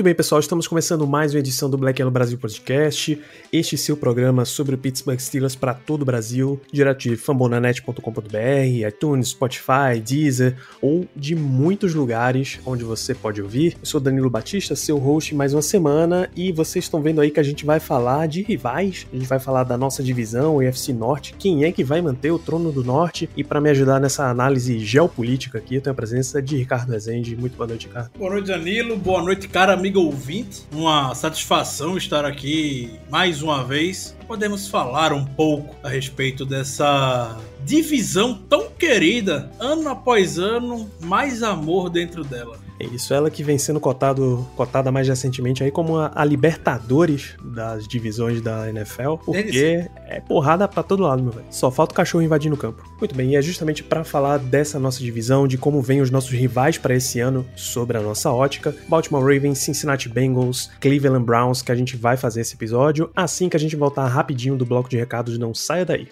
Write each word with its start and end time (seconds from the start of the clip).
Muito 0.00 0.06
bem, 0.06 0.14
pessoal, 0.14 0.40
estamos 0.40 0.66
começando 0.66 1.06
mais 1.06 1.34
uma 1.34 1.40
edição 1.40 1.68
do 1.68 1.76
Black 1.76 2.00
Yellow 2.00 2.10
Brasil 2.10 2.38
Podcast. 2.38 3.20
Este 3.52 3.76
seu 3.76 3.94
programa 3.98 4.46
sobre 4.46 4.74
o 4.74 4.78
Pittsburgh 4.78 5.18
Steelers 5.18 5.54
para 5.54 5.74
todo 5.74 6.00
o 6.00 6.04
Brasil, 6.06 6.58
direto 6.72 7.00
de 7.00 7.16
fambonanet.com.br, 7.18 8.88
iTunes, 8.88 9.28
Spotify, 9.28 10.00
Deezer 10.02 10.56
ou 10.80 11.06
de 11.14 11.36
muitos 11.36 11.94
lugares 11.94 12.58
onde 12.64 12.82
você 12.82 13.14
pode 13.14 13.42
ouvir. 13.42 13.76
Eu 13.78 13.84
sou 13.84 14.00
Danilo 14.00 14.30
Batista, 14.30 14.74
seu 14.74 14.96
host 14.96 15.34
mais 15.34 15.52
uma 15.52 15.60
semana 15.60 16.30
e 16.34 16.50
vocês 16.50 16.86
estão 16.86 17.02
vendo 17.02 17.20
aí 17.20 17.30
que 17.30 17.38
a 17.38 17.42
gente 17.42 17.66
vai 17.66 17.78
falar 17.78 18.26
de 18.26 18.40
rivais, 18.40 19.06
a 19.12 19.16
gente 19.16 19.28
vai 19.28 19.38
falar 19.38 19.64
da 19.64 19.76
nossa 19.76 20.02
divisão, 20.02 20.54
o 20.54 20.58
UFC 20.60 20.94
Norte, 20.94 21.34
quem 21.38 21.64
é 21.64 21.72
que 21.72 21.84
vai 21.84 22.00
manter 22.00 22.30
o 22.30 22.38
trono 22.38 22.72
do 22.72 22.82
Norte 22.82 23.28
e 23.36 23.44
para 23.44 23.60
me 23.60 23.68
ajudar 23.68 24.00
nessa 24.00 24.30
análise 24.30 24.78
geopolítica 24.78 25.58
aqui, 25.58 25.74
eu 25.74 25.82
tenho 25.82 25.92
a 25.92 25.94
presença 25.94 26.40
de 26.40 26.56
Ricardo 26.56 26.90
Rezende. 26.90 27.36
Muito 27.36 27.54
boa 27.54 27.66
noite, 27.66 27.86
Ricardo. 27.86 28.12
Boa 28.18 28.30
noite, 28.30 28.46
Danilo. 28.46 28.96
Boa 28.96 29.22
noite, 29.22 29.46
cara 29.46 29.74
amigo 29.74 29.89
ouvinte. 29.98 30.62
Uma 30.72 31.14
satisfação 31.14 31.96
estar 31.96 32.24
aqui 32.24 32.98
mais 33.10 33.42
uma 33.42 33.64
vez. 33.64 34.16
Podemos 34.26 34.68
falar 34.68 35.12
um 35.12 35.24
pouco 35.24 35.74
a 35.82 35.88
respeito 35.88 36.44
dessa 36.44 37.36
divisão 37.64 38.34
tão 38.48 38.70
querida, 38.70 39.50
ano 39.58 39.88
após 39.88 40.38
ano, 40.38 40.90
mais 41.00 41.42
amor 41.42 41.90
dentro 41.90 42.22
dela. 42.24 42.69
É 42.80 42.86
isso, 42.86 43.12
ela 43.12 43.30
que 43.30 43.42
vem 43.42 43.58
sendo 43.58 43.78
cotado, 43.78 44.48
cotada 44.56 44.90
mais 44.90 45.06
recentemente 45.06 45.62
aí 45.62 45.70
como 45.70 45.98
a, 45.98 46.10
a 46.14 46.24
Libertadores 46.24 47.34
das 47.44 47.86
divisões 47.86 48.40
da 48.40 48.70
NFL, 48.70 49.16
porque 49.22 49.86
é 50.06 50.18
porrada 50.18 50.66
pra 50.66 50.82
todo 50.82 51.02
lado, 51.02 51.22
meu 51.22 51.30
velho. 51.30 51.44
Só 51.50 51.70
falta 51.70 51.92
o 51.92 51.96
cachorro 51.96 52.24
invadindo 52.24 52.54
o 52.54 52.58
campo. 52.58 52.82
Muito 52.98 53.14
bem, 53.14 53.32
e 53.32 53.36
é 53.36 53.42
justamente 53.42 53.84
para 53.84 54.02
falar 54.02 54.38
dessa 54.38 54.78
nossa 54.78 55.00
divisão, 55.00 55.46
de 55.46 55.58
como 55.58 55.82
vêm 55.82 56.00
os 56.00 56.10
nossos 56.10 56.30
rivais 56.30 56.78
para 56.78 56.94
esse 56.94 57.20
ano, 57.20 57.44
sobre 57.54 57.98
a 57.98 58.00
nossa 58.00 58.30
ótica, 58.30 58.74
Baltimore 58.88 59.22
Ravens, 59.22 59.58
Cincinnati 59.58 60.08
Bengals, 60.08 60.70
Cleveland 60.80 61.26
Browns, 61.26 61.60
que 61.60 61.70
a 61.70 61.76
gente 61.76 61.98
vai 61.98 62.16
fazer 62.16 62.40
esse 62.40 62.54
episódio, 62.54 63.10
assim 63.14 63.50
que 63.50 63.58
a 63.58 63.60
gente 63.60 63.76
voltar 63.76 64.06
rapidinho 64.06 64.56
do 64.56 64.64
bloco 64.64 64.88
de 64.88 64.96
recados, 64.96 65.36
não 65.36 65.52
saia 65.52 65.84
daí. 65.84 66.08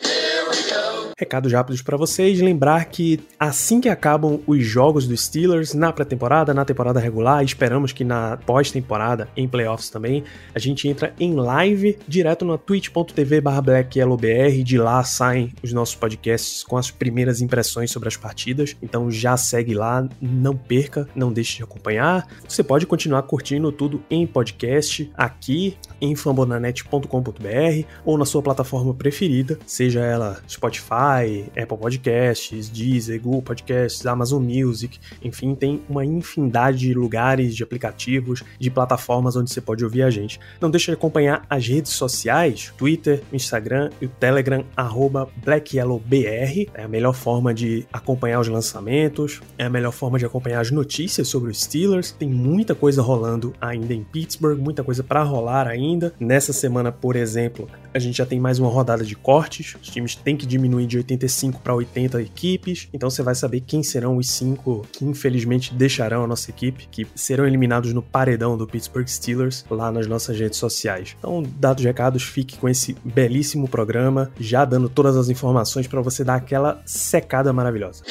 Recados 1.18 1.52
rápidos 1.52 1.82
para 1.82 1.96
vocês. 1.96 2.40
Lembrar 2.40 2.84
que 2.84 3.18
assim 3.40 3.80
que 3.80 3.88
acabam 3.88 4.38
os 4.46 4.64
jogos 4.64 5.04
dos 5.08 5.24
Steelers 5.24 5.74
na 5.74 5.92
pré-temporada, 5.92 6.54
na 6.54 6.64
temporada 6.64 7.00
regular, 7.00 7.42
esperamos 7.42 7.90
que 7.90 8.04
na 8.04 8.36
pós-temporada, 8.36 9.28
em 9.36 9.48
playoffs 9.48 9.90
também, 9.90 10.22
a 10.54 10.60
gente 10.60 10.86
entra 10.86 11.12
em 11.18 11.34
live 11.34 11.98
direto 12.06 12.44
na 12.44 12.56
twitch.tv 12.56 13.40
blackyellowbr. 13.40 14.62
De 14.62 14.78
lá 14.78 15.02
saem 15.02 15.52
os 15.60 15.72
nossos 15.72 15.96
podcasts 15.96 16.62
com 16.62 16.76
as 16.76 16.88
primeiras 16.88 17.40
impressões 17.40 17.90
sobre 17.90 18.06
as 18.06 18.16
partidas. 18.16 18.76
Então 18.80 19.10
já 19.10 19.36
segue 19.36 19.74
lá, 19.74 20.08
não 20.22 20.56
perca, 20.56 21.08
não 21.16 21.32
deixe 21.32 21.56
de 21.56 21.64
acompanhar. 21.64 22.28
Você 22.48 22.62
pode 22.62 22.86
continuar 22.86 23.22
curtindo 23.22 23.72
tudo 23.72 24.00
em 24.08 24.24
podcast 24.24 25.10
aqui 25.16 25.76
em 26.00 26.14
fambonanet.com.br 26.14 27.88
ou 28.04 28.16
na 28.16 28.24
sua 28.24 28.40
plataforma 28.40 28.94
preferida, 28.94 29.58
seja 29.66 29.98
ela 29.98 30.40
Spotify, 30.48 31.07
Apple 31.16 31.78
Podcasts, 31.78 32.68
Deezer, 32.68 33.20
Google 33.20 33.42
Podcasts, 33.42 34.04
Amazon 34.06 34.42
Music, 34.42 34.98
enfim, 35.22 35.54
tem 35.54 35.82
uma 35.88 36.04
infinidade 36.04 36.78
de 36.78 36.94
lugares, 36.94 37.54
de 37.54 37.62
aplicativos, 37.62 38.42
de 38.58 38.70
plataformas 38.70 39.36
onde 39.36 39.50
você 39.50 39.60
pode 39.60 39.84
ouvir 39.84 40.02
a 40.02 40.10
gente. 40.10 40.38
Não 40.60 40.70
deixe 40.70 40.86
de 40.86 40.92
acompanhar 40.92 41.44
as 41.48 41.66
redes 41.66 41.92
sociais, 41.92 42.72
Twitter, 42.76 43.22
Instagram 43.32 43.90
e 44.00 44.06
o 44.06 44.08
Telegram, 44.08 44.64
arroba 44.76 45.28
BlackYellowBR, 45.44 46.70
é 46.74 46.82
a 46.82 46.88
melhor 46.88 47.14
forma 47.14 47.52
de 47.54 47.86
acompanhar 47.92 48.40
os 48.40 48.48
lançamentos, 48.48 49.40
é 49.56 49.64
a 49.64 49.70
melhor 49.70 49.92
forma 49.92 50.18
de 50.18 50.26
acompanhar 50.26 50.60
as 50.60 50.70
notícias 50.70 51.28
sobre 51.28 51.50
os 51.50 51.60
Steelers, 51.60 52.12
tem 52.12 52.28
muita 52.28 52.74
coisa 52.74 53.02
rolando 53.02 53.52
ainda 53.60 53.94
em 53.94 54.02
Pittsburgh, 54.02 54.58
muita 54.58 54.84
coisa 54.84 55.02
para 55.02 55.22
rolar 55.22 55.66
ainda. 55.66 56.12
Nessa 56.18 56.52
semana, 56.52 56.90
por 56.90 57.16
exemplo, 57.16 57.68
a 57.92 57.98
gente 57.98 58.18
já 58.18 58.26
tem 58.26 58.38
mais 58.38 58.58
uma 58.58 58.68
rodada 58.68 59.04
de 59.04 59.16
cortes. 59.16 59.76
Os 59.80 59.88
times 59.88 60.14
têm 60.14 60.36
que 60.36 60.46
diminuir 60.46 60.86
de 60.86 60.97
85 60.98 61.60
para 61.60 61.74
80 61.74 62.22
equipes. 62.22 62.88
Então 62.92 63.10
você 63.10 63.22
vai 63.22 63.34
saber 63.34 63.60
quem 63.60 63.82
serão 63.82 64.16
os 64.16 64.30
cinco 64.30 64.86
que 64.92 65.04
infelizmente 65.04 65.74
deixarão 65.74 66.24
a 66.24 66.26
nossa 66.26 66.50
equipe, 66.50 66.88
que 66.90 67.06
serão 67.14 67.46
eliminados 67.46 67.92
no 67.92 68.02
paredão 68.02 68.56
do 68.56 68.66
Pittsburgh 68.66 69.06
Steelers 69.06 69.64
lá 69.70 69.90
nas 69.90 70.06
nossas 70.06 70.38
redes 70.38 70.58
sociais. 70.58 71.16
Então, 71.18 71.42
dados 71.42 71.84
recados, 71.84 72.22
fique 72.22 72.58
com 72.58 72.68
esse 72.68 72.96
belíssimo 73.04 73.68
programa, 73.68 74.30
já 74.38 74.64
dando 74.64 74.88
todas 74.88 75.16
as 75.16 75.28
informações 75.28 75.86
para 75.86 76.00
você 76.00 76.24
dar 76.24 76.36
aquela 76.36 76.82
secada 76.84 77.52
maravilhosa. 77.52 78.02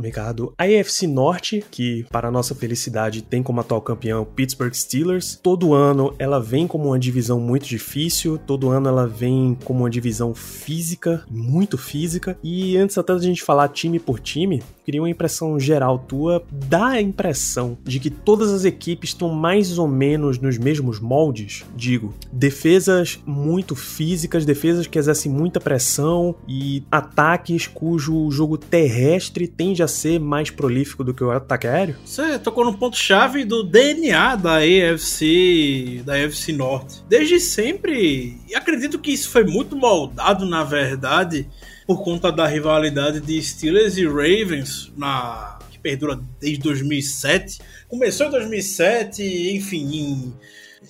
Ricardo, 0.00 0.52
a 0.58 0.64
AFC 0.64 1.06
Norte, 1.06 1.64
que 1.70 2.04
para 2.10 2.30
nossa 2.30 2.54
felicidade 2.54 3.22
tem 3.22 3.42
como 3.42 3.60
atual 3.60 3.80
campeão 3.80 4.24
Pittsburgh 4.24 4.72
Steelers, 4.72 5.38
todo 5.42 5.74
ano 5.74 6.14
ela 6.18 6.40
vem 6.40 6.66
como 6.66 6.88
uma 6.88 6.98
divisão 6.98 7.40
muito 7.40 7.66
difícil, 7.66 8.38
todo 8.38 8.70
ano 8.70 8.88
ela 8.88 9.06
vem 9.06 9.56
como 9.64 9.80
uma 9.80 9.90
divisão 9.90 10.34
física, 10.34 11.24
muito 11.30 11.76
física. 11.78 12.38
E 12.42 12.76
antes 12.76 12.96
até 12.98 13.14
da 13.14 13.20
gente 13.20 13.42
falar 13.42 13.68
time 13.68 13.98
por 13.98 14.20
time, 14.20 14.62
queria 14.90 15.02
uma 15.02 15.08
impressão 15.08 15.58
geral 15.60 16.00
tua, 16.00 16.42
dá 16.50 16.88
a 16.88 17.00
impressão 17.00 17.78
de 17.84 18.00
que 18.00 18.10
todas 18.10 18.50
as 18.50 18.64
equipes 18.64 19.10
estão 19.10 19.28
mais 19.28 19.78
ou 19.78 19.86
menos 19.86 20.36
nos 20.40 20.58
mesmos 20.58 20.98
moldes, 20.98 21.64
digo, 21.76 22.12
defesas 22.32 23.20
muito 23.24 23.76
físicas, 23.76 24.44
defesas 24.44 24.88
que 24.88 24.98
exercem 24.98 25.30
muita 25.30 25.60
pressão 25.60 26.34
e 26.48 26.82
ataques 26.90 27.68
cujo 27.68 28.32
jogo 28.32 28.58
terrestre 28.58 29.46
tende 29.46 29.80
a 29.80 29.86
ser 29.86 30.18
mais 30.18 30.50
prolífico 30.50 31.04
do 31.04 31.14
que 31.14 31.22
o 31.22 31.30
ataque 31.30 31.68
aéreo? 31.68 31.94
Você 32.04 32.36
tocou 32.40 32.64
no 32.64 32.76
ponto 32.76 32.96
chave 32.96 33.44
do 33.44 33.62
DNA 33.62 34.34
da 34.34 34.56
AFC, 34.56 36.02
da 36.04 36.14
AFC 36.14 36.52
Norte. 36.52 37.04
Desde 37.08 37.38
sempre, 37.38 38.40
e 38.48 38.56
acredito 38.56 38.98
que 38.98 39.12
isso 39.12 39.30
foi 39.30 39.44
muito 39.44 39.76
moldado 39.76 40.44
na 40.44 40.64
verdade 40.64 41.46
por 41.90 42.04
conta 42.04 42.30
da 42.30 42.46
rivalidade 42.46 43.18
de 43.18 43.42
Steelers 43.42 43.96
e 43.96 44.06
Ravens, 44.06 44.92
na, 44.96 45.58
que 45.72 45.78
perdura 45.80 46.20
desde 46.38 46.60
2007. 46.60 47.58
Começou 47.88 48.28
em 48.28 48.30
2007, 48.30 49.56
enfim, 49.56 50.32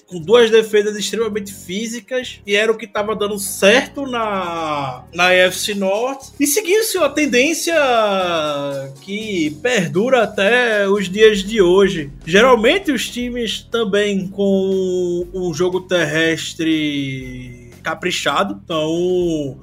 com 0.07 0.21
duas 0.21 0.51
defesas 0.51 0.95
extremamente 0.95 1.55
físicas, 1.55 2.43
e 2.47 2.55
era 2.55 2.71
o 2.71 2.77
que 2.77 2.85
estava 2.85 3.17
dando 3.17 3.39
certo 3.39 4.05
na, 4.07 5.07
na 5.15 5.29
AFC 5.29 5.75
Norte. 5.75 6.33
E 6.39 6.47
seguiu-se 6.47 6.99
uma 6.99 7.09
tendência 7.09 7.75
que 9.01 9.57
perdura 9.63 10.25
até 10.25 10.87
os 10.87 11.09
dias 11.09 11.43
de 11.43 11.63
hoje. 11.63 12.13
Geralmente 12.27 12.93
os 12.93 13.09
times 13.09 13.63
também 13.71 14.29
com 14.29 15.27
um 15.33 15.55
jogo 15.55 15.81
terrestre 15.81 17.71
caprichado, 17.83 18.61
então 18.63 19.59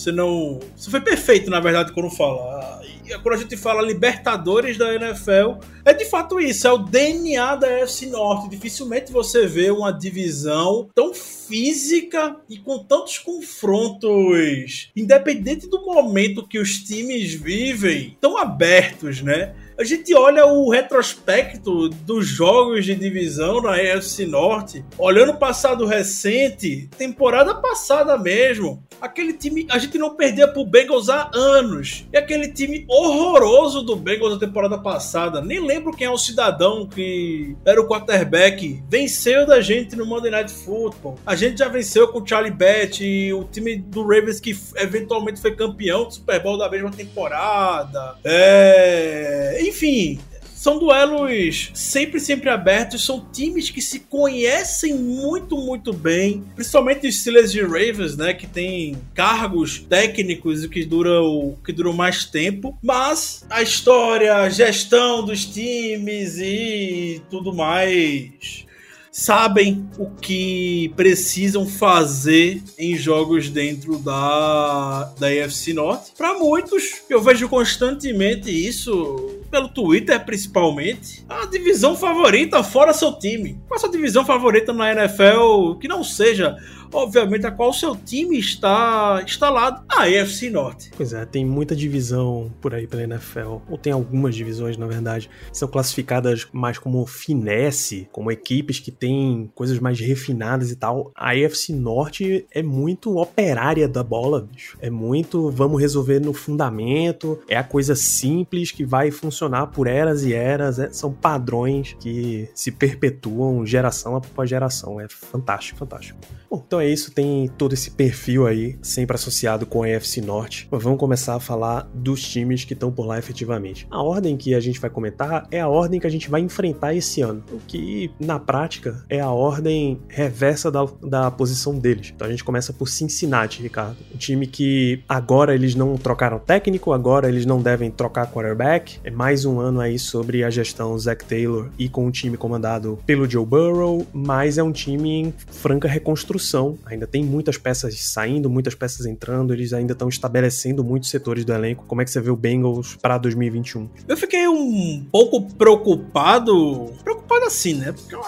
você 0.00 0.12
não. 0.12 0.58
Você 0.76 0.90
foi 0.90 1.00
perfeito, 1.00 1.50
na 1.50 1.60
verdade, 1.60 1.92
quando 1.92 2.10
fala. 2.10 2.80
Quando 3.22 3.34
a 3.34 3.38
gente 3.38 3.56
fala 3.56 3.82
Libertadores 3.82 4.78
da 4.78 4.94
NFL, 4.94 5.58
é 5.84 5.92
de 5.92 6.04
fato 6.04 6.38
isso, 6.38 6.68
é 6.68 6.72
o 6.72 6.78
DNA 6.78 7.56
da 7.56 7.68
FC 7.68 8.06
Norte. 8.06 8.48
Dificilmente 8.48 9.10
você 9.10 9.48
vê 9.48 9.68
uma 9.68 9.90
divisão 9.90 10.88
tão 10.94 11.12
física 11.12 12.36
e 12.48 12.56
com 12.56 12.78
tantos 12.84 13.18
confrontos, 13.18 14.90
independente 14.94 15.68
do 15.68 15.84
momento 15.84 16.46
que 16.46 16.60
os 16.60 16.78
times 16.84 17.34
vivem, 17.34 18.16
tão 18.20 18.38
abertos, 18.38 19.20
né? 19.22 19.56
A 19.80 19.84
gente 19.84 20.14
olha 20.14 20.44
o 20.44 20.68
retrospecto 20.68 21.88
dos 21.88 22.26
jogos 22.26 22.84
de 22.84 22.94
divisão 22.94 23.62
na 23.62 23.76
AFC 23.76 24.26
Norte, 24.26 24.84
olhando 24.98 25.32
o 25.32 25.38
passado 25.38 25.86
recente, 25.86 26.90
temporada 26.98 27.54
passada 27.54 28.18
mesmo, 28.18 28.84
aquele 29.00 29.32
time, 29.32 29.66
a 29.70 29.78
gente 29.78 29.96
não 29.96 30.14
perdia 30.14 30.46
pro 30.46 30.66
Bengals 30.66 31.08
há 31.08 31.30
anos. 31.32 32.04
E 32.12 32.18
aquele 32.18 32.52
time 32.52 32.84
horroroso 32.86 33.80
do 33.80 33.96
Bengals 33.96 34.38
da 34.38 34.46
temporada 34.46 34.76
passada, 34.76 35.40
nem 35.40 35.58
lembro 35.58 35.96
quem 35.96 36.06
é 36.06 36.10
o 36.10 36.18
cidadão 36.18 36.86
que 36.86 37.56
era 37.64 37.80
o 37.80 37.88
quarterback, 37.88 38.82
venceu 38.86 39.46
da 39.46 39.62
gente 39.62 39.96
no 39.96 40.04
Monday 40.04 40.30
Night 40.30 40.52
Football. 40.52 41.18
A 41.24 41.34
gente 41.34 41.58
já 41.58 41.68
venceu 41.68 42.08
com 42.08 42.20
o 42.20 42.26
Charlie 42.26 42.52
Batch, 42.52 43.00
o 43.34 43.44
time 43.44 43.76
do 43.76 44.02
Ravens 44.02 44.38
que 44.40 44.54
eventualmente 44.76 45.40
foi 45.40 45.56
campeão 45.56 46.04
do 46.04 46.12
Super 46.12 46.42
Bowl 46.42 46.58
da 46.58 46.68
mesma 46.68 46.90
temporada. 46.90 48.16
É 48.22 49.69
enfim, 49.70 50.18
são 50.60 50.78
duelos 50.78 51.70
sempre, 51.72 52.20
sempre 52.20 52.50
abertos. 52.50 53.06
São 53.06 53.24
times 53.32 53.70
que 53.70 53.80
se 53.80 54.00
conhecem 54.00 54.94
muito, 54.94 55.56
muito 55.56 55.90
bem. 55.90 56.44
Principalmente 56.54 57.08
os 57.08 57.18
Steelers 57.18 57.54
e 57.54 57.62
Ravens, 57.62 58.14
né? 58.14 58.34
Que 58.34 58.46
tem 58.46 58.94
cargos 59.14 59.78
técnicos 59.78 60.66
que 60.66 60.84
duram, 60.84 61.56
que 61.64 61.72
duram 61.72 61.94
mais 61.94 62.26
tempo. 62.26 62.76
Mas 62.82 63.46
a 63.48 63.62
história, 63.62 64.34
a 64.36 64.50
gestão 64.50 65.24
dos 65.24 65.46
times 65.46 66.36
e 66.38 67.22
tudo 67.30 67.54
mais 67.54 68.66
sabem 69.10 69.88
o 69.98 70.10
que 70.10 70.92
precisam 70.94 71.66
fazer 71.66 72.62
em 72.78 72.96
jogos 72.96 73.48
dentro 73.48 73.98
da, 73.98 75.12
da 75.18 75.26
AFC 75.28 75.72
Norte. 75.72 76.12
Para 76.16 76.38
muitos, 76.38 77.02
eu 77.08 77.20
vejo 77.20 77.48
constantemente 77.48 78.50
isso 78.50 79.39
pelo 79.50 79.68
Twitter 79.68 80.24
principalmente. 80.24 81.24
A 81.28 81.46
divisão 81.46 81.96
favorita 81.96 82.62
fora 82.62 82.92
seu 82.92 83.12
time. 83.18 83.60
Qual 83.66 83.76
a 83.76 83.80
sua 83.80 83.90
divisão 83.90 84.24
favorita 84.24 84.72
na 84.72 84.92
NFL 84.92 85.74
que 85.80 85.88
não 85.88 86.04
seja 86.04 86.56
obviamente, 86.92 87.46
a 87.46 87.50
qual 87.50 87.72
seu 87.72 87.94
time 87.94 88.38
está 88.38 89.22
instalado, 89.24 89.82
a 89.88 90.02
AFC 90.02 90.50
Norte. 90.50 90.90
Pois 90.96 91.12
é, 91.12 91.24
tem 91.24 91.44
muita 91.44 91.74
divisão 91.76 92.50
por 92.60 92.74
aí 92.74 92.86
pela 92.86 93.04
NFL, 93.04 93.58
ou 93.68 93.78
tem 93.78 93.92
algumas 93.92 94.34
divisões, 94.34 94.76
na 94.76 94.86
verdade, 94.86 95.30
são 95.52 95.68
classificadas 95.68 96.48
mais 96.52 96.78
como 96.78 97.06
finesse, 97.06 98.08
como 98.12 98.30
equipes 98.30 98.78
que 98.80 98.90
têm 98.90 99.50
coisas 99.54 99.78
mais 99.78 100.00
refinadas 100.00 100.70
e 100.70 100.76
tal. 100.76 101.12
A 101.14 101.30
AFC 101.30 101.72
Norte 101.72 102.44
é 102.50 102.62
muito 102.62 103.18
operária 103.18 103.88
da 103.88 104.02
bola, 104.02 104.48
bicho. 104.52 104.76
É 104.80 104.90
muito, 104.90 105.50
vamos 105.50 105.80
resolver 105.80 106.20
no 106.20 106.32
fundamento, 106.32 107.38
é 107.48 107.56
a 107.56 107.64
coisa 107.64 107.94
simples 107.94 108.70
que 108.70 108.84
vai 108.84 109.10
funcionar 109.10 109.39
por 109.72 109.86
eras 109.86 110.24
e 110.24 110.34
eras, 110.34 110.78
é, 110.78 110.90
são 110.90 111.12
padrões 111.12 111.94
que 112.00 112.48
se 112.54 112.70
perpetuam 112.70 113.64
geração 113.64 114.16
após 114.16 114.48
geração. 114.48 115.00
É 115.00 115.06
fantástico, 115.08 115.78
fantástico. 115.78 116.18
Bom, 116.50 116.60
então 116.66 116.80
é 116.80 116.88
isso, 116.88 117.12
tem 117.12 117.48
todo 117.56 117.74
esse 117.74 117.92
perfil 117.92 118.44
aí, 118.44 118.76
sempre 118.82 119.14
associado 119.14 119.64
com 119.64 119.84
a 119.84 119.86
AFC 119.86 120.20
Norte. 120.20 120.66
Mas 120.68 120.82
vamos 120.82 120.98
começar 120.98 121.36
a 121.36 121.40
falar 121.40 121.88
dos 121.94 122.20
times 122.22 122.64
que 122.64 122.72
estão 122.72 122.90
por 122.90 123.06
lá 123.06 123.16
efetivamente. 123.20 123.86
A 123.88 124.02
ordem 124.02 124.36
que 124.36 124.52
a 124.52 124.58
gente 124.58 124.80
vai 124.80 124.90
comentar 124.90 125.46
é 125.52 125.60
a 125.60 125.68
ordem 125.68 126.00
que 126.00 126.08
a 126.08 126.10
gente 126.10 126.28
vai 126.28 126.40
enfrentar 126.40 126.92
esse 126.92 127.22
ano, 127.22 127.44
o 127.52 127.60
que 127.60 128.10
na 128.18 128.40
prática 128.40 129.04
é 129.08 129.20
a 129.20 129.30
ordem 129.30 130.00
reversa 130.08 130.72
da, 130.72 130.84
da 131.00 131.30
posição 131.30 131.78
deles. 131.78 132.12
Então 132.12 132.26
a 132.26 132.30
gente 132.30 132.42
começa 132.42 132.72
por 132.72 132.88
Cincinnati, 132.88 133.62
Ricardo. 133.62 133.98
Um 134.12 134.18
time 134.18 134.48
que 134.48 135.04
agora 135.08 135.54
eles 135.54 135.76
não 135.76 135.96
trocaram 135.96 136.40
técnico, 136.40 136.92
agora 136.92 137.28
eles 137.28 137.46
não 137.46 137.62
devem 137.62 137.92
trocar 137.92 138.26
quarterback. 138.26 138.98
É 139.04 139.10
mais 139.10 139.29
um 139.44 139.60
ano 139.60 139.80
aí 139.80 139.98
sobre 139.98 140.44
a 140.44 140.50
gestão 140.50 140.98
Zach 140.98 141.24
Taylor 141.24 141.68
e 141.78 141.88
com 141.88 142.06
um 142.06 142.10
time 142.10 142.36
comandado 142.36 142.98
pelo 143.06 143.28
Joe 143.28 143.44
Burrow, 143.44 144.06
mas 144.12 144.58
é 144.58 144.62
um 144.62 144.72
time 144.72 145.10
em 145.10 145.34
franca 145.50 145.88
reconstrução 145.88 146.30
construção, 146.30 146.78
ainda 146.84 147.06
tem 147.06 147.24
muitas 147.24 147.56
peças 147.56 147.98
saindo, 148.00 148.50
muitas 148.50 148.74
peças 148.74 149.06
entrando, 149.06 149.52
eles 149.54 149.72
ainda 149.72 149.92
estão 149.92 150.08
estabelecendo 150.08 150.84
muitos 150.84 151.08
setores 151.08 151.44
do 151.44 151.52
elenco. 151.52 151.84
Como 151.86 152.02
é 152.02 152.04
que 152.04 152.10
você 152.10 152.20
vê 152.20 152.30
o 152.30 152.36
Bengals 152.36 152.96
para 152.96 153.16
2021? 153.18 153.88
Eu 154.08 154.16
fiquei 154.16 154.46
um 154.46 155.04
pouco 155.10 155.42
preocupado, 155.54 156.92
preocupado 157.02 157.44
assim, 157.44 157.74
né? 157.74 157.92
Porque 157.92 158.14
é 158.14 158.18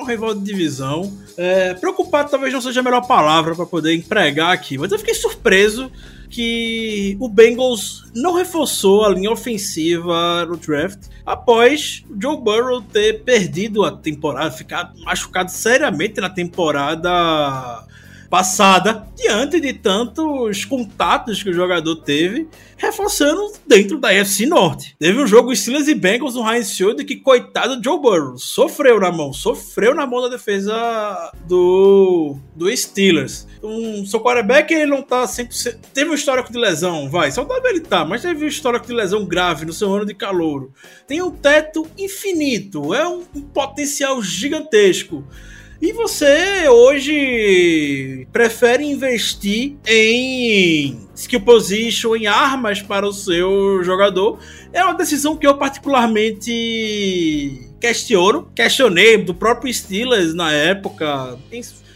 um 0.00 0.04
rival 0.04 0.34
de 0.34 0.42
divisão. 0.42 1.12
É, 1.36 1.74
preocupado 1.74 2.30
talvez 2.30 2.52
não 2.52 2.60
seja 2.60 2.80
a 2.80 2.82
melhor 2.82 3.06
palavra 3.06 3.54
para 3.54 3.66
poder 3.66 3.94
empregar 3.94 4.52
aqui, 4.52 4.76
mas 4.76 4.92
eu 4.92 4.98
fiquei 4.98 5.14
surpreso 5.14 5.90
que 6.28 7.16
o 7.18 7.28
Bengals 7.28 8.04
não 8.14 8.34
reforçou 8.34 9.04
a 9.04 9.08
linha 9.08 9.30
ofensiva 9.30 10.44
no 10.46 10.56
draft 10.56 11.08
após 11.26 12.04
Joe 12.20 12.36
Burrow 12.36 12.80
ter 12.80 13.24
perdido 13.24 13.84
a 13.84 13.92
temporada, 13.92 14.50
ficado 14.50 14.98
machucado 15.00 15.50
seriamente 15.50 16.20
na 16.20 16.30
temporada 16.30 17.84
passada, 18.30 19.08
diante 19.16 19.60
de 19.60 19.72
tantos 19.72 20.64
contatos 20.64 21.42
que 21.42 21.50
o 21.50 21.52
jogador 21.52 21.96
teve, 21.96 22.48
reforçando 22.76 23.52
dentro 23.66 23.98
da 23.98 24.14
FC 24.14 24.46
Norte. 24.46 24.94
Teve 24.98 25.20
um 25.20 25.26
jogo 25.26 25.54
Steelers 25.54 25.88
e 25.88 25.94
Bengals 25.96 26.36
no 26.36 26.48
Heinz 26.48 26.74
Field 26.76 27.04
que, 27.04 27.16
coitado 27.16 27.76
do 27.76 27.84
Joe 27.84 28.00
Burrow, 28.00 28.38
sofreu 28.38 29.00
na 29.00 29.10
mão, 29.10 29.32
sofreu 29.32 29.96
na 29.96 30.06
mão 30.06 30.22
da 30.22 30.28
defesa 30.28 31.32
do, 31.46 32.36
do 32.54 32.74
Steelers. 32.74 33.48
Um, 33.62 34.06
seu 34.06 34.20
quarterback, 34.20 34.72
ele 34.72 34.86
não 34.86 35.02
tá 35.02 35.24
100%... 35.24 35.78
Teve 35.92 36.10
um 36.10 36.14
histórico 36.14 36.52
de 36.52 36.58
lesão, 36.58 37.10
vai, 37.10 37.32
saudável 37.32 37.68
ele 37.68 37.80
tá, 37.80 38.04
mas 38.04 38.22
teve 38.22 38.44
um 38.44 38.48
histórico 38.48 38.86
de 38.86 38.92
lesão 38.92 39.24
grave 39.24 39.66
no 39.66 39.72
seu 39.72 39.92
ano 39.92 40.06
de 40.06 40.14
calouro. 40.14 40.72
Tem 41.06 41.20
um 41.20 41.32
teto 41.32 41.84
infinito, 41.98 42.94
é 42.94 43.06
um, 43.06 43.24
um 43.34 43.42
potencial 43.42 44.22
gigantesco. 44.22 45.24
E 45.80 45.94
você 45.94 46.68
hoje 46.68 48.26
prefere 48.30 48.84
investir 48.84 49.76
em 49.86 51.08
skill 51.14 51.40
position, 51.40 52.14
em 52.16 52.26
armas 52.26 52.82
para 52.82 53.06
o 53.06 53.12
seu 53.14 53.82
jogador. 53.82 54.38
É 54.74 54.84
uma 54.84 54.92
decisão 54.92 55.34
que 55.36 55.46
eu 55.46 55.56
particularmente 55.56 56.52
questiono. 57.80 58.50
Questionei 58.54 59.16
do 59.16 59.34
próprio 59.34 59.72
Steelers 59.72 60.34
na 60.34 60.52
época. 60.52 61.38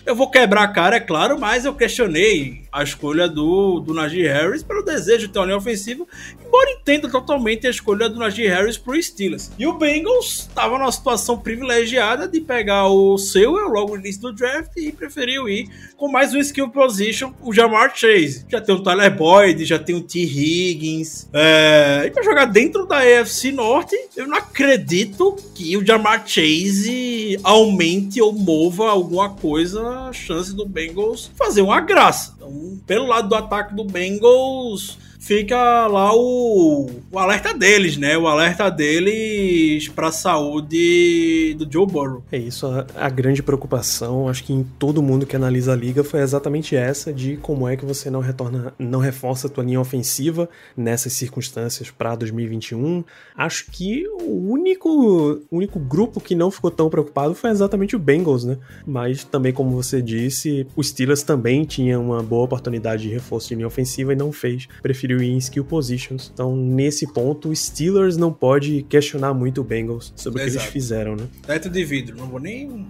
Eu 0.07 0.17
vou 0.17 0.31
quebrar 0.31 0.63
a 0.63 0.69
cara, 0.69 0.97
é 0.97 1.01
claro, 1.01 1.39
mas 1.39 1.67
eu 1.67 1.75
questionei 1.75 2.64
a 2.75 2.83
escolha 2.83 3.29
do, 3.29 3.79
do 3.79 3.95
Najee 3.95 4.27
Harris 4.27 4.65
pelo 4.65 4.83
desejo 4.83 5.29
de 5.29 5.33
ter 5.33 5.39
uma 5.39 5.45
linha 5.45 5.57
ofensiva, 5.57 6.05
embora 6.45 6.73
entenda 6.73 7.09
totalmente 7.09 7.69
a 7.69 7.71
escolha 7.71 8.09
do 8.09 8.19
Najee 8.19 8.49
Harris 8.49 8.77
pro 8.77 9.01
Steelers. 9.01 9.53
E 9.57 9.65
o 9.65 9.75
Bengals 9.75 10.41
estava 10.41 10.77
numa 10.77 10.91
situação 10.91 11.39
privilegiada 11.39 12.27
de 12.27 12.41
pegar 12.41 12.89
o 12.89 13.17
seu 13.17 13.53
logo 13.53 13.95
no 13.95 14.01
início 14.01 14.23
do 14.23 14.33
draft 14.33 14.77
e 14.77 14.91
preferiu 14.91 15.49
ir 15.49 15.69
com 15.97 16.11
mais 16.11 16.35
um 16.35 16.39
skill 16.39 16.69
position, 16.69 17.33
o 17.41 17.53
Jamar 17.53 17.97
Chase. 17.97 18.45
Já 18.49 18.61
tem 18.61 18.75
o 18.75 18.83
Tyler 18.83 19.17
Boyd, 19.17 19.65
já 19.65 19.79
tem 19.79 19.95
o 19.95 20.01
T. 20.01 20.19
Higgins. 20.19 21.29
É... 21.33 22.03
E 22.07 22.11
para 22.11 22.25
jogar 22.25 22.47
dentro 22.47 22.87
da 22.87 22.99
AFC 22.99 23.53
Norte, 23.53 23.97
eu 24.17 24.27
não 24.27 24.37
acredito 24.37 25.37
que 25.55 25.77
o 25.77 25.87
Jamar 25.87 26.27
Chase 26.27 27.39
aumente 27.45 28.21
ou 28.21 28.33
mova 28.33 28.91
alguma 28.91 29.31
coisa 29.31 30.09
a 30.09 30.13
chance 30.13 30.55
do 30.55 30.67
Bengals 30.67 31.31
fazer 31.37 31.63
uma 31.63 31.81
graça. 31.81 32.35
Então, 32.37 32.64
pelo 32.87 33.07
lado 33.07 33.29
do 33.29 33.35
ataque 33.35 33.75
do 33.75 33.85
Bengals, 33.85 34.99
fica 35.25 35.87
lá 35.87 36.15
o, 36.15 36.91
o 37.11 37.19
alerta 37.19 37.55
deles, 37.55 37.97
né? 37.97 38.17
O 38.19 38.29
alerta 38.29 38.71
deles 38.71 39.89
para 39.89 40.09
a 40.09 40.13
saúde 40.13 41.55
do 41.55 41.71
Joe 41.71 41.87
Burrow. 41.87 42.23
É 42.31 42.37
isso, 42.37 42.67
a, 42.67 42.87
a, 42.95 43.09
grande 43.09 43.43
preocupação, 43.43 44.29
acho 44.29 44.45
que 44.45 44.53
em 44.53 44.63
todo 44.79 45.03
mundo 45.03 45.25
que 45.25 45.35
analisa 45.35 45.73
a 45.73 45.77
liga 45.77 46.05
foi 46.05 46.21
exatamente 46.21 46.77
essa 46.77 47.11
de 47.13 47.39
como 47.39 47.67
é 47.67 47.75
que 47.75 47.87
você 47.87 48.11
não 48.11 48.21
retorna, 48.21 48.75
não 48.79 49.01
reforça 49.01 49.47
a 49.47 49.51
tua 49.51 49.65
linha 49.65 49.81
ofensiva 49.81 50.49
nessas 50.77 51.15
circunstâncias 51.15 51.91
para 51.91 52.15
2021. 52.17 53.03
Acho 53.35 53.71
que 53.71 54.07
o 54.21 54.51
único, 54.53 55.41
único 55.51 55.79
grupo 55.79 56.21
que 56.21 56.35
não 56.35 56.51
ficou 56.51 56.71
tão 56.71 56.91
preocupado 56.91 57.35
foi 57.35 57.49
exatamente 57.49 57.97
o 57.97 57.99
Bengals, 57.99 58.45
né? 58.45 58.59
Mas 58.87 59.25
também 59.25 59.53
como 59.55 59.71
você 59.71 60.03
disse, 60.03 60.67
o 60.77 60.85
Steelers 60.85 61.23
também 61.23 61.65
tinha 61.65 61.99
uma 61.99 62.23
boa 62.23 62.45
oportunidade 62.45 63.05
de 63.05 63.09
reforço 63.09 63.49
de 63.49 63.55
linha 63.55 63.67
ofensiva 63.67 64.13
e 64.13 64.17
não 64.17 64.31
fez. 64.31 64.69
Preferiu 64.83 65.14
ir 65.23 65.31
em 65.31 65.39
skill 65.39 65.65
positions. 65.65 66.31
Então, 66.33 66.57
nesse 66.57 67.07
ponto, 67.13 67.51
o 67.51 67.57
Steelers 67.57 68.17
não 68.17 68.33
pode 68.33 68.83
questionar 68.89 69.35
muito 69.35 69.61
o 69.61 69.65
Bengals 69.65 70.13
sobre 70.17 70.43
Exato. 70.43 70.57
o 70.57 70.59
que 70.59 70.65
eles 70.65 70.73
fizeram, 70.73 71.17
né? 71.17 71.27
Teto 71.47 71.69
de 71.69 71.85
vidro, 71.85 72.17
não 72.17 72.27
vou 72.27 72.41
nem. 72.41 72.87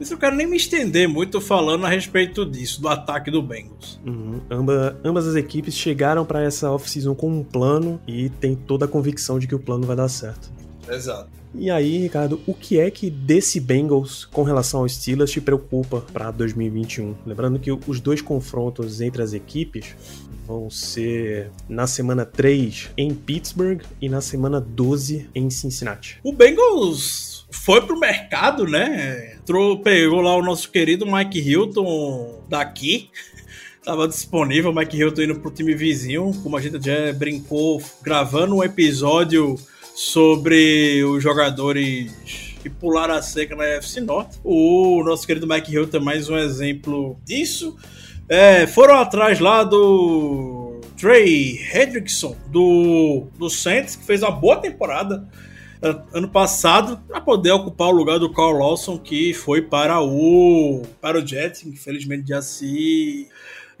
Isso 0.00 0.14
eu 0.14 0.18
quero 0.18 0.34
nem 0.34 0.46
me 0.46 0.56
estender 0.56 1.08
muito 1.08 1.40
falando 1.40 1.86
a 1.86 1.88
respeito 1.88 2.44
disso, 2.44 2.80
do 2.80 2.88
ataque 2.88 3.30
do 3.30 3.42
Bengals. 3.42 4.00
Uhum. 4.04 4.40
Amba, 4.50 4.98
ambas 5.04 5.26
as 5.26 5.36
equipes 5.36 5.74
chegaram 5.74 6.24
para 6.24 6.42
essa 6.42 6.70
off-season 6.70 7.14
com 7.14 7.30
um 7.30 7.44
plano 7.44 8.00
e 8.06 8.28
tem 8.28 8.54
toda 8.54 8.86
a 8.86 8.88
convicção 8.88 9.38
de 9.38 9.46
que 9.46 9.54
o 9.54 9.58
plano 9.58 9.86
vai 9.86 9.94
dar 9.94 10.08
certo. 10.08 10.50
Exato. 10.88 11.38
E 11.54 11.70
aí, 11.70 11.98
Ricardo, 11.98 12.40
o 12.46 12.52
que 12.52 12.78
é 12.78 12.90
que 12.90 13.08
desse 13.08 13.58
Bengals 13.58 14.24
com 14.26 14.42
relação 14.42 14.80
aos 14.80 14.94
Steelers 14.94 15.30
te 15.30 15.40
preocupa 15.40 16.04
para 16.12 16.30
2021? 16.30 17.14
Lembrando 17.26 17.58
que 17.58 17.72
os 17.72 18.00
dois 18.00 18.20
confrontos 18.20 19.00
entre 19.00 19.22
as 19.22 19.32
equipes 19.32 19.96
vão 20.48 20.70
ser 20.70 21.50
na 21.68 21.86
semana 21.86 22.24
3 22.24 22.88
em 22.96 23.14
Pittsburgh 23.14 23.82
e 24.00 24.08
na 24.08 24.22
semana 24.22 24.58
12 24.58 25.28
em 25.34 25.50
Cincinnati. 25.50 26.18
O 26.24 26.32
Bengals 26.32 27.46
foi 27.50 27.82
pro 27.82 28.00
mercado, 28.00 28.66
né? 28.66 29.34
Entrou, 29.34 29.80
pegou 29.80 30.22
lá 30.22 30.34
o 30.34 30.42
nosso 30.42 30.70
querido 30.70 31.04
Mike 31.04 31.38
Hilton 31.38 32.42
daqui. 32.48 33.10
Tava 33.84 34.08
disponível, 34.08 34.72
Mike 34.72 34.96
Hilton 34.96 35.22
indo 35.22 35.38
pro 35.38 35.50
time 35.50 35.74
vizinho, 35.74 36.32
como 36.42 36.56
a 36.56 36.62
gente 36.62 36.82
já 36.82 37.12
brincou, 37.12 37.82
gravando 38.02 38.56
um 38.56 38.64
episódio 38.64 39.54
sobre 39.94 41.04
os 41.04 41.22
jogadores 41.22 42.10
que 42.62 42.70
pularam 42.70 43.14
a 43.14 43.22
seca 43.22 43.54
na 43.54 43.64
FC 43.64 44.00
Norte. 44.00 44.38
O 44.42 45.02
nosso 45.04 45.26
querido 45.26 45.46
Mike 45.46 45.72
Hilton 45.72 45.98
é 45.98 46.00
mais 46.00 46.28
um 46.30 46.38
exemplo 46.38 47.18
disso. 47.24 47.76
É, 48.28 48.66
foram 48.66 48.94
atrás 48.96 49.40
lá 49.40 49.64
do 49.64 50.80
Trey 50.98 51.58
Hendrickson, 51.74 52.36
do, 52.48 53.26
do 53.38 53.48
Saints, 53.48 53.96
que 53.96 54.04
fez 54.04 54.22
uma 54.22 54.30
boa 54.30 54.56
temporada. 54.56 55.26
an- 55.82 56.02
ano 56.12 56.28
passado 56.28 57.00
para 57.06 57.20
poder 57.20 57.52
ocupar 57.52 57.88
o 57.88 57.92
lugar 57.92 58.18
do 58.18 58.32
Carl 58.32 58.52
Lawson 58.58 58.98
que 58.98 59.32
foi 59.32 59.62
para 59.62 60.00
o 60.02 60.82
para 61.00 61.18
o 61.18 61.26
Jets, 61.26 61.64
infelizmente 61.64 62.28
já 62.28 62.42
se 62.42 63.28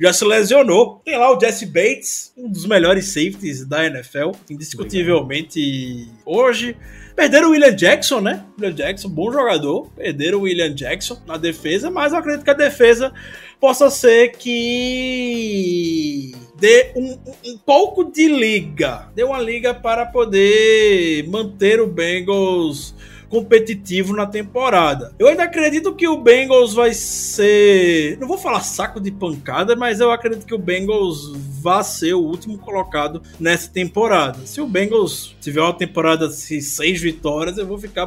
já 0.00 0.12
se 0.12 0.24
lesionou. 0.24 1.02
Tem 1.04 1.18
lá 1.18 1.36
o 1.36 1.40
Jesse 1.40 1.66
Bates, 1.66 2.32
um 2.36 2.48
dos 2.48 2.64
melhores 2.66 3.06
safeties 3.08 3.66
da 3.66 3.84
NFL, 3.84 4.30
indiscutivelmente 4.48 6.08
hoje. 6.24 6.76
Perderam 7.18 7.48
o 7.48 7.50
William 7.50 7.74
Jackson, 7.74 8.20
né? 8.20 8.44
William 8.60 8.76
Jackson, 8.76 9.08
bom 9.08 9.32
jogador. 9.32 9.90
Perderam 9.96 10.38
o 10.38 10.42
William 10.42 10.72
Jackson 10.72 11.18
na 11.26 11.36
defesa, 11.36 11.90
mas 11.90 12.12
eu 12.12 12.18
acredito 12.20 12.44
que 12.44 12.50
a 12.50 12.54
defesa 12.54 13.12
possa 13.60 13.90
ser 13.90 14.36
que 14.38 16.32
dê 16.60 16.92
um, 16.94 17.18
um- 17.44 17.58
pouco 17.66 18.04
de 18.04 18.28
liga. 18.28 19.08
Dê 19.16 19.24
uma 19.24 19.40
liga 19.40 19.74
para 19.74 20.06
poder 20.06 21.26
manter 21.28 21.80
o 21.80 21.88
Bengals 21.88 22.94
competitivo 23.28 24.14
na 24.14 24.26
temporada. 24.26 25.12
Eu 25.18 25.28
ainda 25.28 25.44
acredito 25.44 25.94
que 25.94 26.08
o 26.08 26.16
Bengals 26.16 26.74
vai 26.74 26.92
ser, 26.94 28.18
não 28.18 28.26
vou 28.26 28.38
falar 28.38 28.60
saco 28.60 29.00
de 29.00 29.10
pancada, 29.10 29.76
mas 29.76 30.00
eu 30.00 30.10
acredito 30.10 30.46
que 30.46 30.54
o 30.54 30.58
Bengals 30.58 31.32
vai 31.60 31.82
ser 31.84 32.14
o 32.14 32.20
último 32.20 32.58
colocado 32.58 33.22
nessa 33.38 33.68
temporada. 33.68 34.38
Se 34.46 34.60
o 34.60 34.66
Bengals 34.66 35.36
tiver 35.40 35.60
uma 35.60 35.74
temporada 35.74 36.28
de 36.28 36.62
seis 36.62 37.00
vitórias, 37.00 37.58
eu 37.58 37.66
vou 37.66 37.78
ficar 37.78 38.06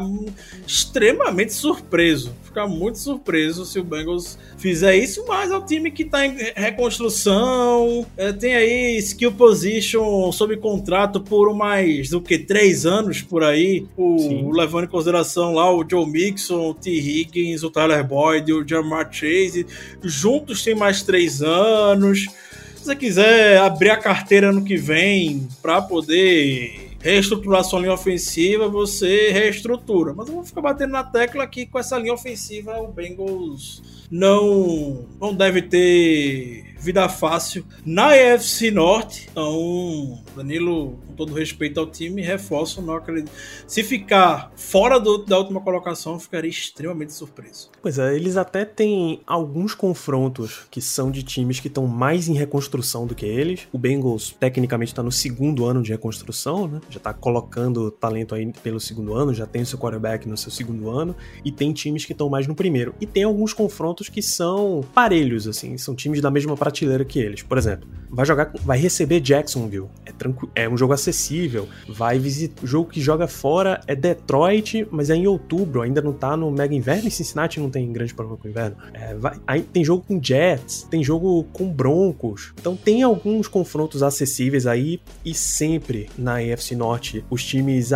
extremamente 0.66 1.54
surpreso. 1.54 2.34
Ficar 2.44 2.68
muito 2.68 2.98
surpreso 2.98 3.66
se 3.66 3.80
o 3.80 3.84
Bengals 3.84 4.38
fizer 4.58 4.96
isso, 4.96 5.24
mas 5.28 5.52
é 5.52 5.58
um 5.58 5.66
time 5.66 5.92
que 5.92 6.04
está 6.04 6.26
em 6.26 6.36
reconstrução, 6.56 8.06
é, 8.18 8.32
tem 8.34 8.56
aí 8.56 8.98
skill 8.98 9.32
position 9.32 10.32
sob 10.32 10.58
contrato 10.58 11.22
por 11.22 11.54
mais 11.56 12.10
do 12.10 12.22
que 12.22 12.38
três 12.38 12.86
anos 12.86 13.22
por 13.22 13.44
aí, 13.44 13.86
o, 13.96 14.52
levando 14.52 14.86
em 14.86 14.88
consideração 14.88 15.11
lá 15.12 15.74
o 15.74 15.86
Joe 15.88 16.06
Mixon, 16.06 16.70
o 16.70 16.74
T. 16.74 16.90
Higgins, 16.92 17.64
o 17.64 17.70
Tyler 17.70 18.06
Boyd, 18.06 18.54
o 18.54 18.68
Jamar 18.68 19.12
Chase, 19.12 19.66
juntos 20.04 20.64
tem 20.64 20.76
mais 20.76 21.04
três 21.04 21.42
anos. 21.42 22.28
Se 22.76 22.86
você 22.86 22.96
quiser 22.96 23.58
abrir 23.60 23.92
a 23.92 23.98
carteira 23.98 24.50
ano 24.50 24.64
que 24.64 24.76
vem 24.76 25.48
para 25.62 25.82
poder 25.82 26.92
reestruturar 27.02 27.64
sua 27.64 27.80
linha 27.80 27.94
ofensiva, 27.94 28.68
você 28.68 29.32
reestrutura. 29.32 30.14
Mas 30.14 30.28
eu 30.28 30.36
vou 30.36 30.44
ficar 30.44 30.62
batendo 30.62 30.92
na 30.92 31.04
tecla 31.04 31.46
que 31.48 31.66
com 31.66 31.80
essa 31.80 31.98
linha 31.98 32.14
ofensiva 32.14 32.80
o 32.80 32.88
Bengals 32.88 33.82
não, 34.10 35.06
não 35.20 35.34
deve 35.34 35.62
ter 35.62 36.76
vida 36.78 37.08
fácil 37.08 37.66
na 37.86 38.16
EFC 38.16 38.72
Norte. 38.72 39.28
Então, 39.32 40.20
Danilo, 40.36 41.00
com 41.12 41.16
todo 41.18 41.34
respeito 41.34 41.80
ao 41.80 41.86
time, 41.86 42.22
reforço, 42.22 42.82
não 42.82 42.96
acredito. 42.96 43.30
Se 43.68 43.84
ficar 43.84 44.52
fora 44.56 45.00
do- 45.00 45.26
da 45.26 45.38
última 45.38 45.62
colocação, 45.62 46.18
ficaria 46.20 46.50
extremamente 46.50 47.14
surpreso. 47.14 47.70
Pois 47.82 48.00
é, 48.00 48.16
eles 48.16 48.38
até 48.38 48.64
têm 48.66 49.22
alguns 49.28 49.76
confrontos 49.76 50.66
que 50.72 50.82
são 50.82 51.12
de 51.12 51.22
times 51.24 51.60
que 51.60 51.68
estão 51.68 51.86
mais 51.86 52.28
em 52.28 52.34
reconstrução 52.34 53.06
do 53.06 53.14
que 53.14 53.26
eles. 53.26 53.68
O 53.72 53.78
Bengals, 53.78 54.36
tecnicamente, 54.40 54.92
está 54.92 55.04
no 55.04 55.12
segundo 55.12 55.66
ano 55.66 55.82
de 55.84 55.92
reconstrução, 55.92 56.68
né? 56.68 56.82
Já 56.90 57.00
tá 57.00 57.14
colocando 57.14 57.92
talento 57.92 58.34
aí 58.34 58.52
pelo 58.64 58.80
segundo 58.80 59.14
ano, 59.14 59.34
já 59.34 59.46
tem 59.46 59.62
o 59.62 59.66
seu 59.66 59.78
quarterback 59.78 60.28
no 60.28 60.38
seu 60.38 60.52
segundo 60.52 60.90
ano, 60.90 61.16
e 61.44 61.52
tem 61.52 61.74
times 61.74 62.06
que 62.06 62.12
estão 62.14 62.30
mais 62.30 62.48
no 62.48 62.56
primeiro. 62.56 62.96
E 63.02 63.06
tem 63.06 63.24
alguns 63.24 63.54
confrontos 63.54 64.10
que 64.10 64.22
são 64.22 64.84
parelhos, 64.94 65.48
assim, 65.48 65.78
são 65.78 65.94
times 65.96 66.22
da 66.22 66.32
mesma 66.32 66.56
prateleira 66.56 67.04
que 67.04 67.20
eles. 67.20 67.44
Por 67.44 67.58
exemplo, 67.58 67.88
vai 68.10 68.26
jogar, 68.26 68.52
vai 68.64 68.78
receber 68.78 69.20
Jacksonville, 69.20 69.88
é, 70.06 70.12
tranqui- 70.12 70.50
é 70.56 70.70
um 70.70 70.78
jogo 70.78 70.94
acessível. 71.12 71.68
Vai 71.88 72.18
visitar, 72.18 72.64
o 72.64 72.68
jogo 72.68 72.90
que 72.90 73.00
joga 73.02 73.28
fora 73.28 73.82
é 73.86 73.96
Detroit, 73.96 74.88
mas 74.90 75.10
é 75.10 75.16
em 75.16 75.28
outubro, 75.28 75.82
ainda 75.82 76.02
não 76.02 76.14
tá 76.14 76.36
no 76.36 76.50
mega 76.50 76.74
inverno, 76.74 77.08
e 77.08 77.12
Cincinnati 77.12 77.60
não 77.60 77.70
tem 77.70 77.92
grande 77.92 78.14
problema 78.14 78.38
com 78.40 78.48
o 78.48 78.50
inverno. 78.50 78.78
É, 78.94 79.14
vai- 79.16 79.38
aí 79.46 79.62
tem 79.62 79.84
jogo 79.84 80.04
com 80.08 80.20
Jets, 80.22 80.88
tem 80.90 81.04
jogo 81.04 81.44
com 81.54 81.68
Broncos, 81.72 82.54
então 82.60 82.76
tem 82.76 83.04
alguns 83.04 83.48
confrontos 83.48 84.02
acessíveis 84.02 84.66
aí, 84.66 85.00
e 85.24 85.34
sempre 85.34 86.10
na 86.18 86.36
AFC 86.38 86.76
Norte, 86.76 87.24
os 87.30 87.44
times, 87.44 87.92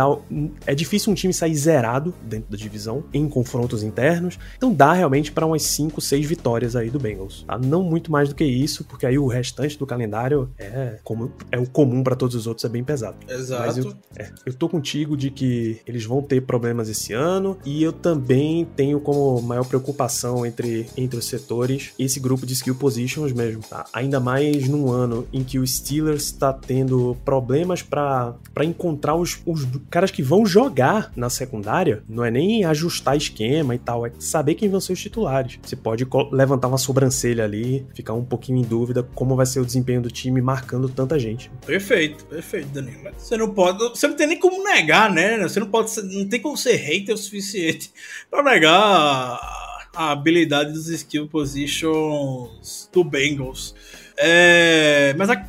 é 0.66 0.74
difícil 0.74 1.10
um 1.10 1.14
time 1.14 1.32
sair 1.32 1.54
zerado 1.56 2.14
dentro 2.22 2.50
da 2.50 2.56
divisão, 2.56 3.04
em 3.12 3.28
confrontos 3.28 3.82
internos, 3.82 4.38
então 4.56 4.72
dá 4.72 4.92
realmente 4.92 5.32
para 5.32 5.46
umas 5.46 5.62
5, 5.62 6.00
6 6.00 6.26
vitórias 6.26 6.76
aí 6.76 6.90
do 6.90 6.98
Bengals, 6.98 7.44
tá? 7.46 7.58
Não 7.58 7.82
muito 7.82 8.12
mais 8.12 8.28
do 8.28 8.34
que 8.34 8.44
isso, 8.44 8.84
porque 8.84 9.06
aí 9.06 9.18
o 9.18 9.26
restante 9.26 9.78
do 9.78 9.86
calendário 9.86 10.50
é, 10.58 10.98
como, 11.02 11.32
é 11.50 11.58
o 11.58 11.66
comum 11.66 12.02
para 12.02 12.14
todos 12.14 12.34
os 12.36 12.46
outros, 12.46 12.64
é 12.64 12.68
bem 12.68 12.84
pesado. 12.84 12.95
Exato. 13.28 13.66
Mas 13.66 13.78
eu, 13.78 13.92
é, 14.16 14.30
eu 14.44 14.54
tô 14.54 14.68
contigo 14.68 15.16
de 15.16 15.30
que 15.30 15.80
eles 15.86 16.04
vão 16.04 16.22
ter 16.22 16.42
problemas 16.42 16.88
esse 16.88 17.12
ano 17.12 17.58
e 17.64 17.82
eu 17.82 17.92
também 17.92 18.64
tenho 18.76 19.00
como 19.00 19.40
maior 19.42 19.64
preocupação 19.64 20.44
entre, 20.44 20.86
entre 20.96 21.18
os 21.18 21.26
setores 21.26 21.92
esse 21.98 22.20
grupo 22.20 22.46
de 22.46 22.54
skill 22.54 22.74
positions 22.74 23.32
mesmo, 23.32 23.62
tá? 23.62 23.84
Ainda 23.92 24.20
mais 24.20 24.68
num 24.68 24.90
ano 24.90 25.26
em 25.32 25.42
que 25.42 25.58
o 25.58 25.66
Steelers 25.66 26.24
está 26.24 26.52
tendo 26.52 27.16
problemas 27.24 27.82
para 27.82 28.36
encontrar 28.62 29.14
os, 29.14 29.38
os 29.46 29.66
caras 29.90 30.10
que 30.10 30.22
vão 30.22 30.44
jogar 30.46 31.12
na 31.16 31.30
secundária, 31.30 32.02
não 32.08 32.24
é 32.24 32.30
nem 32.30 32.64
ajustar 32.64 33.16
esquema 33.16 33.74
e 33.74 33.78
tal, 33.78 34.06
é 34.06 34.12
saber 34.18 34.54
quem 34.54 34.68
vão 34.68 34.80
ser 34.80 34.92
os 34.92 35.00
titulares. 35.00 35.58
Você 35.62 35.76
pode 35.76 36.06
levantar 36.32 36.68
uma 36.68 36.78
sobrancelha 36.78 37.44
ali, 37.44 37.86
ficar 37.94 38.14
um 38.14 38.24
pouquinho 38.24 38.58
em 38.58 38.62
dúvida 38.62 39.02
como 39.02 39.36
vai 39.36 39.46
ser 39.46 39.60
o 39.60 39.64
desempenho 39.64 40.02
do 40.02 40.10
time 40.10 40.40
marcando 40.40 40.88
tanta 40.88 41.18
gente. 41.18 41.50
Perfeito, 41.66 42.24
perfeito, 42.26 42.68
Mas 43.02 43.14
Você 43.22 43.36
não 43.36 43.52
pode. 43.52 43.78
Você 43.78 44.06
não 44.08 44.16
tem 44.16 44.26
nem 44.26 44.38
como 44.38 44.62
negar, 44.62 45.12
né? 45.12 45.38
Você 45.42 45.60
não 45.60 45.68
pode 45.68 45.90
não 46.02 46.28
tem 46.28 46.40
como 46.40 46.56
ser 46.56 46.76
hater 46.76 47.14
o 47.14 47.18
suficiente 47.18 47.90
pra 48.30 48.42
negar 48.42 48.72
a, 48.74 50.12
habilidade 50.12 50.72
dos 50.72 50.88
skill 50.88 51.26
positions 51.28 52.88
do 52.92 53.02
Bengals. 53.04 53.74
É, 54.18 55.14
mas 55.18 55.30
a- 55.30 55.46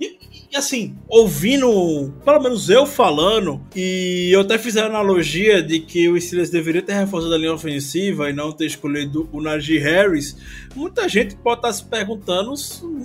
e, 0.00 0.56
assim, 0.56 0.94
ouvindo, 1.08 2.12
pelo 2.24 2.40
menos 2.40 2.70
eu 2.70 2.86
falando, 2.86 3.60
e 3.74 4.30
eu 4.32 4.40
até 4.42 4.56
fiz 4.56 4.76
a 4.76 4.86
analogia 4.86 5.60
de 5.60 5.80
que 5.80 6.08
o 6.08 6.20
Steelers 6.20 6.48
deveria 6.50 6.80
ter 6.82 6.92
reforçado 6.92 7.34
a 7.34 7.38
linha 7.38 7.52
ofensiva 7.52 8.30
e 8.30 8.32
não 8.32 8.52
ter 8.52 8.66
escolhido 8.66 9.28
o 9.32 9.40
Najee 9.40 9.78
Harris. 9.78 10.36
Muita 10.76 11.08
gente 11.08 11.34
pode 11.34 11.58
estar 11.58 11.72
se 11.72 11.84
perguntando 11.84 12.52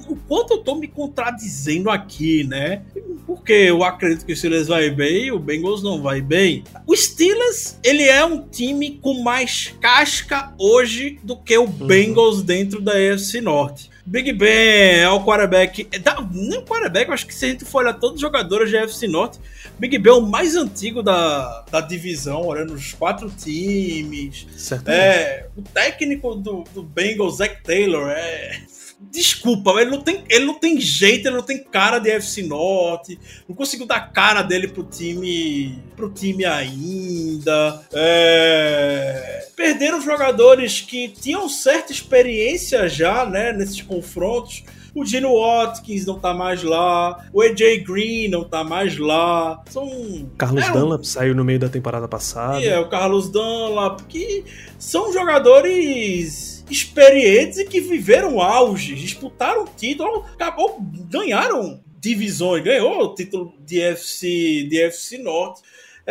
o 0.08 0.16
quanto 0.28 0.54
eu 0.54 0.58
tô 0.60 0.76
me 0.76 0.88
contradizendo 0.88 1.90
aqui, 1.90 2.44
né? 2.44 2.84
Porque 3.30 3.54
eu 3.54 3.84
acredito 3.84 4.26
que 4.26 4.34
o 4.34 4.36
Steelers 4.36 4.68
vai 4.68 4.90
bem 4.90 5.26
e 5.28 5.32
o 5.32 5.38
Bengals 5.38 5.84
não 5.84 6.02
vai 6.02 6.20
bem. 6.20 6.64
O 6.88 6.96
Steelers, 6.96 7.78
ele 7.84 8.02
é 8.02 8.26
um 8.26 8.42
time 8.42 8.98
com 9.00 9.22
mais 9.22 9.72
casca 9.80 10.52
hoje 10.58 11.20
do 11.22 11.38
que 11.38 11.56
o 11.56 11.68
Bengals 11.68 12.42
dentro 12.42 12.82
da 12.82 12.94
AFC 12.94 13.40
Norte. 13.40 13.88
Big 14.04 14.34
Ben 14.34 15.02
é 15.02 15.10
o 15.10 15.24
quarterback. 15.24 15.88
é 15.92 16.00
nem 16.32 16.58
o 16.58 16.64
quarterback, 16.64 17.08
eu 17.08 17.14
acho 17.14 17.28
que 17.28 17.36
se 17.36 17.46
a 17.46 17.50
gente 17.50 17.66
for 17.66 17.84
olhar 17.84 17.94
todos 17.94 18.16
os 18.16 18.22
jogadores 18.22 18.72
da 18.72 18.84
AFC 18.84 19.08
Norte, 19.08 19.38
Big 19.78 19.96
Ben 20.00 20.12
é 20.12 20.16
o 20.16 20.22
mais 20.22 20.56
antigo 20.56 21.04
da, 21.04 21.66
da 21.70 21.82
divisão, 21.82 22.48
olhando 22.48 22.74
os 22.74 22.94
quatro 22.94 23.30
times. 23.30 24.48
Certamente. 24.58 25.04
É, 25.04 25.48
o 25.56 25.62
técnico 25.62 26.34
do, 26.34 26.64
do 26.74 26.82
Bengals, 26.82 27.36
Zach 27.36 27.62
Taylor, 27.62 28.10
é. 28.10 28.60
Desculpa, 29.02 29.72
ele 29.80 29.92
não, 29.92 30.02
tem, 30.02 30.24
ele 30.30 30.46
não 30.46 30.56
tem 30.56 30.80
jeito, 30.80 31.28
ele 31.28 31.38
não 31.38 31.44
tem 31.44 31.64
cara 31.64 32.00
de 32.00 32.10
FC 32.10 32.44
Norte, 32.44 33.18
não 33.48 33.56
conseguiu 33.56 33.88
dar 33.88 34.12
cara 34.12 34.42
dele 34.42 34.68
pro 34.68 34.84
time, 34.84 35.82
pro 35.96 36.10
time 36.10 36.44
ainda. 36.44 37.82
É, 37.94 39.48
perderam 39.56 40.02
jogadores 40.02 40.82
que 40.82 41.08
tinham 41.08 41.48
certa 41.48 41.94
experiência 41.94 42.90
já, 42.90 43.26
né, 43.26 43.54
nesses 43.54 43.82
confrontos. 43.82 44.64
O 44.94 45.06
Gino 45.06 45.40
Watkins 45.40 46.06
não 46.06 46.20
tá 46.20 46.34
mais 46.34 46.62
lá, 46.62 47.26
o 47.32 47.42
AJ 47.42 47.84
Green 47.86 48.28
não 48.28 48.44
tá 48.44 48.64
mais 48.64 48.98
lá. 48.98 49.62
São 49.70 50.30
Carlos 50.38 50.64
é 50.64 50.72
Dunlap 50.72 51.04
saiu 51.04 51.34
no 51.34 51.46
meio 51.46 51.60
da 51.60 51.70
temporada 51.70 52.08
passada. 52.08 52.62
é 52.62 52.78
o 52.78 52.90
Carlos 52.90 53.30
Dunlap, 53.30 54.02
que 54.10 54.44
são 54.78 55.14
jogadores 55.14 56.59
experientes 56.70 57.58
e 57.58 57.66
que 57.66 57.80
viveram 57.80 58.42
auge, 58.42 58.96
disputaram 58.96 59.66
título, 59.66 60.26
acabou, 60.34 60.78
ganharam 61.10 61.82
divisões, 62.00 62.64
ganhou 62.64 63.02
o 63.02 63.14
título 63.14 63.54
de 63.66 63.82
FC, 63.82 64.68
de 64.70 64.82
FC 64.82 65.18
Norte 65.18 65.62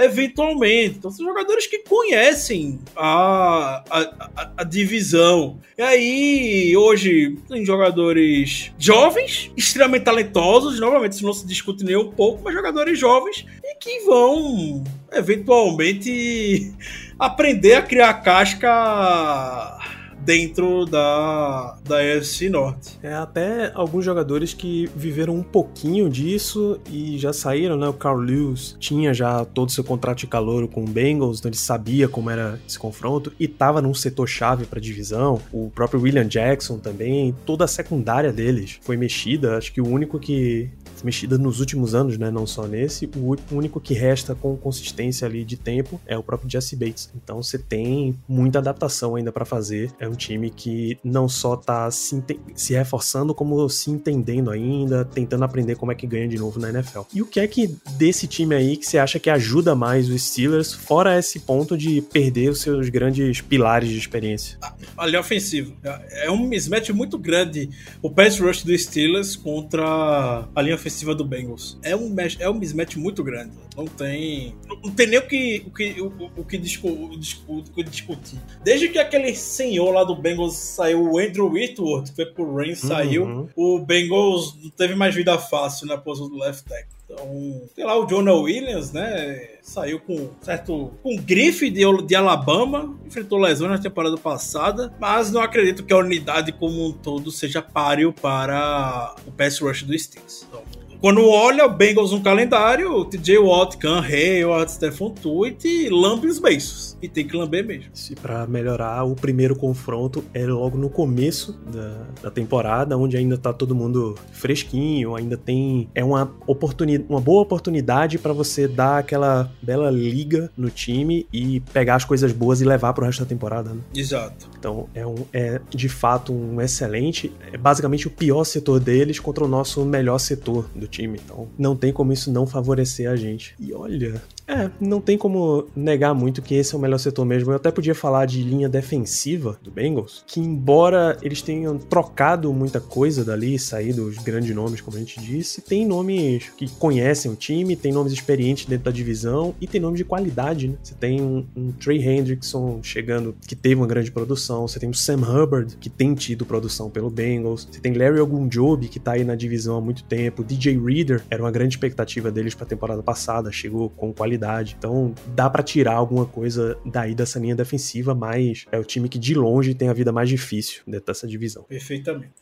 eventualmente. 0.04 0.96
Então 0.98 1.10
são 1.10 1.26
jogadores 1.26 1.66
que 1.66 1.80
conhecem 1.80 2.78
a, 2.96 3.82
a, 3.90 4.50
a, 4.58 4.64
divisão. 4.64 5.58
E 5.76 5.82
aí, 5.82 6.76
hoje, 6.76 7.36
tem 7.48 7.64
jogadores 7.64 8.72
jovens, 8.78 9.50
extremamente 9.56 10.04
talentosos, 10.04 10.78
novamente 10.78 11.12
isso 11.12 11.24
não 11.24 11.32
se 11.32 11.46
discute 11.46 11.84
nem 11.84 11.96
um 11.96 12.10
pouco, 12.12 12.42
mas 12.44 12.54
jogadores 12.54 12.98
jovens 12.98 13.44
e 13.62 13.74
que 13.76 14.00
vão 14.00 14.84
eventualmente 15.12 16.72
aprender 17.18 17.74
a 17.74 17.82
criar 17.82 18.14
casca 18.22 19.78
dentro 20.24 20.84
da, 20.84 21.78
da 21.84 21.98
AFC 21.98 22.48
Norte. 22.48 22.98
É, 23.02 23.14
até 23.14 23.72
alguns 23.74 24.04
jogadores 24.04 24.52
que 24.52 24.88
viveram 24.94 25.34
um 25.34 25.42
pouquinho 25.42 26.08
disso 26.08 26.80
e 26.90 27.18
já 27.18 27.32
saíram, 27.32 27.76
né? 27.76 27.88
O 27.88 27.92
Carl 27.92 28.18
Lewis 28.18 28.76
tinha 28.78 29.14
já 29.14 29.44
todo 29.44 29.68
o 29.68 29.72
seu 29.72 29.84
contrato 29.84 30.18
de 30.18 30.26
calor 30.26 30.66
com 30.68 30.84
o 30.84 30.88
Bengals, 30.88 31.38
então 31.38 31.48
ele 31.48 31.56
sabia 31.56 32.08
como 32.08 32.30
era 32.30 32.58
esse 32.66 32.78
confronto 32.78 33.32
e 33.38 33.48
tava 33.48 33.80
num 33.80 33.94
setor-chave 33.94 34.66
pra 34.66 34.80
divisão. 34.80 35.40
O 35.52 35.70
próprio 35.74 36.00
William 36.00 36.26
Jackson 36.26 36.78
também, 36.78 37.34
toda 37.46 37.64
a 37.64 37.68
secundária 37.68 38.32
deles 38.32 38.78
foi 38.82 38.96
mexida. 38.96 39.56
Acho 39.56 39.72
que 39.72 39.80
o 39.80 39.88
único 39.88 40.18
que 40.18 40.70
mexida 41.04 41.38
nos 41.38 41.60
últimos 41.60 41.94
anos, 41.94 42.18
né? 42.18 42.30
Não 42.30 42.46
só 42.46 42.66
nesse. 42.66 43.08
O 43.16 43.36
único 43.50 43.80
que 43.80 43.94
resta 43.94 44.34
com 44.34 44.56
consistência 44.56 45.26
ali 45.26 45.44
de 45.44 45.56
tempo 45.56 46.00
é 46.06 46.16
o 46.16 46.22
próprio 46.22 46.50
Jesse 46.50 46.76
Bates. 46.76 47.10
Então 47.14 47.42
você 47.42 47.58
tem 47.58 48.18
muita 48.28 48.58
adaptação 48.58 49.16
ainda 49.16 49.32
para 49.32 49.44
fazer. 49.44 49.90
É 49.98 50.08
um 50.08 50.14
time 50.14 50.50
que 50.50 50.98
não 51.04 51.28
só 51.28 51.56
tá 51.56 51.90
se, 51.90 52.22
se, 52.54 52.74
reforçando, 52.74 53.34
como 53.34 53.68
se 53.68 53.90
entendendo 53.90 54.50
ainda, 54.50 55.04
tentando 55.04 55.44
aprender 55.44 55.76
como 55.76 55.92
é 55.92 55.94
que 55.94 56.06
ganha 56.06 56.28
de 56.28 56.36
novo 56.36 56.58
na 56.58 56.70
NFL. 56.70 57.02
E 57.14 57.22
o 57.22 57.26
que 57.26 57.40
é 57.40 57.46
que 57.46 57.76
desse 57.92 58.26
time 58.26 58.54
aí 58.54 58.76
que 58.76 58.86
você 58.86 58.98
acha 58.98 59.18
que 59.18 59.30
ajuda 59.30 59.74
mais 59.74 60.08
os 60.08 60.22
Steelers, 60.22 60.72
fora 60.72 61.18
esse 61.18 61.40
ponto 61.40 61.76
de 61.76 62.00
perder 62.02 62.50
os 62.50 62.60
seus 62.60 62.88
grandes 62.88 63.40
pilares 63.40 63.88
de 63.88 63.98
experiência? 63.98 64.58
A 64.96 65.06
linha 65.06 65.20
ofensiva. 65.20 65.72
É 66.10 66.30
um 66.30 66.38
mismatch 66.38 66.90
muito 66.90 67.18
grande 67.18 67.70
o 68.02 68.10
pass 68.10 68.38
rush 68.38 68.62
dos 68.62 68.82
Steelers 68.82 69.36
contra 69.36 70.48
a 70.54 70.62
linha 70.62 70.74
ofensiva 70.74 70.87
do 71.14 71.24
Bengals. 71.24 71.78
É 71.82 71.94
um, 71.94 72.14
é 72.38 72.50
um 72.50 72.54
mismatch 72.54 72.96
muito 72.96 73.22
grande. 73.22 73.52
Não 73.76 73.86
tem. 73.86 74.54
Não 74.82 74.90
tem 74.90 75.06
nem 75.06 75.18
o 75.18 75.26
que, 75.26 75.62
o 75.66 75.70
que, 75.70 76.00
o, 76.00 76.30
o 76.36 76.44
que, 76.44 76.58
discu, 76.58 76.88
o, 76.88 77.58
o 77.58 77.62
que 77.62 77.82
discutir. 77.82 78.38
Desde 78.64 78.88
que 78.88 78.98
aquele 78.98 79.34
senhor 79.34 79.92
lá 79.92 80.04
do 80.04 80.16
Bengals 80.16 80.56
saiu, 80.56 81.12
o 81.12 81.18
Andrew 81.18 81.50
Whitworth, 81.50 82.10
que 82.10 82.16
foi 82.16 82.26
pro 82.26 82.54
Rain, 82.54 82.74
saiu, 82.74 83.24
uhum. 83.24 83.48
o 83.56 83.78
Bengals 83.78 84.56
não 84.62 84.70
teve 84.70 84.94
mais 84.94 85.14
vida 85.14 85.38
fácil 85.38 85.86
na 85.86 85.96
posição 85.96 86.28
do 86.28 86.38
left 86.38 86.68
tackle. 86.68 86.98
Então, 87.10 87.62
sei 87.74 87.84
lá, 87.84 87.98
o 87.98 88.06
Jonah 88.06 88.34
Williams, 88.34 88.92
né? 88.92 89.56
Saiu 89.62 89.98
com 89.98 90.28
certo. 90.42 90.92
com 91.02 91.16
grife 91.16 91.70
de, 91.70 91.80
de 92.06 92.14
Alabama, 92.14 92.94
enfrentou 93.06 93.38
lesões 93.38 93.70
na 93.70 93.78
temporada 93.78 94.16
passada, 94.18 94.92
mas 95.00 95.32
não 95.32 95.40
acredito 95.40 95.84
que 95.84 95.92
a 95.92 95.96
unidade 95.96 96.52
como 96.52 96.86
um 96.86 96.92
todo 96.92 97.30
seja 97.30 97.62
páreo 97.62 98.12
para 98.12 99.14
o 99.26 99.32
pass 99.32 99.58
rush 99.58 99.84
do 99.84 99.98
Steelers. 99.98 100.46
Então, 100.46 100.62
quando 101.00 101.24
olha 101.28 101.64
o 101.64 101.68
Bengals 101.68 102.10
no 102.10 102.20
calendário, 102.20 103.04
TJ 103.04 103.38
Watt, 103.38 103.76
Can 103.76 104.00
Hayward, 104.00 104.70
Stephen 104.70 105.12
Tuitt 105.12 105.88
lambe 105.90 106.26
os 106.26 106.40
beiços. 106.40 106.96
E 107.00 107.08
tem 107.08 107.24
que 107.24 107.36
lamber 107.36 107.64
mesmo. 107.64 107.90
Se 107.94 108.16
para 108.16 108.46
melhorar, 108.48 109.04
o 109.04 109.14
primeiro 109.14 109.54
confronto 109.54 110.24
é 110.34 110.44
logo 110.44 110.76
no 110.76 110.90
começo 110.90 111.52
da, 111.72 112.06
da 112.24 112.30
temporada, 112.30 112.96
onde 112.96 113.16
ainda 113.16 113.38
tá 113.38 113.52
todo 113.52 113.74
mundo 113.74 114.16
fresquinho, 114.32 115.14
ainda 115.14 115.36
tem. 115.36 115.88
É 115.94 116.04
uma, 116.04 116.34
oportunidade, 116.46 117.08
uma 117.08 117.20
boa 117.20 117.42
oportunidade 117.42 118.18
para 118.18 118.32
você 118.32 118.66
dar 118.66 118.98
aquela 118.98 119.52
bela 119.62 119.90
liga 119.90 120.50
no 120.56 120.68
time 120.68 121.28
e 121.32 121.60
pegar 121.72 121.94
as 121.94 122.04
coisas 122.04 122.32
boas 122.32 122.60
e 122.60 122.64
levar 122.64 122.92
pro 122.92 123.04
resto 123.04 123.20
da 123.20 123.28
temporada. 123.28 123.72
Né? 123.72 123.80
Exato. 123.94 124.48
Então 124.58 124.88
é, 124.92 125.06
um, 125.06 125.24
é 125.32 125.60
de 125.70 125.88
fato 125.88 126.32
um 126.32 126.60
excelente. 126.60 127.32
É 127.52 127.56
basicamente 127.56 128.08
o 128.08 128.10
pior 128.10 128.42
setor 128.42 128.80
deles 128.80 129.20
contra 129.20 129.44
o 129.44 129.48
nosso 129.48 129.84
melhor 129.84 130.18
setor 130.18 130.68
do 130.74 130.87
time. 130.88 131.20
Então 131.24 131.48
não 131.58 131.76
tem 131.76 131.92
como 131.92 132.12
isso 132.12 132.32
não 132.32 132.46
favorecer 132.46 133.10
a 133.10 133.16
gente. 133.16 133.54
E 133.58 133.72
olha, 133.72 134.22
é, 134.48 134.70
não 134.80 134.98
tem 134.98 135.18
como 135.18 135.68
negar 135.76 136.14
muito 136.14 136.40
que 136.40 136.54
esse 136.54 136.74
é 136.74 136.78
o 136.78 136.80
melhor 136.80 136.96
setor 136.96 137.26
mesmo. 137.26 137.52
Eu 137.52 137.56
até 137.56 137.70
podia 137.70 137.94
falar 137.94 138.24
de 138.24 138.42
linha 138.42 138.66
defensiva 138.66 139.58
do 139.62 139.70
Bengals, 139.70 140.24
que 140.26 140.40
embora 140.40 141.18
eles 141.20 141.42
tenham 141.42 141.76
trocado 141.76 142.50
muita 142.54 142.80
coisa 142.80 143.22
dali, 143.22 143.58
saído 143.58 144.06
os 144.06 144.16
grandes 144.16 144.54
nomes, 144.54 144.80
como 144.80 144.96
a 144.96 145.00
gente 145.00 145.20
disse, 145.20 145.60
tem 145.60 145.86
nomes 145.86 146.50
que 146.56 146.66
conhecem 146.76 147.30
o 147.30 147.36
time, 147.36 147.76
tem 147.76 147.92
nomes 147.92 148.10
experientes 148.10 148.64
dentro 148.64 148.86
da 148.86 148.90
divisão 148.90 149.54
e 149.60 149.66
tem 149.66 149.80
nomes 149.80 149.98
de 149.98 150.04
qualidade, 150.04 150.68
né? 150.68 150.76
Você 150.82 150.94
tem 150.94 151.20
um, 151.20 151.46
um 151.54 151.70
Trey 151.72 152.02
Hendrickson 152.02 152.80
chegando, 152.82 153.36
que 153.46 153.54
teve 153.54 153.74
uma 153.74 153.86
grande 153.86 154.10
produção, 154.10 154.66
você 154.66 154.80
tem 154.80 154.88
o 154.88 154.94
Sam 154.94 155.20
Hubbard, 155.20 155.76
que 155.76 155.90
tem 155.90 156.14
tido 156.14 156.46
produção 156.46 156.88
pelo 156.88 157.10
Bengals, 157.10 157.68
você 157.70 157.80
tem 157.80 157.92
Larry 157.92 158.20
Ogunjobi, 158.20 158.88
que 158.88 158.98
tá 158.98 159.12
aí 159.12 159.24
na 159.24 159.34
divisão 159.34 159.76
há 159.76 159.80
muito 159.80 160.04
tempo, 160.04 160.42
DJ 160.42 160.78
Reader, 160.78 161.22
era 161.28 161.42
uma 161.42 161.50
grande 161.50 161.74
expectativa 161.74 162.30
deles 162.30 162.54
pra 162.54 162.64
temporada 162.64 163.02
passada, 163.02 163.52
chegou 163.52 163.90
com 163.90 164.10
qualidade 164.10 164.37
qualidade. 164.38 164.76
Então 164.78 165.14
dá 165.26 165.50
para 165.50 165.62
tirar 165.62 165.94
alguma 165.94 166.24
coisa 166.24 166.78
daí 166.84 167.14
dessa 167.14 167.38
linha 167.38 167.56
defensiva, 167.56 168.14
mas 168.14 168.64
é 168.70 168.78
o 168.78 168.84
time 168.84 169.08
que 169.08 169.18
de 169.18 169.34
longe 169.34 169.74
tem 169.74 169.88
a 169.88 169.92
vida 169.92 170.12
mais 170.12 170.28
difícil 170.28 170.82
dentro 170.86 171.06
dessa 171.06 171.26
divisão. 171.26 171.64
Perfeitamente. 171.64 172.32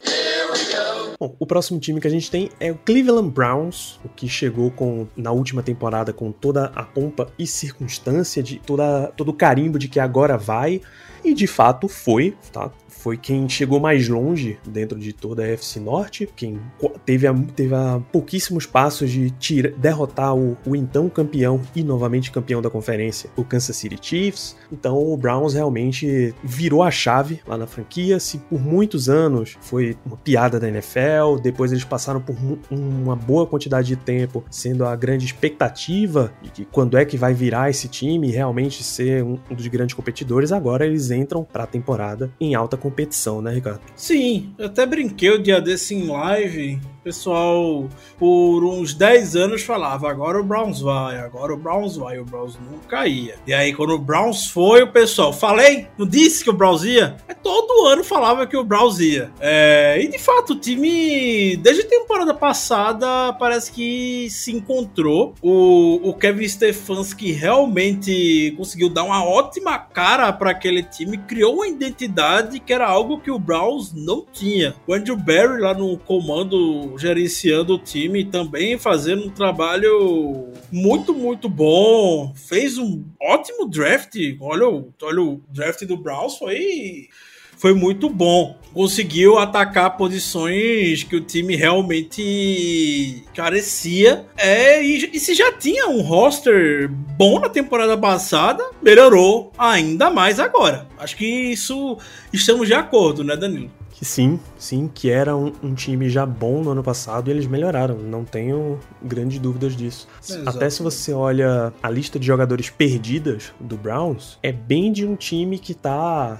Bom, 1.18 1.34
o 1.38 1.46
próximo 1.46 1.80
time 1.80 1.98
que 1.98 2.06
a 2.06 2.10
gente 2.10 2.30
tem 2.30 2.50
é 2.60 2.70
o 2.70 2.76
Cleveland 2.76 3.30
Browns, 3.30 3.98
o 4.04 4.08
que 4.08 4.28
chegou 4.28 4.70
com 4.70 5.06
na 5.16 5.32
última 5.32 5.62
temporada 5.62 6.12
com 6.12 6.30
toda 6.30 6.66
a 6.66 6.82
pompa 6.82 7.32
e 7.38 7.46
circunstância 7.46 8.42
de 8.42 8.58
toda 8.58 9.06
todo 9.16 9.30
o 9.30 9.34
carimbo 9.34 9.78
de 9.78 9.88
que 9.88 9.98
agora 9.98 10.36
vai 10.36 10.82
e 11.24 11.32
de 11.32 11.46
fato 11.46 11.88
foi, 11.88 12.36
tá? 12.52 12.70
Foi 13.06 13.16
quem 13.16 13.48
chegou 13.48 13.78
mais 13.78 14.08
longe 14.08 14.58
dentro 14.66 14.98
de 14.98 15.12
toda 15.12 15.44
a 15.44 15.46
FC 15.46 15.78
Norte, 15.78 16.28
quem 16.34 16.60
teve 17.04 17.24
a, 17.24 17.32
teve 17.54 17.72
a 17.72 18.02
pouquíssimos 18.10 18.66
passos 18.66 19.08
de 19.12 19.30
tira, 19.30 19.72
derrotar 19.78 20.34
o, 20.34 20.56
o, 20.66 20.74
então 20.74 21.08
campeão 21.08 21.60
e 21.72 21.84
novamente 21.84 22.32
campeão 22.32 22.60
da 22.60 22.68
conferência, 22.68 23.30
o 23.36 23.44
Kansas 23.44 23.76
City 23.76 23.96
Chiefs. 24.02 24.56
Então 24.72 24.98
o 24.98 25.16
Browns 25.16 25.54
realmente 25.54 26.34
virou 26.42 26.82
a 26.82 26.90
chave 26.90 27.40
lá 27.46 27.56
na 27.56 27.68
franquia. 27.68 28.18
Se 28.18 28.38
por 28.38 28.60
muitos 28.60 29.08
anos 29.08 29.56
foi 29.60 29.96
uma 30.04 30.16
piada 30.16 30.58
da 30.58 30.66
NFL, 30.66 31.40
depois 31.40 31.70
eles 31.70 31.84
passaram 31.84 32.20
por 32.20 32.34
uma 32.68 33.14
boa 33.14 33.46
quantidade 33.46 33.86
de 33.86 33.94
tempo 33.94 34.44
sendo 34.50 34.84
a 34.84 34.96
grande 34.96 35.24
expectativa 35.24 36.32
de 36.42 36.50
que 36.50 36.64
quando 36.64 36.98
é 36.98 37.04
que 37.04 37.16
vai 37.16 37.32
virar 37.32 37.70
esse 37.70 37.86
time 37.86 38.32
realmente 38.32 38.82
ser 38.82 39.22
um, 39.22 39.38
um 39.48 39.54
dos 39.54 39.68
grandes 39.68 39.94
competidores, 39.94 40.50
agora 40.50 40.84
eles 40.84 41.12
entram 41.12 41.44
para 41.44 41.62
a 41.62 41.68
temporada 41.68 42.32
em 42.40 42.56
alta 42.56 42.76
competição 42.76 42.95
competição, 42.96 43.42
né, 43.42 43.52
Ricardo? 43.52 43.82
Sim, 43.94 44.54
eu 44.56 44.66
até 44.66 44.86
brinquei 44.86 45.30
o 45.30 45.42
dia 45.42 45.60
desse 45.60 45.94
em 45.94 46.06
live. 46.06 46.80
Pessoal, 47.06 47.88
por 48.18 48.64
uns 48.64 48.92
10 48.92 49.36
anos, 49.36 49.62
falava: 49.62 50.10
agora 50.10 50.40
o 50.40 50.42
Browns 50.42 50.80
vai, 50.80 51.16
agora 51.20 51.54
o 51.54 51.56
Browns 51.56 51.96
vai. 51.96 52.18
O 52.18 52.24
Browns 52.24 52.58
nunca 52.58 53.06
ia. 53.06 53.36
E 53.46 53.54
aí, 53.54 53.72
quando 53.72 53.90
o 53.90 53.98
Browns 53.98 54.48
foi, 54.48 54.82
o 54.82 54.90
pessoal, 54.90 55.32
falei, 55.32 55.86
não 55.96 56.04
disse 56.04 56.42
que 56.42 56.50
o 56.50 56.52
Browns 56.52 56.82
ia? 56.82 57.16
É, 57.28 57.34
todo 57.34 57.86
ano 57.86 58.02
falava 58.02 58.44
que 58.44 58.56
o 58.56 58.64
Browns 58.64 58.98
ia. 58.98 59.30
É, 59.38 60.00
e 60.02 60.08
de 60.08 60.18
fato, 60.18 60.54
o 60.54 60.58
time, 60.58 61.56
desde 61.58 61.82
a 61.82 61.88
temporada 61.88 62.34
passada, 62.34 63.32
parece 63.34 63.70
que 63.70 64.28
se 64.28 64.50
encontrou. 64.50 65.32
O, 65.40 66.10
o 66.10 66.12
Kevin 66.12 66.48
Stefanski 66.48 67.30
realmente 67.30 68.52
conseguiu 68.56 68.88
dar 68.88 69.04
uma 69.04 69.24
ótima 69.24 69.78
cara 69.78 70.32
para 70.32 70.50
aquele 70.50 70.82
time, 70.82 71.18
criou 71.18 71.54
uma 71.54 71.68
identidade 71.68 72.58
que 72.58 72.72
era 72.72 72.88
algo 72.88 73.20
que 73.20 73.30
o 73.30 73.38
Browns 73.38 73.92
não 73.94 74.26
tinha. 74.32 74.74
O 74.88 74.92
Andrew 74.92 75.16
Barry 75.16 75.60
lá 75.60 75.72
no 75.72 75.96
comando, 75.98 76.95
gerenciando 76.96 77.74
o 77.74 77.78
time, 77.78 78.24
também 78.24 78.78
fazendo 78.78 79.26
um 79.26 79.30
trabalho 79.30 80.48
muito, 80.70 81.14
muito 81.14 81.48
bom. 81.48 82.32
Fez 82.34 82.78
um 82.78 83.04
ótimo 83.20 83.68
draft. 83.68 84.14
Olha, 84.40 84.84
olha 85.02 85.22
o 85.22 85.42
draft 85.50 85.84
do 85.84 85.96
Browns 85.96 86.36
foi 86.36 87.08
foi 87.56 87.74
muito 87.74 88.08
bom. 88.08 88.58
Conseguiu 88.72 89.38
atacar 89.38 89.96
posições 89.96 91.02
que 91.02 91.16
o 91.16 91.20
time 91.20 91.56
realmente 91.56 93.24
carecia. 93.34 94.26
É, 94.36 94.84
e, 94.84 95.10
e, 95.14 95.18
se 95.18 95.34
já 95.34 95.50
tinha 95.52 95.88
um 95.88 96.02
roster 96.02 96.90
bom 96.90 97.40
na 97.40 97.48
temporada 97.48 97.96
passada, 97.96 98.62
melhorou 98.82 99.52
ainda 99.56 100.10
mais 100.10 100.38
agora. 100.38 100.86
Acho 100.98 101.16
que 101.16 101.26
isso 101.26 101.98
estamos 102.32 102.68
de 102.68 102.74
acordo, 102.74 103.24
né, 103.24 103.36
Danilo? 103.36 103.70
Que 103.92 104.04
sim, 104.04 104.38
sim, 104.66 104.90
que 104.92 105.10
era 105.10 105.36
um, 105.36 105.52
um, 105.62 105.74
time 105.74 106.08
já 106.08 106.26
bom 106.26 106.62
no 106.62 106.70
ano 106.70 106.82
passado 106.82 107.28
e 107.28 107.30
eles 107.30 107.46
melhoraram, 107.46 107.96
não 107.96 108.24
tenho 108.24 108.78
grandes 109.02 109.38
dúvidas 109.38 109.76
disso. 109.76 110.06
Até 110.44 110.68
se 110.68 110.82
você 110.82 111.12
olha 111.12 111.72
a 111.82 111.88
lista 111.88 112.18
de 112.18 112.26
jogadores 112.26 112.68
perdidas 112.68 113.52
do 113.58 113.76
Browns, 113.76 114.38
é 114.42 114.52
bem 114.52 114.92
de 114.92 115.06
um 115.06 115.16
time 115.16 115.58
que 115.58 115.72
tá. 115.74 116.38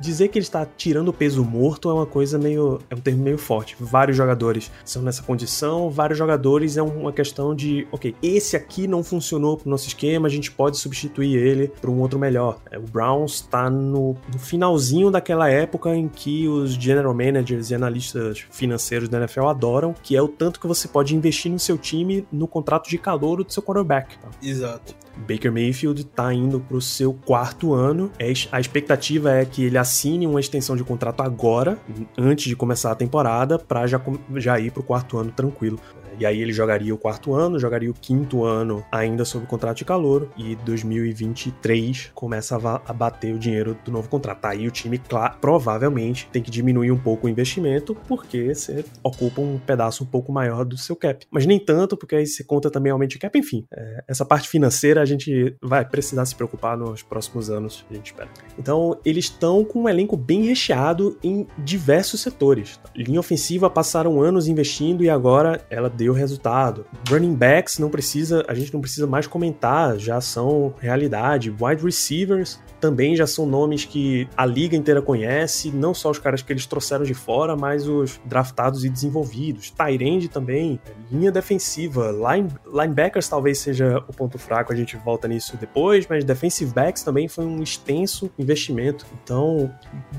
Dizer 0.00 0.28
que 0.28 0.38
ele 0.38 0.44
está 0.44 0.66
tirando 0.76 1.12
peso 1.12 1.44
morto 1.44 1.88
é 1.90 1.94
uma 1.94 2.06
coisa 2.06 2.38
meio. 2.38 2.80
é 2.90 2.94
um 2.94 3.00
termo 3.00 3.22
meio 3.22 3.38
forte. 3.38 3.76
Vários 3.78 4.16
jogadores 4.16 4.70
são 4.84 5.02
nessa 5.02 5.22
condição, 5.22 5.90
vários 5.90 6.18
jogadores 6.18 6.76
é 6.76 6.82
uma 6.82 7.12
questão 7.12 7.54
de, 7.54 7.86
ok, 7.92 8.14
esse 8.22 8.56
aqui 8.56 8.86
não 8.86 9.04
funcionou 9.04 9.56
pro 9.56 9.68
nosso 9.68 9.86
esquema, 9.86 10.26
a 10.26 10.30
gente 10.30 10.50
pode 10.50 10.78
substituir 10.78 11.36
ele 11.36 11.68
por 11.68 11.90
um 11.90 12.00
outro 12.00 12.18
melhor. 12.18 12.58
É, 12.70 12.78
o 12.78 12.82
Browns 12.82 13.42
tá 13.42 13.68
no, 13.68 14.16
no 14.32 14.38
finalzinho 14.38 15.10
daquela 15.10 15.48
época 15.50 15.94
em 15.94 16.08
que 16.08 16.48
o 16.48 16.64
os 16.64 16.74
general 16.74 17.14
managers 17.14 17.33
e 17.70 17.74
analistas 17.74 18.44
financeiros 18.50 19.08
da 19.08 19.18
NFL 19.18 19.46
adoram, 19.46 19.94
que 20.02 20.16
é 20.16 20.22
o 20.22 20.28
tanto 20.28 20.60
que 20.60 20.66
você 20.66 20.88
pode 20.88 21.14
investir 21.14 21.50
no 21.50 21.58
seu 21.58 21.78
time 21.78 22.26
no 22.30 22.46
contrato 22.46 22.88
de 22.88 22.98
calor 22.98 23.42
do 23.42 23.52
seu 23.52 23.62
quarterback. 23.62 24.18
Tá? 24.18 24.28
Exato. 24.42 24.94
Baker 25.16 25.52
Mayfield 25.52 26.04
tá 26.06 26.32
indo 26.34 26.60
pro 26.60 26.80
seu 26.80 27.14
quarto 27.14 27.72
ano. 27.72 28.10
É, 28.18 28.32
a 28.50 28.60
expectativa 28.60 29.32
é 29.32 29.44
que 29.44 29.64
ele 29.64 29.78
assine 29.78 30.26
uma 30.26 30.40
extensão 30.40 30.76
de 30.76 30.82
contrato 30.82 31.22
agora, 31.22 31.78
antes 32.18 32.46
de 32.46 32.56
começar 32.56 32.90
a 32.90 32.94
temporada, 32.94 33.58
para 33.58 33.86
já, 33.86 34.00
já 34.36 34.58
ir 34.58 34.72
pro 34.72 34.82
quarto 34.82 35.18
ano 35.18 35.30
tranquilo. 35.30 35.78
E 36.18 36.26
aí 36.26 36.40
ele 36.40 36.52
jogaria 36.52 36.94
o 36.94 36.98
quarto 36.98 37.34
ano, 37.34 37.58
jogaria 37.58 37.90
o 37.90 37.94
quinto 37.94 38.44
ano 38.44 38.84
ainda 38.90 39.24
sob 39.24 39.46
contrato 39.46 39.78
de 39.78 39.84
calor 39.84 40.28
e 40.36 40.56
2023 40.56 42.10
começa 42.14 42.56
a, 42.56 42.92
bater 42.92 43.34
o 43.34 43.38
dinheiro 43.38 43.76
do 43.84 43.90
novo 43.90 44.08
contrato. 44.08 44.44
Aí 44.44 44.66
o 44.66 44.70
time 44.70 44.98
cla- 44.98 45.30
provavelmente 45.30 46.28
tem 46.32 46.42
que 46.42 46.50
diminuir 46.50 46.90
um 46.90 46.98
pouco 46.98 47.26
o 47.26 47.30
investimento 47.30 47.96
porque 48.06 48.54
você 48.54 48.84
ocupa 49.02 49.40
um 49.40 49.58
pedaço 49.58 50.04
um 50.04 50.06
pouco 50.06 50.32
maior 50.32 50.64
do 50.64 50.76
seu 50.76 50.96
cap. 50.96 51.26
Mas 51.30 51.46
nem 51.46 51.58
tanto, 51.58 51.96
porque 51.96 52.16
aí 52.16 52.26
você 52.26 52.44
conta 52.44 52.70
também 52.70 52.92
aumente 52.92 53.16
o 53.16 53.20
cap. 53.20 53.36
Enfim, 53.38 53.66
é, 53.72 54.04
essa 54.08 54.24
parte 54.24 54.48
financeira 54.48 55.02
a 55.02 55.04
gente 55.04 55.56
vai 55.60 55.84
precisar 55.84 56.24
se 56.24 56.34
preocupar 56.34 56.76
nos 56.76 57.02
próximos 57.02 57.50
anos, 57.50 57.84
a 57.90 57.94
gente 57.94 58.06
espera. 58.06 58.28
Então, 58.58 58.98
eles 59.04 59.26
estão 59.26 59.64
com 59.64 59.82
um 59.82 59.88
elenco 59.88 60.16
bem 60.16 60.42
recheado 60.42 61.18
em 61.22 61.46
diversos 61.58 62.20
setores. 62.20 62.78
Linha 62.94 63.20
ofensiva 63.20 63.68
passaram 63.68 64.20
anos 64.20 64.48
investindo 64.48 65.02
e 65.02 65.10
agora 65.10 65.60
ela 65.70 65.88
deu 66.04 66.12
resultado. 66.12 66.84
Running 67.08 67.34
backs 67.34 67.78
não 67.78 67.88
precisa, 67.88 68.44
a 68.46 68.54
gente 68.54 68.72
não 68.72 68.80
precisa 68.80 69.06
mais 69.06 69.26
comentar, 69.26 69.98
já 69.98 70.20
são 70.20 70.74
realidade. 70.78 71.50
Wide 71.50 71.82
receivers 71.82 72.60
também 72.84 73.16
já 73.16 73.26
são 73.26 73.46
nomes 73.46 73.86
que 73.86 74.28
a 74.36 74.44
liga 74.44 74.76
inteira 74.76 75.00
conhece, 75.00 75.70
não 75.70 75.94
só 75.94 76.10
os 76.10 76.18
caras 76.18 76.42
que 76.42 76.52
eles 76.52 76.66
trouxeram 76.66 77.02
de 77.02 77.14
fora, 77.14 77.56
mas 77.56 77.88
os 77.88 78.20
draftados 78.26 78.84
e 78.84 78.90
desenvolvidos. 78.90 79.70
Tyrande 79.70 80.28
também, 80.28 80.78
linha 81.10 81.32
defensiva, 81.32 82.10
line, 82.12 82.50
linebackers 82.70 83.26
talvez 83.26 83.58
seja 83.58 84.04
o 84.06 84.12
ponto 84.12 84.38
fraco, 84.38 84.70
a 84.70 84.76
gente 84.76 84.98
volta 84.98 85.26
nisso 85.26 85.56
depois, 85.56 86.06
mas 86.06 86.24
defensive 86.24 86.70
backs 86.74 87.02
também 87.02 87.26
foi 87.26 87.46
um 87.46 87.62
extenso 87.62 88.30
investimento. 88.38 89.06
Então, 89.22 89.72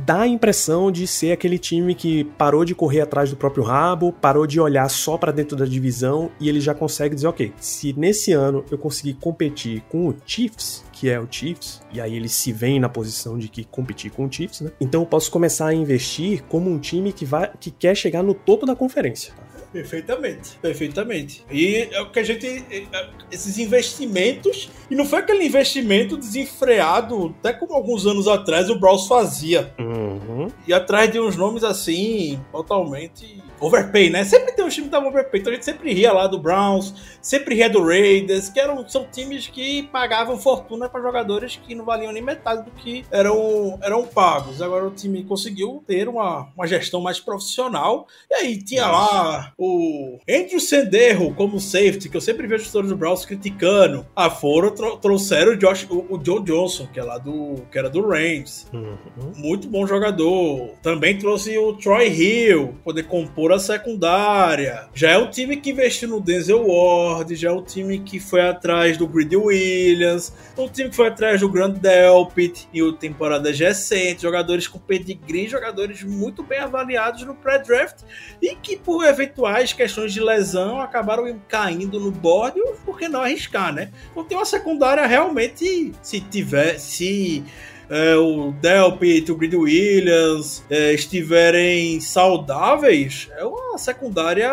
dá 0.04 0.22
a 0.22 0.28
impressão 0.28 0.92
de 0.92 1.06
ser 1.06 1.34
aquele 1.34 1.60
time 1.60 1.94
que 1.94 2.24
parou 2.24 2.66
de 2.66 2.74
correr 2.74 3.02
atrás 3.02 3.30
do 3.30 3.36
próprio 3.36 3.64
rabo, 3.64 4.12
parou 4.12 4.48
de 4.48 4.60
olhar 4.60 4.90
só 4.90 5.20
para 5.20 5.32
dentro 5.32 5.56
da 5.56 5.66
divisão 5.76 6.32
e 6.40 6.50
ele 6.50 6.60
já 6.60 6.74
consegue 6.74 7.16
dizer, 7.16 7.28
ok, 7.28 7.54
se 7.58 7.94
nesse 7.94 8.32
ano 8.32 8.66
eu 8.72 8.78
conseguir 8.78 9.16
competir 9.16 9.82
com 9.90 10.08
o 10.08 10.16
Chiefs, 10.26 10.84
que 10.92 11.10
é 11.10 11.20
o 11.20 11.28
Chiefs, 11.30 11.82
e 11.92 12.00
aí 12.02 12.16
ele 12.16 12.30
se 12.30 12.52
vê 12.52 12.80
na 12.80 12.90
posição 12.90 13.38
de 13.38 13.48
que 13.48 13.64
competir 13.64 14.12
com 14.12 14.26
o 14.26 14.32
Chiefs, 14.32 14.62
né? 14.62 14.72
Então 14.80 15.02
eu 15.02 15.08
posso 15.08 15.30
começar 15.30 15.68
a 15.68 15.74
investir 15.74 16.44
como 16.44 16.70
um 16.70 16.80
time 16.80 17.12
que 17.12 17.26
vai 17.26 17.52
que 17.60 17.70
quer 17.70 17.96
chegar 17.96 18.24
no 18.24 18.34
topo 18.34 18.66
da 18.66 18.76
conferência. 18.76 19.34
Perfeitamente, 19.76 20.58
perfeitamente. 20.62 21.46
E 21.52 21.90
é 21.92 22.02
o 22.02 22.10
que 22.10 22.20
a 22.20 22.24
gente. 22.24 22.48
é, 22.48 22.78
é, 22.78 23.10
Esses 23.30 23.58
investimentos. 23.58 24.70
E 24.90 24.96
não 24.96 25.04
foi 25.04 25.20
aquele 25.20 25.44
investimento 25.44 26.16
desenfreado, 26.16 27.36
até 27.40 27.52
como 27.52 27.74
alguns 27.74 28.06
anos 28.06 28.26
atrás 28.26 28.70
o 28.70 28.80
Browns 28.80 29.06
fazia. 29.06 29.74
Uhum. 29.78 30.48
E 30.66 30.74
atrás 30.74 31.12
de 31.12 31.20
uns 31.20 31.36
nomes 31.36 31.62
assim, 31.62 32.40
totalmente 32.54 33.44
overpay, 33.60 34.10
né? 34.10 34.24
Sempre 34.24 34.52
tem 34.54 34.64
um 34.66 34.70
time 34.70 34.86
que 34.88 34.92
tava 34.92 35.08
overpay. 35.08 35.40
Então 35.42 35.52
a 35.52 35.56
gente 35.56 35.66
sempre 35.66 35.94
ria 35.94 36.12
lá 36.14 36.28
do 36.28 36.40
Browns, 36.40 36.94
sempre 37.22 37.56
ria 37.56 37.70
do 37.70 37.84
Raiders, 37.86 38.50
que 38.50 38.60
eram, 38.60 38.88
são 38.88 39.06
times 39.12 39.48
que 39.48 39.84
pagavam 39.84 40.38
fortuna 40.38 40.88
para 40.90 41.02
jogadores 41.02 41.56
que 41.66 41.74
não 41.76 41.86
valiam 41.86 42.12
nem 42.12 42.22
metade 42.22 42.64
do 42.64 42.72
que 42.72 43.06
eram, 43.12 43.78
eram 43.82 44.06
pagos. 44.06 44.62
Agora 44.62 44.86
o 44.88 44.92
time 44.92 45.24
conseguiu 45.24 45.84
ter 45.88 46.08
uma, 46.08 46.48
uma 46.56 46.68
gestão 46.68 47.02
mais 47.02 47.20
profissional. 47.20 48.08
E 48.30 48.34
aí 48.36 48.58
tinha 48.64 48.86
lá 48.88 49.54
o 49.58 50.18
Andrew 50.30 50.60
Senderro 50.60 51.34
como 51.36 51.60
safety, 51.60 52.10
que 52.10 52.18
eu 52.18 52.22
sempre 52.22 52.48
vejo 52.48 52.64
os 52.64 52.72
torcedores 52.72 52.90
do 52.90 52.98
Browns 52.98 53.26
criticando. 53.26 54.06
Ah, 54.16 54.30
foram, 54.30 54.72
tro- 54.72 54.98
trouxeram 54.98 55.54
o, 55.54 55.58
Josh, 55.58 55.88
o, 55.90 56.06
o 56.16 56.20
Joe 56.24 56.42
Johnson, 56.44 56.88
que 56.92 57.00
é 57.00 57.04
lá 57.04 57.18
do, 57.18 57.56
que 57.72 57.78
era 57.78 57.90
do 57.90 58.06
Rams 58.08 58.68
Uhum. 58.74 59.32
muito 59.36 59.68
bom 59.68 59.86
jogador. 59.88 60.72
Também 60.82 61.18
trouxe 61.18 61.58
o 61.58 61.74
Troy 61.74 62.08
Hill, 62.10 62.76
poder 62.84 63.04
compor 63.04 63.45
a 63.52 63.60
secundária. 63.60 64.88
Já 64.94 65.12
é 65.12 65.18
um 65.18 65.30
time 65.30 65.58
que 65.58 65.72
investiu 65.72 66.10
no 66.10 66.22
Denzel 66.22 66.68
Ward, 66.68 67.36
já 67.36 67.50
é 67.50 67.52
um 67.52 67.62
time 67.62 68.00
que 68.00 68.20
foi 68.20 68.42
atrás 68.42 68.98
do 68.98 69.08
Greedy 69.08 69.36
Williams, 69.36 70.34
um 70.58 70.68
time 70.68 70.90
que 70.90 70.96
foi 70.96 71.08
atrás 71.08 71.42
do 71.42 71.50
Grant 71.50 71.78
Delpit 71.78 72.68
em 72.74 72.94
temporadas 72.94 73.60
recentes, 73.60 74.22
jogadores 74.22 74.68
com 74.68 74.80
pedigree, 74.80 75.48
jogadores 75.48 76.04
muito 76.04 76.44
bem 76.44 76.60
avaliados 76.60 77.24
no 77.24 77.36
pré-draft 77.36 78.02
e 78.42 78.56
que 78.56 78.78
por 78.78 79.06
eventuais 79.06 79.74
questões 79.74 80.14
de 80.14 80.22
lesão 80.22 80.80
acabaram 80.80 81.26
caindo 81.48 82.00
no 82.00 82.12
board, 82.12 82.60
por 82.86 82.98
que 82.98 83.08
não 83.08 83.22
arriscar, 83.22 83.74
né? 83.74 83.92
Então 84.12 84.24
tem 84.24 84.38
uma 84.38 84.46
secundária 84.46 85.06
realmente, 85.06 85.94
se 86.02 86.20
tiver, 86.22 86.80
se 86.80 87.44
é, 87.90 88.16
o 88.16 88.52
Delpit, 88.52 89.32
o 89.32 89.36
Greedy 89.36 89.56
Williams 89.56 90.64
é, 90.70 90.94
estiverem 90.94 92.00
saudáveis, 92.00 93.30
é 93.38 93.44
uma 93.44 93.78
secundária 93.78 94.52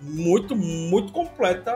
muito, 0.00 0.54
muito 0.54 1.12
completa, 1.12 1.72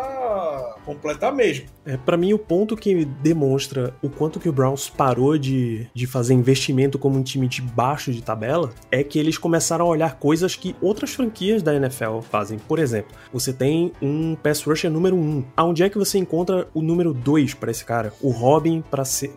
completa 0.85 1.31
mesmo. 1.31 1.67
É, 1.85 1.97
para 1.97 2.17
mim, 2.17 2.33
o 2.33 2.39
ponto 2.39 2.77
que 2.77 3.05
demonstra 3.05 3.95
o 4.03 4.09
quanto 4.09 4.39
que 4.39 4.49
o 4.49 4.53
Browns 4.53 4.89
parou 4.89 5.37
de, 5.39 5.89
de 5.95 6.07
fazer 6.07 6.35
investimento 6.35 6.99
como 6.99 7.19
um 7.19 7.23
time 7.23 7.49
de 7.49 7.63
baixo 7.63 8.13
de 8.13 8.23
tabela 8.23 8.71
é 8.91 9.03
que 9.03 9.19
eles 9.19 9.39
começaram 9.39 9.87
a 9.87 9.89
olhar 9.89 10.19
coisas 10.19 10.55
que 10.55 10.77
outras 10.81 11.15
franquias 11.15 11.63
da 11.63 11.75
NFL 11.75 12.21
fazem. 12.21 12.59
Por 12.59 12.79
exemplo, 12.79 13.17
você 13.33 13.53
tem 13.53 13.93
um 14.01 14.35
pass 14.35 14.63
rusher 14.63 14.91
número 14.91 15.17
1. 15.17 15.45
Aonde 15.57 15.83
é 15.83 15.89
que 15.89 15.99
você 15.99 16.19
encontra 16.19 16.69
o 16.75 16.83
número 16.83 17.13
2 17.13 17.55
para 17.55 17.71
esse 17.71 17.85
cara? 17.85 18.13
O 18.21 18.31
Robin 18.31 18.83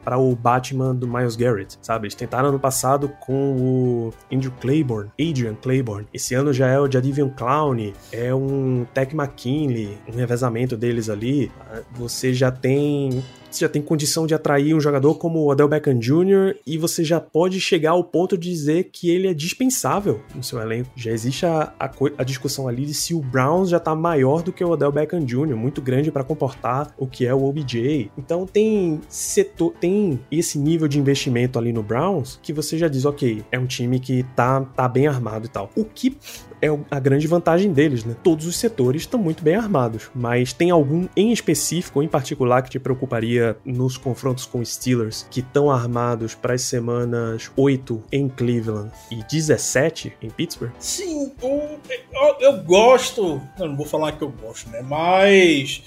para 0.03 0.17
o 0.17 0.35
Batman 0.35 0.93
do 0.93 1.07
Miles 1.07 1.35
Garrett, 1.35 1.77
sabe? 1.81 2.05
Eles 2.05 2.15
tentaram 2.15 2.51
no 2.51 2.59
passado 2.59 3.09
com 3.19 3.53
o 3.53 4.13
Andrew 4.31 4.53
Claiborne, 4.59 5.11
Adrian 5.19 5.55
Claiborne. 5.55 6.07
Esse 6.13 6.33
ano 6.35 6.53
já 6.53 6.67
é 6.67 6.79
o 6.79 6.91
Jadivian 6.91 7.29
Clowney, 7.29 7.93
é 8.11 8.33
um 8.33 8.82
Tech 8.85 9.15
McKinley, 9.15 9.97
um 10.07 10.15
revezamento 10.15 10.75
deles 10.77 11.09
ali. 11.09 11.51
Você 11.95 12.33
já 12.33 12.51
tem 12.51 13.23
você 13.53 13.65
já 13.65 13.69
tem 13.69 13.83
condição 13.83 14.25
de 14.25 14.33
atrair 14.33 14.73
um 14.73 14.79
jogador 14.79 15.13
como 15.15 15.39
o 15.39 15.51
Odell 15.51 15.67
Beckham 15.67 15.99
Jr. 15.99 16.55
e 16.65 16.75
você 16.75 17.03
já 17.03 17.19
pode 17.19 17.61
chegar 17.61 17.91
ao 17.91 18.03
ponto 18.03 18.35
de 18.35 18.49
dizer 18.49 18.85
que 18.85 19.11
ele 19.11 19.27
é 19.27 19.33
dispensável 19.33 20.21
no 20.33 20.43
seu 20.43 20.59
elenco. 20.59 20.89
Já 20.95 21.11
existe 21.11 21.45
a, 21.45 21.71
a, 21.79 21.91
a 22.17 22.23
discussão 22.23 22.67
ali 22.67 22.83
de 22.83 22.95
se 22.95 23.13
o 23.13 23.19
Browns 23.19 23.69
já 23.69 23.79
tá 23.79 23.93
maior 23.93 24.41
do 24.41 24.51
que 24.51 24.63
o 24.63 24.71
Odell 24.71 24.91
Beckham 24.91 25.23
Jr., 25.23 25.55
muito 25.55 25.83
grande 25.83 26.11
para 26.11 26.23
comportar 26.23 26.95
o 26.97 27.05
que 27.05 27.27
é 27.27 27.33
o 27.33 27.45
OBJ. 27.45 28.09
Então 28.17 28.47
tem 28.47 28.99
setor, 29.07 29.71
tem 29.79 30.19
esse 30.31 30.57
nível 30.57 30.87
de 30.87 30.97
investimento 30.97 31.59
ali 31.59 31.71
no 31.71 31.83
Browns 31.83 32.39
que 32.41 32.51
você 32.51 32.75
já 32.75 32.87
diz, 32.87 33.05
ok, 33.05 33.43
é 33.51 33.59
um 33.59 33.67
time 33.67 33.99
que 33.99 34.23
tá, 34.35 34.61
tá 34.61 34.87
bem 34.87 35.05
armado 35.05 35.45
e 35.45 35.49
tal. 35.49 35.69
O 35.75 35.85
que 35.85 36.17
é 36.65 36.79
a 36.89 36.99
grande 36.99 37.27
vantagem 37.27 37.71
deles, 37.73 38.03
né? 38.05 38.15
Todos 38.23 38.45
os 38.47 38.55
setores 38.57 39.01
estão 39.03 39.19
muito 39.19 39.43
bem 39.43 39.55
armados, 39.55 40.09
mas 40.15 40.53
tem 40.53 40.71
algum 40.71 41.07
em 41.15 41.31
específico, 41.31 42.01
em 42.01 42.07
particular, 42.07 42.61
que 42.61 42.69
te 42.69 42.79
preocuparia 42.79 43.57
nos 43.65 43.97
confrontos 43.97 44.45
com 44.45 44.63
Steelers, 44.63 45.27
que 45.29 45.41
estão 45.41 45.69
armados 45.69 46.33
para 46.35 46.53
as 46.53 46.61
semanas 46.61 47.51
8 47.57 48.01
em 48.11 48.29
Cleveland 48.29 48.91
e 49.11 49.21
17 49.29 50.13
em 50.21 50.29
Pittsburgh? 50.29 50.71
Sim, 50.79 51.31
o- 51.41 51.77
eu, 52.11 52.35
eu 52.39 52.63
gosto. 52.63 53.41
Eu 53.59 53.67
não 53.67 53.75
vou 53.75 53.85
falar 53.85 54.13
que 54.13 54.23
eu 54.23 54.29
gosto, 54.29 54.69
né? 54.69 54.81
Mas 54.81 55.83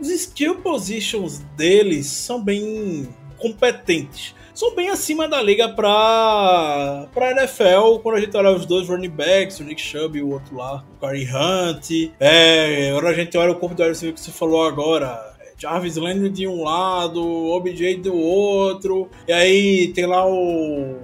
os 0.00 0.08
skill 0.08 0.56
positions 0.56 1.38
deles 1.56 2.06
são 2.06 2.42
bem 2.42 3.08
competentes. 3.40 4.34
São 4.54 4.74
bem 4.74 4.90
acima 4.90 5.26
da 5.26 5.40
liga 5.42 5.68
pra, 5.70 7.08
pra 7.14 7.30
NFL, 7.30 8.00
quando 8.02 8.16
a 8.16 8.20
gente 8.20 8.36
olha 8.36 8.50
os 8.50 8.66
dois 8.66 8.88
running 8.88 9.08
backs, 9.08 9.58
o 9.58 9.64
Nick 9.64 9.80
Chubb 9.80 10.18
e 10.18 10.22
o 10.22 10.30
outro 10.30 10.56
lá, 10.56 10.84
o 10.98 11.00
Gary 11.00 11.26
Hunt. 11.26 12.12
É, 12.20 12.90
quando 12.92 13.06
a 13.06 13.14
gente 13.14 13.38
olha 13.38 13.52
o 13.52 13.56
corpo 13.56 13.74
do 13.74 13.82
receiver 13.82 14.14
que 14.14 14.20
você 14.20 14.30
falou 14.30 14.66
agora, 14.66 15.34
Jarvis 15.56 15.96
Landry 15.96 16.30
de 16.30 16.46
um 16.46 16.62
lado, 16.62 17.22
OBJ 17.22 17.96
do 17.96 18.14
outro, 18.14 19.08
e 19.28 19.32
aí 19.32 19.88
tem 19.94 20.06
lá 20.06 20.26
o. 20.26 20.96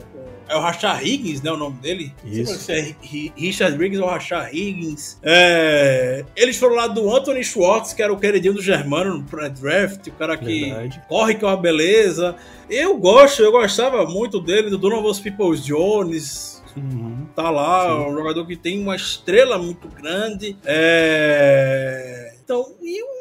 É 0.48 0.56
o 0.56 0.60
Rashad 0.60 1.02
Higgins, 1.04 1.42
né? 1.42 1.50
O 1.50 1.56
nome 1.56 1.76
dele? 1.78 2.12
Isso. 2.24 2.56
se 2.58 2.72
é 2.72 2.94
Ri- 3.02 3.32
Richard 3.36 3.76
Riggs 3.76 4.00
ou 4.00 4.08
Rashad 4.08 4.48
Higgins. 4.56 5.18
É, 5.22 6.24
eles 6.36 6.56
foram 6.56 6.76
lá 6.76 6.86
do 6.86 7.12
Anthony 7.14 7.42
Schwartz, 7.42 7.92
que 7.92 8.02
era 8.02 8.12
o 8.12 8.18
queridinho 8.18 8.54
do 8.54 8.62
Germano 8.62 9.18
no 9.18 9.24
pré-draft, 9.24 10.06
o 10.06 10.12
cara 10.12 10.36
que 10.36 10.66
Verdade. 10.70 11.02
corre 11.08 11.34
que 11.34 11.44
é 11.44 11.48
uma 11.48 11.56
beleza. 11.56 12.36
Eu 12.70 12.96
gosto, 12.96 13.42
eu 13.42 13.50
gostava 13.52 14.04
muito 14.06 14.40
dele, 14.40 14.70
do 14.70 14.78
Donovan 14.78 15.12
Peoples 15.20 15.64
Jones. 15.64 16.62
Uhum. 16.76 17.26
Tá 17.34 17.48
lá, 17.50 17.88
Sim. 17.88 18.10
um 18.10 18.14
jogador 18.14 18.46
que 18.46 18.54
tem 18.54 18.80
uma 18.82 18.94
estrela 18.94 19.58
muito 19.58 19.88
grande. 19.88 20.56
É... 20.64 22.34
Então, 22.44 22.74
e, 22.82 23.02
o- 23.02 23.15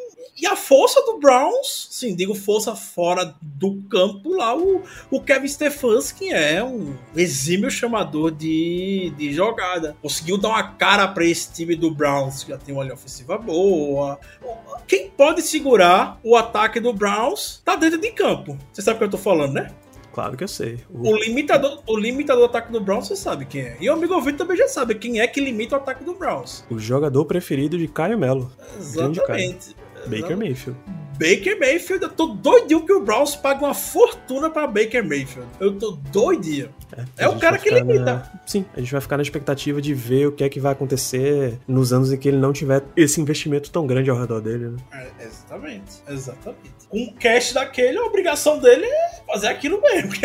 e 0.45 0.47
a 0.47 0.55
força 0.55 1.01
do 1.01 1.17
Browns, 1.17 1.88
sim, 1.89 2.15
digo 2.15 2.36
força 2.36 2.75
fora 2.75 3.34
do 3.41 3.81
campo 3.89 4.29
lá, 4.36 4.55
o, 4.55 4.84
o 5.10 5.19
Kevin 5.19 5.47
Stefanski 5.47 6.31
é 6.31 6.63
um 6.63 6.93
exímio 7.15 7.71
chamador 7.71 8.29
de, 8.29 9.12
de 9.17 9.34
jogada. 9.34 9.95
Conseguiu 10.03 10.38
dar 10.38 10.49
uma 10.49 10.63
cara 10.73 11.08
para 11.08 11.25
esse 11.25 11.51
time 11.51 11.75
do 11.75 11.89
Browns, 11.89 12.43
que 12.43 12.51
já 12.51 12.58
tem 12.60 12.75
uma 12.75 12.84
linha 12.84 12.93
ofensiva 12.93 13.38
boa. 13.39 14.19
Quem 14.88 15.10
pode 15.10 15.41
segurar 15.41 16.19
o 16.23 16.36
ataque 16.36 16.79
do 16.79 16.93
Browns 16.93 17.62
tá 17.65 17.75
dentro 17.75 17.99
de 17.99 18.12
campo. 18.12 18.58
Você 18.71 18.81
sabe 18.84 18.97
o 18.97 18.99
que 18.99 19.05
eu 19.05 19.10
tô 19.10 19.17
falando, 19.17 19.53
né? 19.53 19.71
Claro 20.13 20.38
que 20.38 20.43
eu 20.43 20.47
sei. 20.47 20.79
O- 20.93 21.10
O 21.10 21.17
limitador, 21.17 21.81
o 21.88 21.97
limitador 21.97 22.43
do 22.43 22.49
ataque 22.49 22.71
do 22.71 22.79
Browns, 22.79 23.08
você 23.08 23.15
sabe 23.15 23.45
quem 23.45 23.62
é. 23.62 23.77
E 23.81 23.89
o 23.89 23.93
amigo 23.93 24.13
ouvinte 24.13 24.38
também 24.38 24.55
já 24.55 24.67
sabe 24.67 24.95
quem 24.95 25.19
é 25.19 25.27
que 25.27 25.41
limita 25.41 25.75
o 25.75 25.79
ataque 25.79 26.03
do 26.05 26.13
Browns. 26.13 26.63
O 26.69 26.77
jogador 26.79 27.25
preferido 27.25 27.77
de 27.77 27.88
Caio 27.88 28.17
Melo. 28.17 28.51
Exatamente. 28.77 29.75
Baker 30.09 30.35
Mayfield. 30.35 30.77
Baker 31.17 31.58
Mayfield, 31.60 32.04
eu 32.04 32.10
tô 32.10 32.28
doidinho 32.28 32.86
que 32.86 32.91
o 32.91 33.01
Browns 33.01 33.36
pague 33.36 33.63
uma 33.63 33.73
fortuna 33.73 34.49
pra 34.49 34.67
Baker 34.67 35.04
Mayfield. 35.04 35.47
Eu 35.60 35.73
tô 35.78 35.91
doidinho. 36.12 36.69
É 37.17 37.25
A 37.25 37.30
o 37.30 37.39
cara 37.39 37.58
que 37.58 37.69
limita. 37.69 38.04
na- 38.04 38.32
Sim, 38.45 38.65
a 38.75 38.80
gente 38.80 38.91
vai 38.91 39.01
ficar 39.01 39.17
na 39.17 39.23
expectativa 39.23 39.82
de 39.82 39.93
ver 39.93 40.28
o 40.28 40.32
que 40.32 40.43
é 40.43 40.49
que 40.49 40.60
vai 40.60 40.71
acontecer 40.73 41.58
nos 41.67 41.91
anos 41.93 42.12
em 42.12 42.17
que 42.17 42.28
ele 42.28 42.38
não 42.38 42.51
tiver 42.54 42.84
esse 42.95 43.19
investimento 43.19 43.71
tão 43.71 43.88
grande 43.88 44.10
ao 44.10 44.17
redor 44.19 44.41
dele, 44.41 44.69
né? 44.69 44.78
É, 44.93 45.23
exatamente, 45.25 45.91
exatamente. 46.08 46.75
Com 46.89 47.04
o 47.04 47.13
cash 47.13 47.54
daquele, 47.54 47.97
a 47.97 48.04
obrigação 48.04 48.60
dele 48.60 48.86
é 48.86 49.10
fazer 49.25 49.47
aquilo 49.47 49.82
mesmo 49.82 50.12
que, 50.13 50.21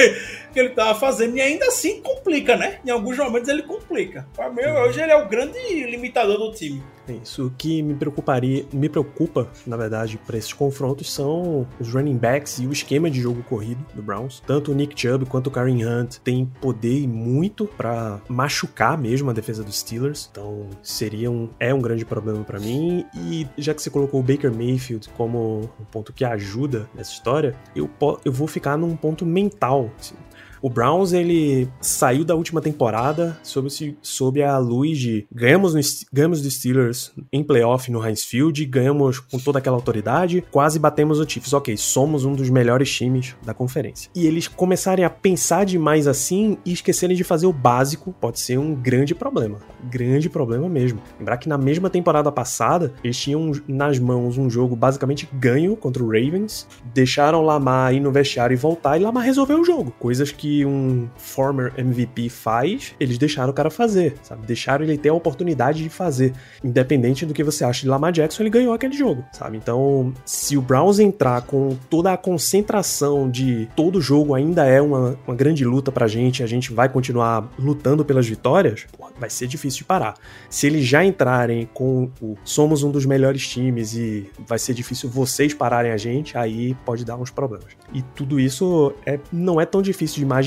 que 0.53 0.61
ele 0.61 0.71
tava 0.71 0.99
fazendo. 0.99 1.37
E 1.37 1.41
ainda 1.41 1.67
assim 1.67 2.01
complica, 2.03 2.57
né? 2.57 2.79
Em 2.85 2.91
alguns 2.91 3.17
momentos 3.17 3.49
ele 3.49 3.63
complica. 3.63 4.27
Pra 4.35 4.51
mim, 4.51 4.63
hoje 4.63 5.01
ele 5.01 5.11
é 5.13 5.17
o 5.17 5.29
grande 5.29 5.59
limitador 5.87 6.37
do 6.39 6.53
time. 6.53 6.83
É 7.09 7.13
isso. 7.15 7.47
O 7.47 7.51
que 7.51 7.83
me 7.83 7.95
preocuparia, 7.95 8.65
me 8.73 8.89
preocupa, 8.89 9.49
na 9.67 9.77
verdade, 9.77 10.19
para 10.25 10.37
esses 10.39 10.53
confrontos 10.81 11.13
são 11.13 11.67
os 11.79 11.93
running 11.93 12.17
backs 12.17 12.59
e 12.59 12.67
o 12.67 12.73
esquema 12.73 13.11
de 13.11 13.21
jogo 13.21 13.43
corrido 13.43 13.85
do 13.95 14.03
Browns. 14.03 14.43
Tanto 14.47 14.73
o 14.73 14.75
Nick 14.75 14.99
Chubb 14.99 15.27
quanto 15.27 15.49
o 15.49 15.51
Karen 15.51 15.85
Hunt 15.85 16.17
têm 16.25 16.47
poder 16.61 17.01
e 17.01 17.07
muito 17.07 17.67
pra 17.67 18.19
machucar 18.27 18.97
mesmo 18.97 19.29
a 19.29 19.35
defesa 19.35 19.63
dos 19.63 19.79
Steelers. 19.79 20.29
Então, 20.33 20.67
seria 20.83 21.31
um 21.31 21.51
é 21.61 21.75
um 21.75 21.83
grande 21.83 22.07
problema 22.07 22.43
pra 22.45 22.59
mim 22.59 23.05
e 23.15 23.47
já 23.59 23.75
que 23.75 23.83
você 23.83 23.91
colocou 23.91 24.21
o 24.21 24.23
Baker 24.23 24.51
Mayfield 24.51 25.11
como 25.11 25.71
um 25.79 25.85
ponto 25.85 26.15
que 26.15 26.25
ajuda 26.25 26.89
nessa 26.95 27.13
história, 27.13 27.55
eu 27.77 27.91
eu 28.25 28.33
vou 28.33 28.49
ficar 28.49 28.79
num 28.79 28.97
ponto 28.97 29.27
mental, 29.27 29.91
assim. 29.99 30.15
O 30.63 30.69
Browns, 30.69 31.13
ele 31.13 31.69
saiu 31.81 32.25
da 32.25 32.35
última 32.35 32.61
temporada 32.61 33.39
sob, 33.43 33.69
sob 34.03 34.43
a 34.43 34.59
luz 34.59 34.99
de 34.99 35.27
ganhamos, 35.33 35.75
no, 35.75 35.81
ganhamos 36.13 36.43
dos 36.43 36.55
Steelers 36.55 37.13
em 37.33 37.43
playoff 37.43 37.91
no 37.91 38.07
Heinz 38.07 38.25
Field, 38.25 38.65
ganhamos 38.67 39.19
com 39.19 39.39
toda 39.39 39.59
aquela 39.59 39.77
autoridade, 39.77 40.45
quase 40.51 40.79
batemos 40.79 41.19
o 41.19 41.29
Chiefs. 41.29 41.53
Ok, 41.55 41.77
somos 41.77 42.25
um 42.25 42.35
dos 42.35 42.51
melhores 42.51 42.93
times 42.95 43.35
da 43.43 43.55
conferência. 43.55 44.11
E 44.15 44.27
eles 44.27 44.49
começarem 44.49 45.05
a 45.05 45.11
pensar 45.11 45.65
demais 45.65 46.07
assim 46.07 46.59
e 46.65 46.73
esquecerem 46.73 47.17
de 47.17 47.25
fazer 47.25 47.47
o 47.47 47.53
básico, 47.53 48.15
pode 48.21 48.39
ser 48.39 48.59
um 48.59 48.75
grande 48.75 49.15
problema. 49.15 49.59
Grande 49.91 50.29
problema 50.29 50.69
mesmo. 50.69 51.01
Lembrar 51.19 51.39
que 51.39 51.49
na 51.49 51.57
mesma 51.57 51.89
temporada 51.89 52.31
passada, 52.31 52.93
eles 53.03 53.17
tinham 53.17 53.53
nas 53.67 53.99
mãos 53.99 54.37
um 54.37 54.51
jogo 54.51 54.77
basicamente 54.77 55.29
ganho 55.33 55.75
contra 55.75 56.03
o 56.03 56.07
Ravens, 56.07 56.67
deixaram 56.93 57.43
Lamar 57.43 57.95
ir 57.95 58.01
no 58.01 58.13
vestiário 58.13 58.55
e 58.55 58.59
voltar, 58.59 58.99
e 58.99 59.03
Lamar 59.03 59.25
resolveu 59.25 59.61
o 59.61 59.65
jogo. 59.65 59.91
Coisas 59.99 60.31
que 60.31 60.50
um 60.65 61.09
former 61.17 61.73
MVP 61.77 62.29
faz, 62.29 62.95
eles 62.99 63.19
deixaram 63.19 63.51
o 63.51 63.55
cara 63.55 63.71
fazer, 63.71 64.15
sabe? 64.23 64.47
Deixaram 64.47 64.85
ele 64.85 64.99
ter 64.99 65.09
a 65.09 65.15
oportunidade 65.15 65.83
de 65.83 65.89
fazer. 65.89 66.33
Independente 66.63 67.25
do 67.25 67.35
que 67.35 67.45
você 67.45 67.65
acha 67.65 67.83
de 67.83 67.89
Lamar 67.89 68.13
Jackson, 68.13 68.43
ele 68.43 68.51
ganhou 68.51 68.75
aquele 68.75 68.97
jogo, 68.97 69.25
sabe? 69.33 69.57
Então, 69.57 70.13
se 70.25 70.57
o 70.57 70.63
Browns 70.63 70.99
entrar 70.99 71.43
com 71.43 71.77
toda 71.89 72.13
a 72.13 72.17
concentração 72.17 73.31
de 73.31 73.69
todo 73.77 74.01
jogo 74.01 74.35
ainda 74.35 74.65
é 74.67 74.81
uma, 74.81 75.19
uma 75.27 75.37
grande 75.37 75.65
luta 75.65 75.93
pra 75.93 76.07
gente, 76.07 76.43
a 76.43 76.47
gente 76.47 76.73
vai 76.73 76.89
continuar 76.89 77.49
lutando 77.59 78.05
pelas 78.05 78.27
vitórias, 78.27 78.87
porra, 78.97 79.11
vai 79.19 79.31
ser 79.31 79.47
difícil 79.47 79.79
de 79.79 79.85
parar. 79.85 80.15
Se 80.49 80.67
eles 80.67 80.87
já 80.87 81.05
entrarem 81.05 81.69
com 81.73 82.11
o 82.21 82.37
somos 82.45 82.83
um 82.83 82.91
dos 82.91 83.07
melhores 83.07 83.47
times 83.47 83.95
e 83.95 84.31
vai 84.47 84.59
ser 84.59 84.75
difícil 84.75 85.09
vocês 85.09 85.55
pararem 85.55 85.93
a 85.93 85.97
gente, 85.97 86.37
aí 86.37 86.75
pode 86.85 87.05
dar 87.05 87.17
uns 87.17 87.31
problemas. 87.31 87.69
E 87.93 88.03
tudo 88.03 88.41
isso 88.41 88.93
é, 89.05 89.19
não 89.33 89.61
é 89.61 89.67
tão 89.67 89.83
difícil 89.83 90.17
de 90.17 90.23
imaginar 90.23 90.40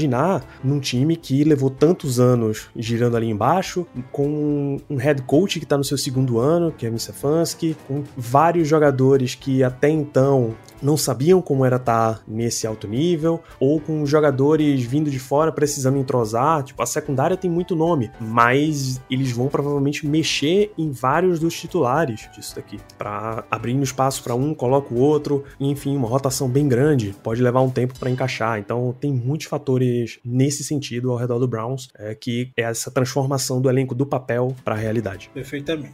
num 0.63 0.79
time 0.79 1.15
que 1.15 1.43
levou 1.43 1.69
tantos 1.69 2.19
anos 2.19 2.69
girando 2.75 3.17
ali 3.17 3.29
embaixo, 3.29 3.85
com 4.11 4.77
um 4.89 4.95
head 4.95 5.21
coach 5.23 5.59
que 5.59 5.65
tá 5.65 5.77
no 5.77 5.83
seu 5.83 5.97
segundo 5.97 6.39
ano, 6.39 6.71
que 6.71 6.85
é 6.85 6.89
o 6.89 6.99
Stefanski, 6.99 7.75
com 7.87 8.03
vários 8.17 8.67
jogadores 8.67 9.35
que 9.35 9.63
até 9.63 9.89
então 9.89 10.55
não 10.83 10.97
sabiam 10.97 11.41
como 11.41 11.63
era 11.63 11.77
estar 11.77 12.21
nesse 12.27 12.67
alto 12.67 12.87
nível, 12.87 13.41
ou 13.59 13.79
com 13.79 14.05
jogadores 14.05 14.83
vindo 14.83 15.09
de 15.09 15.17
fora 15.17 15.51
precisando 15.51 15.97
entrosar. 15.97 16.61
Tipo, 16.63 16.83
a 16.83 16.85
secundária 16.85 17.37
tem 17.37 17.49
muito 17.49 17.75
nome, 17.75 18.11
mas 18.19 18.99
eles 19.09 19.31
vão 19.31 19.47
provavelmente 19.47 20.05
mexer 20.05 20.73
em 20.77 20.91
vários 20.91 21.39
dos 21.39 21.53
titulares 21.57 22.29
disso 22.35 22.55
daqui, 22.55 22.77
para 22.97 23.45
abrindo 23.49 23.81
espaço 23.83 24.21
para 24.21 24.35
um, 24.35 24.53
coloca 24.53 24.93
o 24.93 24.99
outro, 24.99 25.43
enfim, 25.59 25.95
uma 25.95 26.07
rotação 26.07 26.49
bem 26.49 26.67
grande, 26.67 27.15
pode 27.23 27.41
levar 27.41 27.61
um 27.61 27.69
tempo 27.69 27.97
para 27.97 28.09
encaixar. 28.09 28.59
Então, 28.59 28.93
tem 28.99 29.13
muitos 29.13 29.47
fatores 29.47 29.82
nesse 30.23 30.63
sentido 30.63 31.11
ao 31.11 31.17
redor 31.17 31.39
do 31.39 31.47
Browns, 31.47 31.89
é, 31.95 32.15
que 32.15 32.51
é 32.57 32.63
essa 32.63 32.91
transformação 32.91 33.61
do 33.61 33.69
elenco 33.69 33.95
do 33.95 34.05
papel 34.05 34.55
para 34.63 34.75
a 34.75 34.77
realidade. 34.77 35.29
Perfeitamente. 35.33 35.93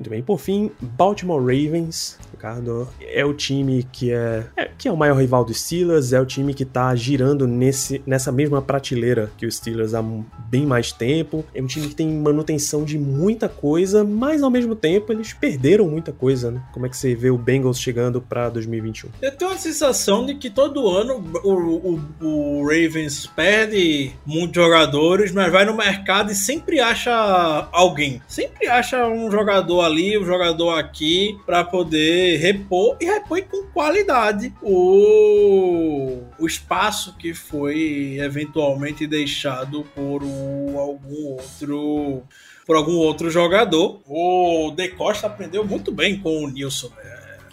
Muito 0.00 0.08
bem, 0.08 0.22
por 0.22 0.40
fim, 0.40 0.70
Baltimore 0.80 1.38
Ravens, 1.42 2.18
Ricardo, 2.32 2.88
é 3.02 3.22
o 3.22 3.34
time 3.34 3.86
que 3.92 4.10
é, 4.10 4.46
é- 4.56 4.70
que 4.78 4.88
é 4.88 4.90
o 4.90 4.96
maior 4.96 5.14
rival 5.20 5.44
dos 5.44 5.60
Steelers, 5.60 6.14
é 6.14 6.18
o 6.18 6.24
time 6.24 6.54
que 6.54 6.64
tá 6.64 6.94
girando 6.96 7.46
nesse, 7.46 8.00
nessa 8.06 8.32
mesma 8.32 8.62
prateleira 8.62 9.30
que 9.36 9.44
os 9.44 9.56
Steelers 9.56 9.92
há 9.92 10.02
bem 10.48 10.64
mais 10.64 10.90
tempo, 10.90 11.44
é 11.54 11.60
um 11.60 11.66
time 11.66 11.86
que 11.88 11.94
tem 11.94 12.08
manutenção 12.10 12.82
de 12.82 12.98
muita 12.98 13.46
coisa, 13.46 14.02
mas 14.02 14.42
ao 14.42 14.48
mesmo 14.50 14.74
tempo 14.74 15.12
eles 15.12 15.34
perderam 15.34 15.86
muita 15.86 16.12
coisa, 16.12 16.50
né? 16.50 16.62
Como 16.72 16.86
é 16.86 16.88
que 16.88 16.96
você 16.96 17.14
vê 17.14 17.28
o 17.30 17.36
Bengals 17.36 17.78
chegando 17.78 18.22
pra 18.22 18.48
2021? 18.48 19.10
Eu 19.20 19.36
tenho 19.36 19.50
a 19.50 19.58
sensação 19.58 20.24
de 20.24 20.34
que 20.36 20.48
todo 20.48 20.88
ano 20.88 21.22
o, 21.44 21.50
o- 21.50 22.00
o 22.26 22.62
Ravens 22.66 23.26
perde 23.26 24.12
muitos 24.24 24.54
jogadores, 24.62 25.30
mas 25.30 25.52
vai 25.52 25.66
no 25.66 25.76
mercado 25.76 26.32
e 26.32 26.34
sempre 26.34 26.80
acha 26.80 27.68
alguém. 27.70 28.22
Sempre 28.26 28.66
acha 28.66 29.06
um 29.06 29.30
jogador 29.30 29.89
ali, 29.90 30.16
um 30.18 30.24
jogador 30.24 30.70
aqui, 30.78 31.38
pra 31.44 31.62
poder 31.64 32.38
repor 32.38 32.96
e 33.00 33.04
repõe 33.04 33.42
com 33.42 33.66
qualidade 33.72 34.52
o, 34.62 36.18
o 36.38 36.46
espaço 36.46 37.16
que 37.16 37.34
foi 37.34 38.16
eventualmente 38.18 39.06
deixado 39.06 39.84
por 39.94 40.22
um- 40.22 40.78
algum 40.78 41.26
outro. 41.32 42.22
Por 42.66 42.76
algum 42.76 42.94
outro 42.96 43.30
jogador. 43.30 44.00
O 44.06 44.70
De 44.76 44.88
Costa 44.90 45.26
aprendeu 45.26 45.64
muito 45.64 45.90
bem 45.90 46.18
com 46.20 46.44
o 46.44 46.48
Nilson. 46.48 46.90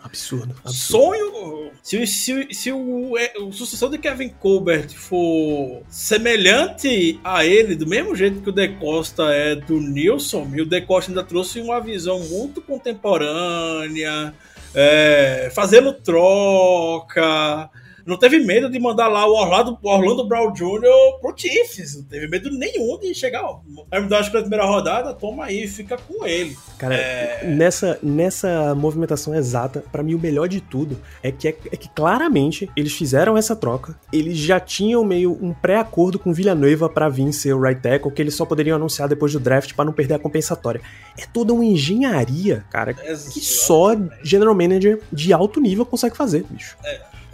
Absurdo. 0.07 0.55
absurdo. 0.63 0.73
Sonho. 0.73 1.71
Se, 1.83 2.05
se, 2.07 2.47
se 2.51 2.71
o, 2.71 3.17
é, 3.17 3.33
o 3.39 3.51
sucessor 3.51 3.89
de 3.89 3.97
Kevin 3.97 4.29
Colbert 4.29 4.89
for 4.89 5.83
semelhante 5.89 7.19
a 7.23 7.45
ele, 7.45 7.75
do 7.75 7.85
mesmo 7.85 8.15
jeito 8.15 8.41
que 8.41 8.49
o 8.49 8.53
De 8.53 8.67
Costa 8.69 9.31
é 9.33 9.55
do 9.55 9.79
Nilson, 9.79 10.49
e 10.53 10.61
o 10.61 10.65
De 10.65 10.81
Costa 10.81 11.11
ainda 11.11 11.23
trouxe 11.23 11.59
uma 11.59 11.79
visão 11.79 12.19
muito 12.19 12.61
contemporânea, 12.61 14.33
é, 14.73 15.51
fazendo 15.53 15.93
troca. 15.93 17.69
Não 18.07 18.17
teve 18.17 18.39
medo 18.39 18.69
de 18.69 18.79
mandar 18.79 19.07
lá 19.09 19.27
o 19.27 19.33
Orlando, 19.33 19.77
o 19.81 19.89
Orlando 19.89 20.25
Brown 20.27 20.53
Jr. 20.53 21.19
pro 21.21 21.33
Chiefs. 21.35 21.97
Não 21.97 22.03
teve 22.05 22.27
medo 22.27 22.49
nenhum 22.51 22.97
de 22.97 23.13
chegar. 23.13 23.43
Ó, 23.43 23.59
vai 23.91 24.01
me 24.01 24.07
dar 24.07 24.19
acho 24.19 24.29
que 24.31 24.35
na 24.37 24.41
primeira 24.41 24.65
rodada, 24.65 25.13
toma 25.13 25.43
aí, 25.45 25.67
fica 25.67 25.97
com 25.97 26.25
ele. 26.25 26.55
Cara, 26.77 26.95
É. 26.95 27.41
nessa, 27.45 27.99
nessa 28.01 28.73
movimentação 28.73 29.35
exata, 29.35 29.83
pra 29.91 30.01
mim 30.01 30.15
o 30.15 30.19
melhor 30.19 30.47
de 30.47 30.61
tudo 30.61 30.97
é 31.21 31.31
que, 31.31 31.49
é, 31.49 31.57
é 31.71 31.75
que 31.75 31.89
claramente 31.89 32.69
eles 32.77 32.93
fizeram 32.93 33.37
essa 33.37 33.55
troca, 33.55 33.99
eles 34.13 34.37
já 34.37 34.59
tinham 34.59 35.03
meio 35.03 35.37
um 35.41 35.53
pré-acordo 35.53 36.17
com 36.17 36.31
Villanueva 36.31 36.87
pra 36.89 37.09
vir 37.09 37.33
ser 37.33 37.53
o 37.53 37.61
right 37.61 37.81
tackle, 37.81 38.11
que 38.11 38.21
eles 38.21 38.35
só 38.35 38.45
poderiam 38.45 38.77
anunciar 38.77 39.09
depois 39.09 39.33
do 39.33 39.39
draft 39.39 39.73
pra 39.73 39.83
não 39.83 39.91
perder 39.91 40.13
a 40.13 40.19
compensatória. 40.19 40.79
É 41.17 41.25
toda 41.25 41.51
uma 41.53 41.65
engenharia, 41.65 42.63
cara, 42.69 42.93
que 42.93 43.41
só 43.41 43.89
general 44.23 44.55
manager 44.55 45.01
de 45.11 45.33
alto 45.33 45.59
nível 45.59 45.85
consegue 45.85 46.15
fazer, 46.15 46.45
bicho. 46.49 46.77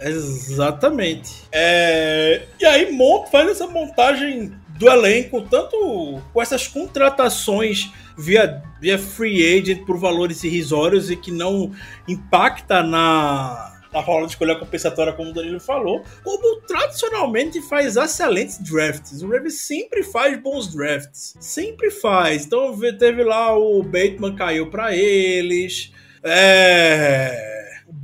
Exatamente. 0.04 1.42
É, 1.50 2.42
E 2.60 2.64
aí 2.64 2.92
monta, 2.92 3.30
faz 3.30 3.48
essa 3.48 3.66
montagem 3.66 4.52
do 4.78 4.88
elenco, 4.88 5.40
tanto 5.42 6.20
com 6.32 6.42
essas 6.42 6.66
contratações 6.66 7.90
via, 8.16 8.62
via 8.80 8.98
free 8.98 9.58
agent 9.58 9.84
por 9.84 9.96
valores 9.98 10.42
irrisórios 10.42 11.10
e 11.10 11.16
que 11.16 11.30
não 11.30 11.72
impacta 12.08 12.82
na, 12.82 13.72
na 13.92 14.00
rola 14.00 14.26
de 14.26 14.32
escolha 14.32 14.56
compensatória, 14.56 15.12
como 15.12 15.30
o 15.30 15.32
Danilo 15.32 15.60
falou, 15.60 16.02
como 16.24 16.60
tradicionalmente 16.62 17.62
faz 17.62 17.96
excelentes 17.96 18.58
drafts. 18.58 19.22
O 19.22 19.28
Ravens 19.28 19.60
sempre 19.60 20.02
faz 20.02 20.40
bons 20.42 20.74
drafts. 20.74 21.36
Sempre 21.38 21.90
faz. 21.90 22.44
Então 22.44 22.76
teve 22.98 23.22
lá 23.22 23.56
o 23.56 23.82
Bateman 23.82 24.34
caiu 24.34 24.70
para 24.70 24.94
eles. 24.94 25.92
É, 26.22 27.53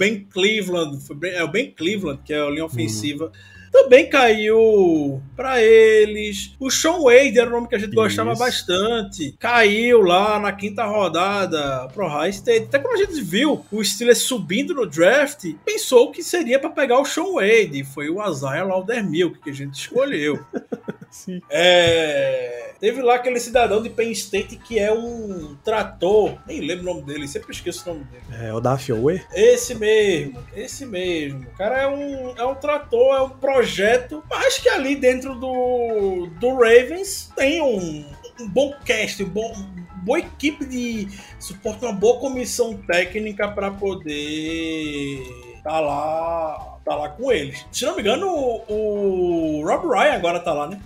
Ben 0.00 0.24
Cleveland, 0.24 0.98
é 1.24 1.44
o 1.44 1.48
Ben 1.48 1.70
Cleveland, 1.72 2.22
que 2.24 2.32
é 2.32 2.40
a 2.40 2.48
linha 2.48 2.64
ofensiva. 2.64 3.30
Também 3.70 4.08
caiu 4.08 5.22
pra 5.36 5.62
eles. 5.62 6.54
O 6.58 6.70
Sean 6.70 7.02
Wade 7.02 7.38
era 7.38 7.50
um 7.50 7.52
nome 7.52 7.68
que 7.68 7.74
a 7.74 7.78
gente 7.78 7.94
gostava 7.94 8.32
Isso. 8.32 8.38
bastante. 8.38 9.34
Caiu 9.38 10.00
lá 10.00 10.40
na 10.40 10.52
quinta 10.52 10.86
rodada 10.86 11.86
pro 11.88 12.08
High 12.08 12.30
State. 12.30 12.64
Até 12.64 12.78
quando 12.78 12.94
a 12.94 13.04
gente 13.04 13.20
viu 13.20 13.62
o 13.70 13.84
Steelers 13.84 14.22
subindo 14.22 14.72
no 14.72 14.86
draft, 14.86 15.44
pensou 15.66 16.10
que 16.10 16.22
seria 16.22 16.58
pra 16.58 16.70
pegar 16.70 16.98
o 16.98 17.04
Sean 17.04 17.34
Wade. 17.34 17.84
Foi 17.84 18.08
o 18.08 18.26
Isaiah 18.26 18.64
Laudermilk 18.64 19.38
que 19.42 19.50
a 19.50 19.54
gente 19.54 19.74
escolheu. 19.74 20.42
Sim. 21.10 21.40
É, 21.50 22.70
Teve 22.80 23.02
lá 23.02 23.16
aquele 23.16 23.38
cidadão 23.38 23.82
de 23.82 23.90
Penn 23.90 24.10
State 24.10 24.56
que 24.56 24.78
é 24.78 24.90
um 24.90 25.54
trator, 25.62 26.38
nem 26.46 26.60
lembro 26.60 26.90
o 26.90 26.94
nome 26.94 27.02
dele, 27.02 27.28
sempre 27.28 27.52
esqueço 27.52 27.90
o 27.90 27.92
nome 27.92 28.06
dele. 28.06 28.24
É 28.42 28.54
o 28.54 28.58
Daffy 28.58 28.94
Owe. 28.94 29.22
Esse 29.34 29.74
mesmo, 29.74 30.42
esse 30.56 30.86
mesmo. 30.86 31.42
O 31.42 31.56
cara 31.58 31.82
é 31.82 31.86
um, 31.86 32.34
é 32.38 32.44
um 32.46 32.54
trator, 32.54 33.16
é 33.16 33.20
um 33.20 33.28
projeto, 33.28 34.24
mas 34.30 34.58
que 34.58 34.68
ali 34.70 34.96
dentro 34.96 35.34
do, 35.34 36.28
do 36.40 36.54
Ravens 36.54 37.30
tem 37.36 37.60
um, 37.60 38.02
um 38.40 38.48
bom 38.48 38.72
cast, 38.82 39.22
um 39.22 39.28
bom, 39.28 39.52
uma 39.52 40.02
boa 40.02 40.20
equipe 40.20 40.64
de 40.64 41.06
suporte, 41.38 41.84
uma 41.84 41.92
boa 41.92 42.18
comissão 42.18 42.78
técnica 42.78 43.46
para 43.46 43.70
poder 43.70 45.22
tá 45.62 45.80
lá. 45.80 46.69
Tá 46.84 46.96
lá 46.96 47.08
com 47.10 47.30
eles. 47.30 47.64
Se 47.70 47.84
não 47.84 47.94
me 47.94 48.00
engano, 48.00 48.26
o, 48.26 49.60
o 49.60 49.64
Rob 49.66 49.86
Ryan 49.86 50.14
agora 50.14 50.40
tá 50.40 50.52
lá, 50.52 50.66
né? 50.66 50.80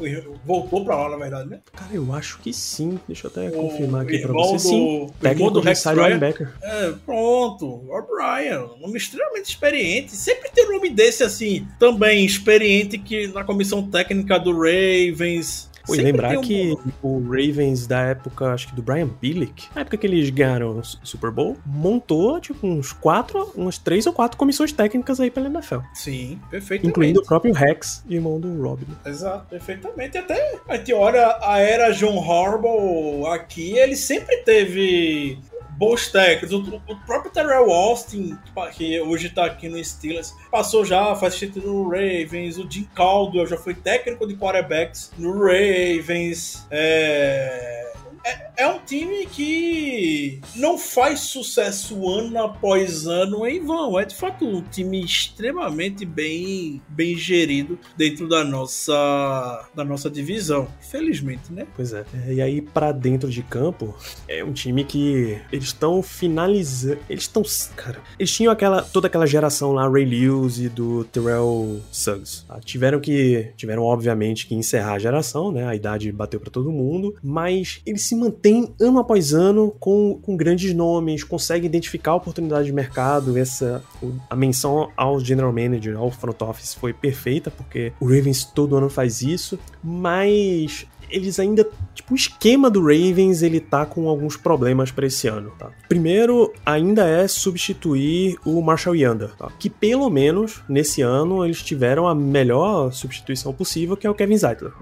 Voltou 0.45 0.85
pra 0.85 0.97
lá, 0.97 1.09
na 1.09 1.17
verdade, 1.17 1.49
né? 1.49 1.61
Cara, 1.73 1.95
eu 1.95 2.13
acho 2.13 2.39
que 2.41 2.53
sim. 2.53 2.99
Deixa 3.07 3.27
eu 3.27 3.31
até 3.31 3.49
O 3.49 3.53
confirmar 3.53 4.03
aqui 4.03 4.19
pra 4.19 4.33
você. 4.33 4.53
do- 4.55 4.59
Sim. 4.59 5.11
Técnico 5.21 5.51
do 5.53 5.61
Rex 5.61 5.85
Ryan. 5.85 6.09
linebacker. 6.09 6.53
É, 6.63 6.93
pronto. 7.07 7.67
Rob 7.89 8.07
Ryan, 8.19 8.65
um 8.77 8.81
nome 8.81 8.99
extremamente 8.99 9.47
experiente. 9.47 10.13
Sempre 10.17 10.51
tem 10.51 10.67
um 10.69 10.73
nome 10.73 10.91
desse, 10.91 11.23
assim, 11.23 11.67
também 11.79 12.25
experiente 12.27 12.99
que 12.99 13.29
na 13.29 13.45
comissão 13.45 13.83
técnica 13.89 14.39
do 14.39 14.53
Ravens. 14.53 15.71
Pô, 15.87 15.95
e 15.95 15.99
lembrar 15.99 16.39
um 16.39 16.41
que 16.41 16.77
o 17.03 17.19
Ravens 17.21 17.87
da 17.87 18.01
época, 18.01 18.53
acho 18.53 18.69
que 18.69 18.75
do 18.75 18.83
Brian 18.83 19.09
Billick, 19.21 19.69
na 19.75 19.83
época 19.83 19.97
que 19.97 20.07
eles 20.07 20.31
ganharam 20.31 20.79
o 20.79 20.83
Super 20.85 21.31
Bowl, 21.31 21.57
montou, 21.65 22.41
tipo, 22.41 22.67
uns 22.67 22.93
quatro, 22.93 23.53
umas 23.55 23.79
três 23.79 24.07
ou 24.07 24.13
quatro 24.13 24.39
comissões 24.39 24.73
técnicas 24.73 25.21
aí 25.21 25.31
pela 25.31 25.47
NFL. 25.47 25.79
Sim, 25.93 26.41
perfeitamente. 26.51 26.89
Incluindo 26.89 27.21
o 27.21 27.25
próprio 27.25 27.53
Rex, 27.53 28.05
irmão 28.09 28.41
do 28.41 28.63
Rob. 28.63 28.83
né? 28.89 28.95
Exato, 29.07 29.47
perfeitamente. 29.49 30.19
Até 30.19 30.59
a 30.69 30.97
olha 30.97 31.39
a 31.43 31.59
era 31.59 31.93
John 31.93 32.19
Harbaugh 32.19 33.27
aqui, 33.27 33.77
ele 33.77 33.97
sempre 33.97 34.39
teve 34.39 35.39
bons 35.77 36.09
técnicos. 36.09 36.53
O, 36.53 36.81
o 36.89 36.97
próprio 37.05 37.31
Terrell 37.31 37.71
Austin, 37.71 38.39
que 38.73 39.01
hoje 39.01 39.31
tá 39.31 39.47
aqui 39.47 39.69
no 39.69 39.83
Steelers, 39.83 40.35
passou 40.51 40.85
já, 40.85 41.15
faz 41.15 41.37
título 41.37 41.85
no 41.85 41.89
Ravens. 41.89 42.59
O 42.59 42.71
Jim 42.71 42.89
Caldwell 42.95 43.47
já 43.47 43.57
foi 43.57 43.75
técnico 43.75 44.27
de 44.27 44.37
quarterbacks 44.37 45.13
no 45.19 45.33
Ravens. 45.33 46.67
É... 46.71 47.84
É, 48.25 48.65
é 48.65 48.69
um 48.69 48.79
time 48.79 49.27
que 49.27 50.41
não 50.57 50.79
faz 50.79 51.21
sucesso 51.21 52.09
ano 52.09 52.43
após 52.43 53.07
ano 53.07 53.47
em 53.47 53.61
vão. 53.65 53.99
É 53.99 54.05
de 54.05 54.15
fato 54.15 54.47
um 54.47 54.63
time 54.63 55.05
extremamente 55.05 56.05
bem, 56.07 56.81
bem 56.89 57.17
gerido 57.17 57.79
dentro 57.97 58.29
da 58.29 58.43
nossa, 58.43 59.69
da 59.75 59.85
nossa 59.85 60.11
divisão. 60.11 60.69
Infelizmente, 60.81 61.53
né? 61.53 61.67
Pois 61.77 61.93
é. 61.93 62.05
E 62.29 62.41
aí, 62.41 62.63
pra 62.63 62.93
dentro 62.93 63.29
de 63.29 63.43
campo, 63.43 63.95
é 64.27 64.43
um 64.43 64.53
time 64.53 64.85
que 64.85 65.39
eles 65.53 65.67
estão 65.67 66.03
finalizando. 66.03 66.99
Eles 67.09 67.25
estão. 67.25 67.43
Cara, 67.77 68.01
eles 68.19 68.33
tinham 68.33 68.53
aquela, 68.53 68.83
toda 68.83 69.07
aquela 69.07 69.27
geração 69.27 69.73
lá, 69.73 69.89
Ray 69.89 70.05
Lewis 70.05 70.59
e 70.59 70.69
do 70.69 71.05
Terrell 71.05 71.81
Suggs. 71.93 72.45
tá? 72.47 72.59
Tiveram 72.61 73.01
que. 73.01 73.53
Tiveram, 73.57 73.83
obviamente, 73.83 74.47
que 74.47 74.55
encerrar 74.55 74.95
a 74.95 74.99
geração, 74.99 75.53
né? 75.53 75.67
A 75.67 75.75
idade 75.75 76.11
bateu 76.11 76.41
pra 76.41 76.51
todo 76.51 76.73
mundo. 76.73 77.15
Mas 77.23 77.81
eles 77.85 78.03
se 78.03 78.14
mantêm 78.15 78.75
ano 78.81 78.99
após 78.99 79.33
ano 79.33 79.75
com, 79.79 80.19
com 80.23 80.37
grandes 80.37 80.75
nomes, 80.75 81.23
conseguem 81.25 81.67
identificar 81.67 82.13
a 82.13 82.17
oportunidade 82.17 82.67
de 82.67 82.73
mercado. 82.73 83.37
Essa, 83.37 83.83
a 84.29 84.37
menção 84.37 84.91
ao 84.97 85.21
general 85.21 85.53
manager, 85.53 85.97
ao 85.97 86.11
front 86.11 86.41
office 86.43 86.75
foi 86.75 86.93
perfeita, 86.93 87.51
porque 87.51 87.93
o 88.01 88.07
Ravens 88.07 88.45
todo 88.45 88.77
ano 88.77 88.89
faz 88.89 89.23
isso. 89.23 89.59
Mas 89.83 90.87
eles 91.15 91.39
ainda, 91.39 91.67
tipo, 91.95 92.13
o 92.13 92.17
esquema 92.17 92.69
do 92.69 92.81
Ravens, 92.81 93.43
ele 93.43 93.61
tá 93.61 93.87
com 93.87 94.09
alguns 94.09 94.37
problemas 94.37 94.91
pra 94.91 95.07
esse 95.07 95.29
ano, 95.29 95.53
tá? 95.59 95.71
Primeiro, 95.89 96.53
ainda 96.67 97.07
é 97.07 97.27
substituir 97.29 98.37
o 98.45 98.61
Marshall 98.61 98.97
Yanda, 98.97 99.31
tá? 99.39 99.51
Que 99.59 99.71
pelo 99.71 100.11
menos 100.11 100.63
nesse 100.69 101.03
ano 101.03 101.45
eles 101.45 101.63
tiveram 101.63 102.09
a 102.09 102.15
melhor 102.15 102.93
substituição 102.93 103.53
possível, 103.53 103.97
que 103.97 104.07
é 104.07 104.11
o 104.11 104.15
Kevin 104.15 104.37
Zeitler. 104.37 104.73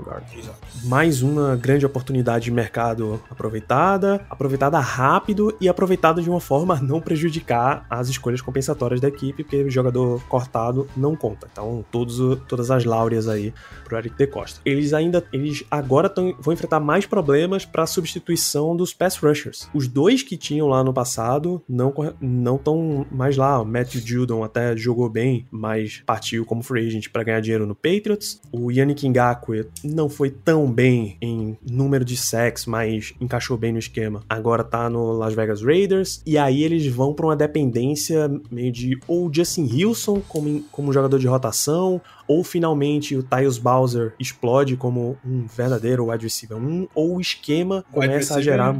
Mais 0.85 1.23
uma 1.23 1.57
grande 1.57 1.85
oportunidade 1.85 2.45
de 2.45 2.51
mercado 2.51 3.21
aproveitada, 3.31 4.25
aproveitada 4.29 4.79
rápido 4.79 5.55
e 5.61 5.68
aproveitada 5.68 6.23
de 6.23 6.31
uma 6.31 6.40
forma 6.40 6.75
a 6.75 6.81
não 6.81 7.01
prejudicar 7.01 7.87
as 7.90 8.09
escolhas 8.09 8.40
compensatórias 8.40 9.01
da 9.01 9.09
equipe, 9.09 9.42
porque 9.42 9.62
o 9.62 9.71
jogador 9.71 10.23
cortado 10.29 10.87
não 10.97 11.14
conta. 11.14 11.49
Então, 11.53 11.85
todos, 11.90 12.38
todas 12.49 12.71
as 12.71 12.85
láureas 12.85 13.29
aí 13.29 13.53
pro 13.85 13.99
Eric 13.99 14.16
De 14.16 14.27
Costa. 14.27 14.61
Eles 14.64 14.92
ainda, 14.92 15.25
eles 15.33 15.64
agora 15.71 16.09
tão, 16.22 16.37
vão 16.38 16.54
enfrentar 16.54 16.80
mais 16.80 17.06
problemas 17.06 17.64
para 17.64 17.87
substituição 17.87 18.76
dos 18.76 18.94
pass 18.94 19.16
rushers. 19.16 19.68
Os 19.74 19.88
dois 19.88 20.22
que 20.22 20.37
tinham 20.37 20.68
lá 20.68 20.85
no 20.85 20.92
passado 20.92 21.62
não 21.68 21.92
não 22.20 22.56
estão 22.56 23.06
mais 23.11 23.37
lá. 23.37 23.61
O 23.61 23.64
Matthew 23.64 24.00
Judon 24.04 24.44
até 24.44 24.76
jogou 24.76 25.08
bem, 25.08 25.46
mas 25.50 26.02
partiu 26.06 26.44
como 26.44 26.62
free 26.62 26.87
agent 26.87 27.08
para 27.08 27.24
ganhar 27.24 27.40
dinheiro 27.40 27.66
no 27.66 27.74
Patriots. 27.74 28.40
O 28.52 28.70
Yannick 28.70 29.08
Ngakwe 29.08 29.66
não 29.82 30.08
foi 30.08 30.30
tão 30.30 30.70
bem 30.70 31.16
em 31.20 31.56
número 31.68 32.04
de 32.04 32.16
sacks, 32.16 32.66
mas 32.66 33.14
encaixou 33.20 33.56
bem 33.56 33.72
no 33.72 33.78
esquema. 33.78 34.22
Agora 34.28 34.62
tá 34.64 34.88
no 34.88 35.12
Las 35.12 35.35
Vegas 35.35 35.62
Raiders 35.62 36.22
e 36.24 36.38
aí 36.38 36.62
eles 36.62 36.87
vão 36.87 37.12
para 37.12 37.26
uma 37.26 37.37
dependência 37.37 38.30
meio 38.50 38.72
de 38.72 38.98
ou 39.06 39.32
Justin 39.32 39.68
Wilson 39.72 40.22
como, 40.28 40.62
como 40.70 40.92
jogador 40.92 41.18
de 41.18 41.26
rotação 41.26 42.00
ou 42.33 42.42
finalmente 42.42 43.14
o 43.14 43.23
Tyus 43.23 43.59
Bowser 43.59 44.14
explode 44.18 44.75
como 44.75 45.18
um 45.25 45.47
verdadeiro 45.47 46.11
wide 46.11 46.25
receiver 46.25 46.57
1, 46.57 46.88
ou 46.95 47.16
o 47.16 47.21
esquema 47.21 47.85
começa 47.92 48.37
a 48.37 48.40
gerar 48.40 48.75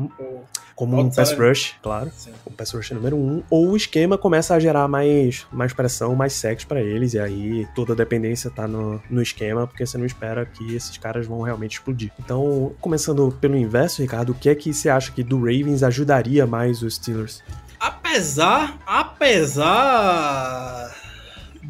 como 0.75 0.99
um 0.99 1.11
pass 1.11 1.33
rush, 1.33 1.75
claro, 1.83 2.11
Sim. 2.17 2.33
o 2.47 2.51
pass 2.51 2.73
rush 2.73 2.93
número 2.93 3.15
1, 3.15 3.43
ou 3.51 3.69
o 3.69 3.77
esquema 3.77 4.17
começa 4.17 4.55
a 4.55 4.59
gerar 4.59 4.89
mais, 4.89 5.47
mais 5.53 5.75
pressão, 5.75 6.17
mais 6.17 6.33
sacks 6.33 6.65
pra 6.65 6.81
eles, 6.81 7.13
e 7.13 7.19
aí 7.19 7.69
toda 7.75 7.93
a 7.93 7.97
dependência 7.97 8.51
tá 8.51 8.67
no, 8.67 9.03
no 9.11 9.21
esquema, 9.21 9.67
porque 9.67 9.85
você 9.85 9.99
não 9.99 10.07
espera 10.07 10.47
que 10.47 10.75
esses 10.75 10.97
caras 10.97 11.27
vão 11.27 11.43
realmente 11.43 11.75
explodir. 11.75 12.11
Então, 12.19 12.73
começando 12.81 13.37
pelo 13.39 13.55
inverso, 13.57 14.01
Ricardo, 14.01 14.31
o 14.31 14.35
que 14.35 14.49
é 14.49 14.55
que 14.55 14.73
você 14.73 14.89
acha 14.89 15.13
que 15.13 15.23
do 15.23 15.37
Ravens 15.37 15.83
ajudaria 15.83 16.47
mais 16.47 16.83
os 16.83 16.95
Steelers? 16.95 17.43
Apesar, 17.79 18.79
apesar 18.87 20.23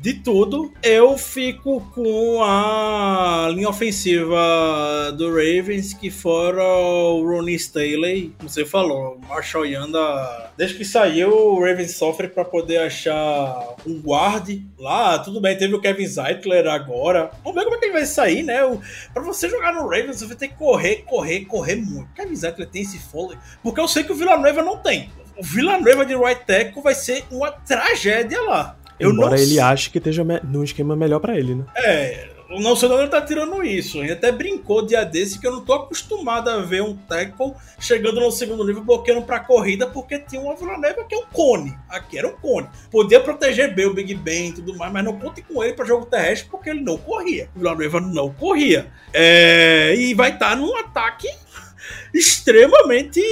de 0.02 0.14
tudo, 0.14 0.74
eu 0.82 1.16
fico 1.16 1.80
com 1.94 2.42
a 2.42 3.48
linha 3.54 3.68
ofensiva 3.68 5.12
do 5.16 5.28
Ravens, 5.28 5.94
que 5.94 6.10
fora 6.10 6.60
o 6.60 7.24
Ronnie 7.24 7.54
Staley, 7.54 8.34
como 8.36 8.50
você 8.50 8.64
falou, 8.64 9.14
o 9.14 9.26
Marshall 9.28 9.64
Yanda, 9.64 10.50
desde 10.58 10.76
que 10.76 10.84
saiu, 10.84 11.30
o 11.30 11.60
Ravens 11.60 11.94
sofre 11.94 12.26
para 12.26 12.44
poder 12.44 12.78
achar 12.78 13.76
um 13.86 14.00
guard 14.00 14.50
lá, 14.76 15.20
tudo 15.20 15.40
bem, 15.40 15.56
teve 15.56 15.72
o 15.76 15.80
Kevin 15.80 16.08
Zeitler 16.08 16.66
agora, 16.66 17.30
vamos 17.44 17.54
ver 17.54 17.62
como 17.62 17.76
é 17.76 17.78
que 17.78 17.84
ele 17.84 17.92
vai 17.92 18.04
sair, 18.04 18.42
né, 18.42 18.64
o, 18.64 18.80
pra 19.14 19.22
você 19.22 19.48
jogar 19.48 19.72
no 19.72 19.82
Ravens, 19.82 20.18
você 20.18 20.26
vai 20.26 20.36
ter 20.36 20.48
que 20.48 20.56
correr, 20.56 21.04
correr, 21.06 21.44
correr 21.44 21.76
muito, 21.76 22.12
Kevin 22.12 22.34
Zeitler 22.34 22.68
tem 22.68 22.82
esse 22.82 22.98
fôlego, 22.98 23.40
porque 23.62 23.80
eu 23.80 23.86
sei 23.86 24.02
que 24.02 24.10
o 24.10 24.16
Villanueva 24.16 24.64
não 24.64 24.78
tem, 24.78 25.12
o 25.38 25.44
Villanueva 25.44 26.04
de 26.04 26.16
right 26.16 26.44
tackle 26.44 26.82
vai 26.82 26.94
ser 26.96 27.24
uma 27.30 27.52
tragédia 27.52 28.40
lá. 28.42 28.81
Eu 29.02 29.10
Embora 29.10 29.40
ele 29.40 29.58
ache 29.58 29.90
que 29.90 29.98
esteja 29.98 30.24
num 30.44 30.62
esquema 30.62 30.94
melhor 30.94 31.20
pra 31.20 31.36
ele, 31.36 31.54
né? 31.54 31.64
É, 31.76 32.28
de 32.60 32.66
onde 32.66 32.94
ele 32.94 33.08
tá 33.08 33.20
tirando 33.20 33.62
isso. 33.62 33.98
Ele 33.98 34.12
até 34.12 34.30
brincou 34.30 34.84
dia 34.84 35.04
desse 35.04 35.38
que 35.38 35.46
eu 35.46 35.52
não 35.52 35.64
tô 35.64 35.72
acostumado 35.72 36.50
a 36.50 36.58
ver 36.58 36.82
um 36.82 36.94
tackle 36.94 37.54
chegando 37.78 38.20
no 38.20 38.30
segundo 38.30 38.64
nível 38.64 38.84
bloqueando 38.84 39.22
pra 39.22 39.40
corrida 39.40 39.86
porque 39.86 40.18
tinha 40.18 40.40
uma 40.40 40.56
Villaneva 40.56 41.04
que 41.04 41.14
é 41.14 41.18
um 41.18 41.26
cone. 41.26 41.74
Aqui 41.88 42.18
era 42.18 42.28
um 42.28 42.32
cone. 42.32 42.68
Podia 42.90 43.20
proteger 43.20 43.74
bem 43.74 43.86
o 43.86 43.94
Big 43.94 44.14
Ben 44.14 44.50
e 44.50 44.52
tudo 44.52 44.76
mais, 44.76 44.92
mas 44.92 45.04
não 45.04 45.18
conte 45.18 45.42
com 45.42 45.62
ele 45.62 45.72
pra 45.72 45.84
jogo 45.84 46.06
terrestre 46.06 46.48
porque 46.50 46.70
ele 46.70 46.82
não 46.82 46.98
corria. 46.98 47.48
O 47.54 47.58
Villaneva 47.58 48.00
não 48.00 48.30
corria. 48.32 48.90
É, 49.12 49.94
e 49.96 50.14
vai 50.14 50.32
estar 50.34 50.56
num 50.56 50.76
ataque 50.76 51.28
extremamente 52.12 53.22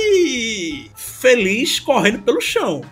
feliz 0.96 1.78
correndo 1.78 2.22
pelo 2.22 2.40
chão. 2.40 2.82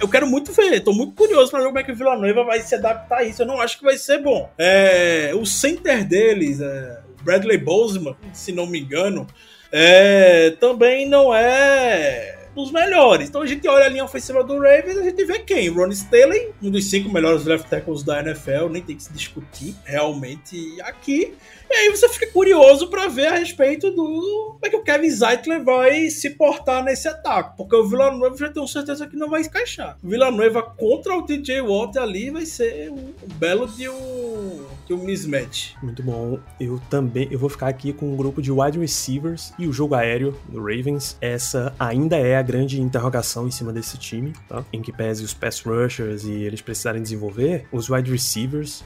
Eu 0.00 0.08
quero 0.08 0.26
muito 0.26 0.52
ver, 0.52 0.80
tô 0.80 0.92
muito 0.92 1.14
curioso 1.14 1.50
pra 1.50 1.60
ver 1.60 1.66
como 1.66 1.78
é 1.78 1.82
que 1.82 1.92
o 1.92 1.96
Villanueva 1.96 2.44
vai 2.44 2.60
se 2.60 2.74
adaptar 2.74 3.18
a 3.18 3.24
isso. 3.24 3.42
Eu 3.42 3.46
não 3.46 3.60
acho 3.60 3.78
que 3.78 3.84
vai 3.84 3.96
ser 3.96 4.18
bom. 4.22 4.50
É, 4.58 5.32
o 5.34 5.46
center 5.46 6.04
deles, 6.04 6.60
é, 6.60 7.00
Bradley 7.22 7.58
Bozeman, 7.58 8.16
se 8.32 8.52
não 8.52 8.66
me 8.66 8.80
engano, 8.80 9.26
é, 9.72 10.50
também 10.60 11.08
não 11.08 11.34
é 11.34 12.37
dos 12.58 12.72
melhores. 12.72 13.28
Então 13.28 13.42
a 13.42 13.46
gente 13.46 13.66
olha 13.68 13.86
a 13.86 13.88
linha 13.88 14.04
ofensiva 14.04 14.42
do 14.42 14.54
Ravens, 14.58 14.98
a 14.98 15.02
gente 15.02 15.24
vê 15.24 15.38
quem? 15.38 15.68
Ron 15.68 15.88
Staley, 15.88 16.52
um 16.62 16.70
dos 16.70 16.90
cinco 16.90 17.08
melhores 17.08 17.44
left 17.44 17.70
tackles 17.70 18.02
da 18.02 18.20
NFL, 18.20 18.68
nem 18.68 18.82
tem 18.82 18.96
que 18.96 19.04
se 19.04 19.12
discutir 19.12 19.74
realmente 19.84 20.80
aqui. 20.82 21.34
E 21.70 21.74
aí 21.74 21.90
você 21.90 22.08
fica 22.08 22.26
curioso 22.32 22.88
para 22.88 23.08
ver 23.08 23.26
a 23.26 23.36
respeito 23.36 23.90
do 23.90 24.48
como 24.54 24.60
é 24.64 24.70
que 24.70 24.76
o 24.76 24.82
Kevin 24.82 25.10
Zeitler 25.10 25.62
vai 25.62 26.08
se 26.08 26.30
portar 26.30 26.82
nesse 26.82 27.06
ataque, 27.06 27.56
porque 27.56 27.76
o 27.76 27.86
Villanueva 27.86 28.36
já 28.36 28.50
tenho 28.50 28.66
certeza 28.66 29.06
que 29.06 29.16
não 29.16 29.28
vai 29.28 29.42
encaixar. 29.42 29.98
Villanueva 30.02 30.62
contra 30.62 31.14
o 31.16 31.22
TJ 31.22 31.60
Watt 31.60 31.98
ali 31.98 32.30
vai 32.30 32.46
ser 32.46 32.90
um 32.90 33.12
belo 33.34 33.68
de 33.68 33.88
um, 33.88 34.66
de 34.88 34.94
um 34.94 35.04
mismatch. 35.04 35.74
Muito 35.82 36.02
bom. 36.02 36.38
Eu 36.58 36.80
também 36.88 37.28
eu 37.30 37.38
vou 37.38 37.50
ficar 37.50 37.68
aqui 37.68 37.92
com 37.92 38.12
um 38.12 38.16
grupo 38.16 38.40
de 38.40 38.50
wide 38.50 38.78
receivers 38.78 39.52
e 39.58 39.66
o 39.66 39.72
jogo 39.72 39.94
aéreo 39.94 40.34
do 40.48 40.58
Ravens. 40.58 41.16
Essa 41.20 41.74
ainda 41.78 42.16
é 42.16 42.36
a 42.36 42.42
grande 42.42 42.80
interrogação 42.80 43.46
em 43.46 43.50
cima 43.50 43.72
desse 43.72 43.98
time, 43.98 44.32
tá? 44.48 44.64
Em 44.72 44.80
que 44.80 44.90
pese 44.90 45.22
os 45.22 45.34
pass 45.34 45.60
rushers 45.60 46.24
e 46.24 46.32
eles 46.32 46.62
precisarem 46.62 47.02
desenvolver, 47.02 47.66
os 47.70 47.90
wide 47.90 48.10
receivers 48.10 48.82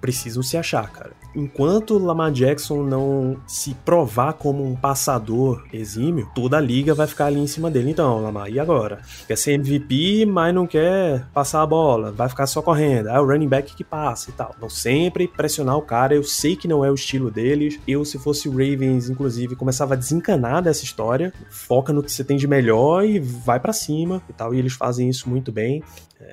precisam 0.00 0.42
se 0.42 0.56
achar, 0.56 0.90
cara. 0.90 1.12
Enquanto 1.34 1.98
Lamar 1.98 2.32
Jackson 2.32 2.82
não 2.82 3.36
se 3.46 3.74
provar 3.84 4.32
como 4.34 4.66
um 4.66 4.74
passador 4.74 5.64
exímio, 5.72 6.30
toda 6.34 6.56
a 6.56 6.60
liga 6.60 6.94
vai 6.94 7.06
ficar 7.06 7.26
ali 7.26 7.40
em 7.40 7.46
cima 7.46 7.70
dele. 7.70 7.90
Então, 7.90 8.22
Lamar, 8.22 8.48
e 8.50 8.58
agora? 8.58 9.00
Quer 9.26 9.36
ser 9.36 9.52
MVP, 9.52 10.24
mas 10.24 10.54
não 10.54 10.66
quer 10.66 11.26
passar 11.34 11.62
a 11.62 11.66
bola, 11.66 12.10
vai 12.10 12.28
ficar 12.28 12.46
só 12.46 12.62
correndo. 12.62 13.10
É 13.10 13.20
o 13.20 13.26
running 13.26 13.48
back 13.48 13.74
que 13.76 13.84
passa 13.84 14.30
e 14.30 14.32
tal. 14.32 14.54
Então, 14.56 14.70
sempre 14.70 15.28
pressionar 15.42 15.76
o 15.76 15.82
cara. 15.82 16.14
Eu 16.14 16.22
sei 16.22 16.54
que 16.54 16.68
não 16.68 16.84
é 16.84 16.90
o 16.90 16.94
estilo 16.94 17.28
deles. 17.28 17.80
Eu, 17.86 18.04
se 18.04 18.16
fosse 18.16 18.48
o 18.48 18.52
Ravens, 18.52 19.10
inclusive, 19.10 19.56
começava 19.56 19.94
a 19.94 19.96
desencanar 19.96 20.62
dessa 20.62 20.84
história. 20.84 21.32
Foca 21.50 21.92
no 21.92 22.00
que 22.00 22.12
você 22.12 22.22
tem 22.22 22.36
de 22.36 22.46
melhor 22.46 23.04
e 23.04 23.18
vai 23.18 23.58
para 23.58 23.72
cima 23.72 24.22
e 24.30 24.32
tal. 24.32 24.54
E 24.54 24.58
eles 24.60 24.74
fazem 24.74 25.08
isso 25.08 25.28
muito 25.28 25.50
bem 25.50 25.82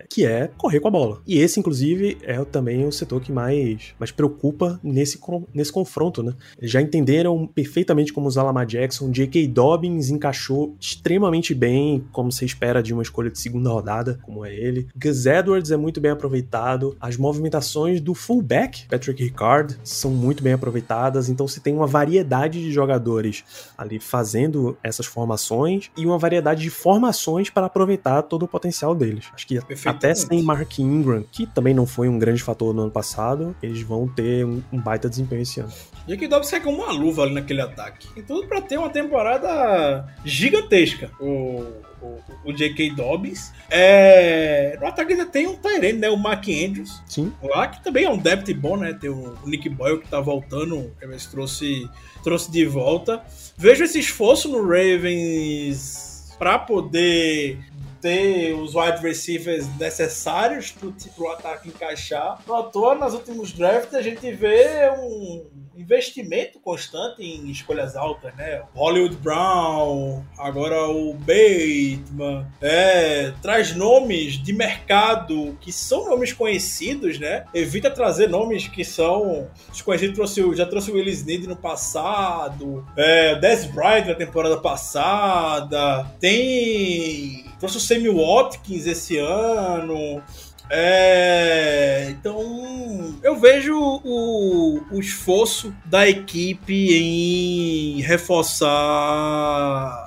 que 0.10 0.26
é 0.26 0.50
correr 0.58 0.80
com 0.80 0.88
a 0.88 0.92
bola. 0.92 1.22
E 1.26 1.40
esse, 1.40 1.60
inclusive, 1.60 2.18
é 2.22 2.44
também 2.46 2.86
o 2.86 2.92
setor 2.92 3.22
que 3.22 3.32
mais, 3.32 3.94
mais 4.00 4.12
preocupa 4.12 4.80
nesse, 4.84 5.20
nesse 5.54 5.72
confronto, 5.72 6.24
né? 6.24 6.34
Já 6.62 6.82
entenderam 6.82 7.48
perfeitamente 7.48 8.14
como 8.14 8.28
usar 8.28 8.44
Lamar 8.44 8.66
Jackson, 8.66 9.12
J.K. 9.12 9.48
Dobbins 9.48 10.10
encaixou 10.10 10.76
extremamente 10.80 11.54
bem, 11.54 12.04
como 12.12 12.32
se 12.32 12.46
espera 12.46 12.82
de 12.82 12.94
uma 12.94 13.04
escolha 13.04 13.30
de 13.30 13.40
segunda 13.40 13.70
rodada, 13.70 14.20
como 14.24 14.46
é 14.46 14.54
ele. 14.54 14.88
Gus 14.96 15.26
Edwards 15.26 15.72
é 15.72 15.78
muito 15.78 16.00
bem 16.00 16.12
aproveitado, 16.12 16.96
as 17.00 17.18
movimentações 17.18 18.02
do 18.02 18.14
fullback, 18.14 18.86
Patrick 19.00 19.24
Ricard, 19.24 19.78
são 19.84 20.12
muito 20.12 20.44
bem 20.44 20.54
aproveitadas, 20.54 21.30
então 21.30 21.48
se 21.48 21.62
tem 21.62 21.74
uma 21.74 21.88
variedade 21.88 22.62
de 22.62 22.72
jogadores 22.72 23.72
ali 23.78 24.00
fazendo 24.00 24.78
essas 24.84 25.06
formações 25.06 25.90
e 25.96 26.06
uma 26.06 26.18
variedade 26.18 26.62
de 26.62 26.70
formações 26.70 27.50
para 27.50 27.68
aproveitar 27.68 28.24
todo 28.24 28.44
o 28.44 28.48
potencial 28.48 28.94
deles. 28.94 29.26
Acho 29.34 29.48
que 29.48 29.60
até 29.86 30.14
sem 30.14 30.44
Mark 30.44 30.80
Ingram, 30.80 31.24
que 31.32 31.48
também 31.48 31.74
não 31.74 31.86
foi 31.86 32.10
um 32.10 32.20
grande 32.20 32.44
fator 32.44 32.74
no 32.74 32.84
ano 32.84 32.92
passado, 32.92 33.56
eles 33.64 33.82
vão 33.82 34.08
ter 34.08 34.46
um, 34.46 34.62
um 34.72 34.80
baita 34.80 35.10
desempenho 35.10 35.42
esse 35.42 35.62
ano. 35.62 35.72
E 36.08 36.18
que 36.18 36.28
Dobbs 36.28 36.50
sai 36.50 36.60
como 36.60 36.84
uma 36.84 36.92
luva 36.92 37.24
ali 37.24 37.34
naquele 37.34 37.62
ataque. 37.62 38.08
Tem 38.14 38.24
tudo 38.24 38.48
para 38.48 38.62
ter 38.62 38.78
uma 38.78 38.90
temporada 38.90 40.06
gigantesca. 40.26 41.12
O, 41.20 41.64
o, 42.02 42.20
o 42.46 42.54
J.K. 42.54 42.92
Dobbs. 42.92 43.54
É, 43.70 44.78
no 44.80 44.88
ataque 44.88 45.14
ainda 45.14 45.26
tem 45.26 45.48
um 45.48 45.56
Tyrene, 45.56 46.00
né? 46.00 46.10
O 46.10 46.18
Mark 46.18 46.46
Andrews. 46.48 47.02
Sim. 47.06 47.32
Lá 47.44 47.68
que 47.68 47.84
também 47.84 48.06
é 48.06 48.10
um 48.10 48.18
depth 48.18 48.52
bom, 48.54 48.78
né? 48.78 48.89
Tem 48.94 49.10
o 49.10 49.38
Nick 49.46 49.70
Boyle 49.70 50.00
que 50.00 50.08
tá 50.08 50.20
voltando. 50.20 50.92
Eles 51.02 51.26
trouxe, 51.26 51.90
trouxe 52.24 52.52
de 52.52 52.66
volta. 52.66 53.24
Vejo 53.58 53.84
esse 53.84 54.00
esforço 54.00 54.50
no 54.50 54.62
Ravens 54.62 56.36
para 56.38 56.58
poder 56.60 57.60
ter 58.02 58.54
os 58.54 58.76
wide 58.76 59.02
receivers 59.02 59.68
necessários 59.78 60.72
para 60.72 60.90
o 61.24 61.30
ataque 61.30 61.70
encaixar. 61.70 62.42
Não 62.48 62.56
à 62.56 62.64
toa, 62.64 62.96
nos 62.96 63.14
últimos 63.14 63.52
drafts, 63.52 63.94
a 63.94 64.02
gente 64.02 64.32
vê 64.32 64.90
um 64.98 65.46
investimento 65.80 66.60
constante 66.60 67.24
em 67.24 67.50
escolhas 67.50 67.96
altas, 67.96 68.36
né? 68.36 68.62
Hollywood 68.76 69.16
Brown, 69.18 70.24
agora 70.38 70.88
o 70.90 71.14
Bateman, 71.14 72.46
é, 72.62 73.32
traz 73.42 73.74
nomes 73.74 74.34
de 74.34 74.52
mercado 74.52 75.58
que 75.62 75.72
são 75.72 76.10
nomes 76.10 76.34
conhecidos, 76.34 77.18
né? 77.18 77.46
Evita 77.54 77.90
trazer 77.90 78.28
nomes 78.28 78.68
que 78.68 78.84
são 78.84 79.48
desconhecidos. 79.72 80.16
Trouxe, 80.16 80.56
já 80.56 80.66
trouxe 80.66 80.92
o 80.92 80.96
Willis 80.96 81.24
Need 81.24 81.48
no 81.48 81.56
passado, 81.56 82.86
é, 82.98 83.34
o 83.34 83.40
Dez 83.40 83.66
Bryant 83.66 84.06
na 84.06 84.16
temporada 84.16 84.58
passada, 84.58 86.06
tem 86.20 87.49
trouxe 87.60 87.78
o 87.78 87.80
Sammy 87.80 88.10
Watkins 88.10 88.88
esse 88.88 89.18
ano. 89.18 90.24
É, 90.72 92.10
então 92.12 93.18
eu 93.24 93.36
vejo 93.40 93.76
o, 93.76 94.80
o, 94.92 95.00
esforço 95.00 95.74
da 95.84 96.08
equipe 96.08 96.94
em 96.94 98.00
reforçar 98.02 98.70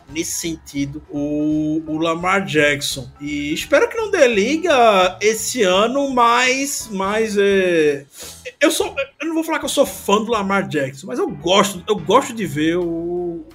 nesse 0.09 0.39
sentido 0.39 1.03
o, 1.11 1.83
o, 1.85 1.99
Lamar 1.99 2.45
Jackson 2.45 3.11
e 3.21 3.53
espero 3.53 3.89
que 3.89 3.97
não 3.97 4.09
dê 4.09 4.29
liga 4.29 5.19
esse 5.21 5.65
ano, 5.65 6.09
mas, 6.11 6.89
mas 6.93 7.37
é, 7.37 8.07
eu 8.61 8.71
sou 8.71 8.95
eu 9.21 9.27
não 9.27 9.35
vou 9.35 9.43
falar 9.43 9.59
que 9.59 9.65
eu 9.65 9.69
sou 9.69 9.85
fã 9.85 10.23
do 10.23 10.31
Lamar 10.31 10.69
Jackson, 10.69 11.09
mas 11.09 11.19
eu 11.19 11.29
gosto 11.29 11.83
eu 11.89 11.97
gosto 11.97 12.33
de 12.33 12.47
ver 12.47 12.77
o, 12.77 12.85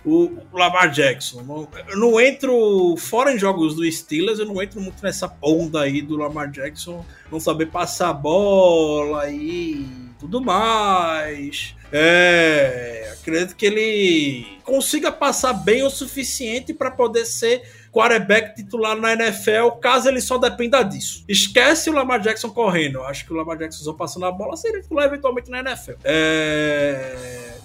o, 0.05 0.37
Lamar 0.53 0.91
Jackson. 0.91 1.67
Eu 1.87 1.97
não 1.97 2.19
entro 2.19 2.95
fora 2.97 3.33
em 3.33 3.37
jogos 3.37 3.75
do 3.75 3.89
Steelers, 3.91 4.39
eu 4.39 4.45
não 4.45 4.61
entro 4.61 4.79
muito 4.81 5.01
nessa 5.03 5.31
onda 5.41 5.81
aí 5.81 6.01
do 6.01 6.15
Lamar 6.15 6.49
Jackson 6.49 7.05
não 7.31 7.39
saber 7.39 7.67
passar 7.67 8.09
a 8.09 8.13
bola 8.13 9.29
e 9.29 9.85
tudo 10.19 10.41
mais. 10.41 11.75
É, 11.91 13.13
acredito 13.13 13.55
que 13.55 13.65
ele 13.65 14.59
consiga 14.63 15.11
passar 15.11 15.53
bem 15.53 15.83
o 15.83 15.89
suficiente 15.89 16.73
para 16.73 16.91
poder 16.91 17.25
ser 17.25 17.63
quarterback 17.91 18.55
titular 18.55 18.95
na 18.95 19.13
NFL, 19.13 19.69
caso 19.81 20.09
ele 20.09 20.21
só 20.21 20.37
dependa 20.37 20.83
disso. 20.83 21.23
Esquece 21.27 21.89
o 21.89 21.93
Lamar 21.93 22.19
Jackson 22.19 22.49
correndo. 22.49 23.01
Acho 23.03 23.25
que 23.25 23.33
o 23.33 23.35
Lamar 23.35 23.57
Jackson 23.57 23.83
só 23.83 23.93
passando 23.93 24.25
a 24.25 24.31
bola 24.31 24.55
seria 24.55 24.81
titular 24.81 25.05
eventualmente 25.05 25.49
na 25.49 25.59
NFL. 25.59 25.93
É... 26.03 27.56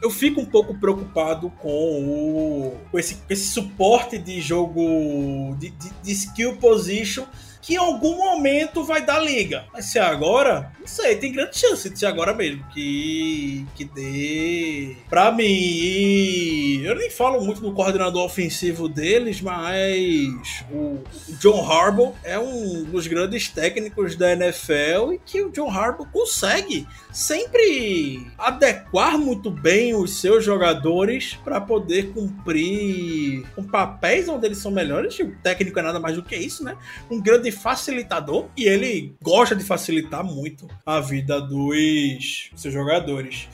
Eu 0.00 0.10
fico 0.10 0.40
um 0.40 0.46
pouco 0.46 0.74
preocupado 0.74 1.50
com, 1.60 1.68
o... 1.68 2.76
com 2.90 2.98
esse, 2.98 3.18
esse 3.28 3.48
suporte 3.48 4.18
de 4.18 4.40
jogo 4.40 5.56
de, 5.58 5.70
de, 5.70 5.90
de 6.02 6.12
skill 6.12 6.56
position 6.56 7.24
que 7.64 7.74
em 7.74 7.78
algum 7.78 8.18
momento 8.18 8.84
vai 8.84 9.04
dar 9.04 9.18
liga. 9.18 9.64
Mas 9.72 9.86
se 9.86 9.98
é 9.98 10.02
agora, 10.02 10.70
não 10.78 10.86
sei, 10.86 11.16
tem 11.16 11.32
grande 11.32 11.58
chance 11.58 11.88
de 11.88 11.98
ser 11.98 12.04
agora 12.04 12.34
mesmo. 12.34 12.62
Que, 12.74 13.66
que 13.74 13.84
dê. 13.86 14.96
Pra 15.08 15.32
mim, 15.32 16.82
eu 16.84 16.94
nem 16.94 17.08
falo 17.08 17.42
muito 17.42 17.62
do 17.62 17.72
coordenador 17.72 18.22
ofensivo 18.22 18.86
deles, 18.86 19.40
mas 19.40 20.62
o, 20.70 20.98
John 21.40 21.66
Harbaugh 21.66 22.14
é 22.22 22.38
um 22.38 22.84
dos 22.84 23.06
grandes 23.06 23.48
técnicos 23.48 24.14
da 24.14 24.32
NFL 24.32 25.14
e 25.14 25.20
que 25.24 25.42
o 25.42 25.50
John 25.50 25.70
Harbaugh 25.70 26.08
consegue 26.12 26.86
sempre 27.10 28.26
adequar 28.36 29.16
muito 29.16 29.50
bem 29.50 29.94
os 29.94 30.20
seus 30.20 30.44
jogadores 30.44 31.38
para 31.42 31.60
poder 31.62 32.12
cumprir 32.12 33.46
com 33.54 33.64
papéis 33.64 34.28
onde 34.28 34.44
eles 34.44 34.58
são 34.58 34.70
melhores. 34.70 35.18
O 35.18 35.32
técnico 35.42 35.78
é 35.78 35.82
nada 35.82 35.98
mais 35.98 36.16
do 36.16 36.22
que 36.22 36.36
isso, 36.36 36.62
né? 36.62 36.76
Um 37.10 37.18
grande 37.22 37.53
facilitador 37.54 38.48
e 38.56 38.64
ele 38.64 39.14
gosta 39.22 39.56
de 39.56 39.64
facilitar 39.64 40.22
muito 40.22 40.68
a 40.84 41.00
vida 41.00 41.40
dos 41.40 42.50
seus 42.54 42.74
jogadores. 42.74 43.48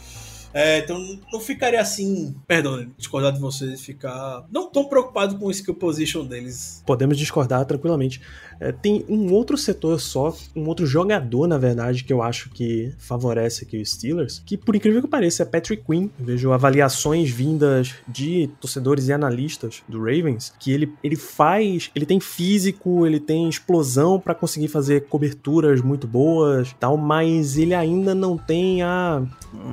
É, 0.52 0.78
então 0.78 0.98
não 1.32 1.40
ficaria 1.40 1.80
assim, 1.80 2.34
perdão, 2.46 2.86
discordar 2.96 3.32
de 3.32 3.38
vocês, 3.38 3.80
ficar 3.80 4.44
não 4.50 4.70
tão 4.70 4.84
preocupado 4.84 5.38
com 5.38 5.46
o 5.46 5.50
skill 5.50 5.74
position 5.74 6.24
deles. 6.24 6.82
Podemos 6.84 7.16
discordar 7.16 7.64
tranquilamente. 7.64 8.20
É, 8.58 8.72
tem 8.72 9.04
um 9.08 9.32
outro 9.32 9.56
setor 9.56 9.98
só, 10.00 10.36
um 10.54 10.66
outro 10.66 10.86
jogador, 10.86 11.46
na 11.46 11.56
verdade, 11.56 12.04
que 12.04 12.12
eu 12.12 12.22
acho 12.22 12.50
que 12.50 12.92
favorece 12.98 13.64
aqui 13.64 13.80
os 13.80 13.90
Steelers, 13.90 14.42
que 14.44 14.56
por 14.56 14.76
incrível 14.76 15.00
que 15.00 15.08
pareça 15.08 15.42
é 15.42 15.46
Patrick 15.46 15.82
Quinn. 15.84 16.08
Eu 16.18 16.26
vejo 16.26 16.52
avaliações 16.52 17.30
vindas 17.30 17.94
de 18.06 18.50
torcedores 18.60 19.08
e 19.08 19.12
analistas 19.12 19.82
do 19.88 19.98
Ravens, 19.98 20.52
que 20.58 20.72
ele, 20.72 20.92
ele 21.02 21.16
faz, 21.16 21.90
ele 21.94 22.04
tem 22.04 22.20
físico, 22.20 23.06
ele 23.06 23.18
tem 23.18 23.48
explosão 23.48 24.20
para 24.20 24.34
conseguir 24.34 24.68
fazer 24.68 25.06
coberturas 25.06 25.80
muito 25.80 26.06
boas, 26.06 26.74
tal, 26.78 26.96
mas 26.96 27.56
ele 27.56 27.74
ainda 27.74 28.14
não 28.14 28.36
tem 28.36 28.82
a, 28.82 29.22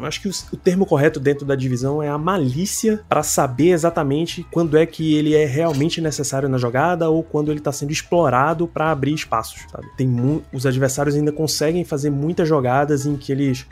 acho 0.03 0.21
que 0.21 0.29
o, 0.29 0.31
o 0.53 0.57
termo 0.67 0.85
correto 0.85 1.17
dentro 1.17 1.45
da 1.45 1.55
divisão 1.55 2.03
é 2.03 2.09
a 2.09 2.17
malícia 2.17 2.99
para 3.07 3.23
saber 3.23 3.69
exatamente 3.69 4.45
quando 4.51 4.77
é 4.77 4.85
que 4.85 5.15
ele 5.15 5.33
é 5.33 5.45
realmente 5.45 6.01
necessário 6.01 6.49
na 6.49 6.57
jogada 6.57 7.09
ou 7.09 7.23
quando 7.23 7.49
ele 7.49 7.61
tá 7.61 7.71
sendo 7.71 7.93
explorado 7.93 8.67
para 8.67 8.91
abrir 8.91 9.13
espaços, 9.13 9.61
sabe? 9.71 9.87
Tem 9.95 10.43
os 10.51 10.65
adversários 10.65 11.15
ainda 11.15 11.31
conseguem 11.31 11.85
fazer 11.85 12.09
muitas 12.09 12.49
jogadas 12.49 13.05
em 13.05 13.15
que 13.15 13.31
eles 13.31 13.65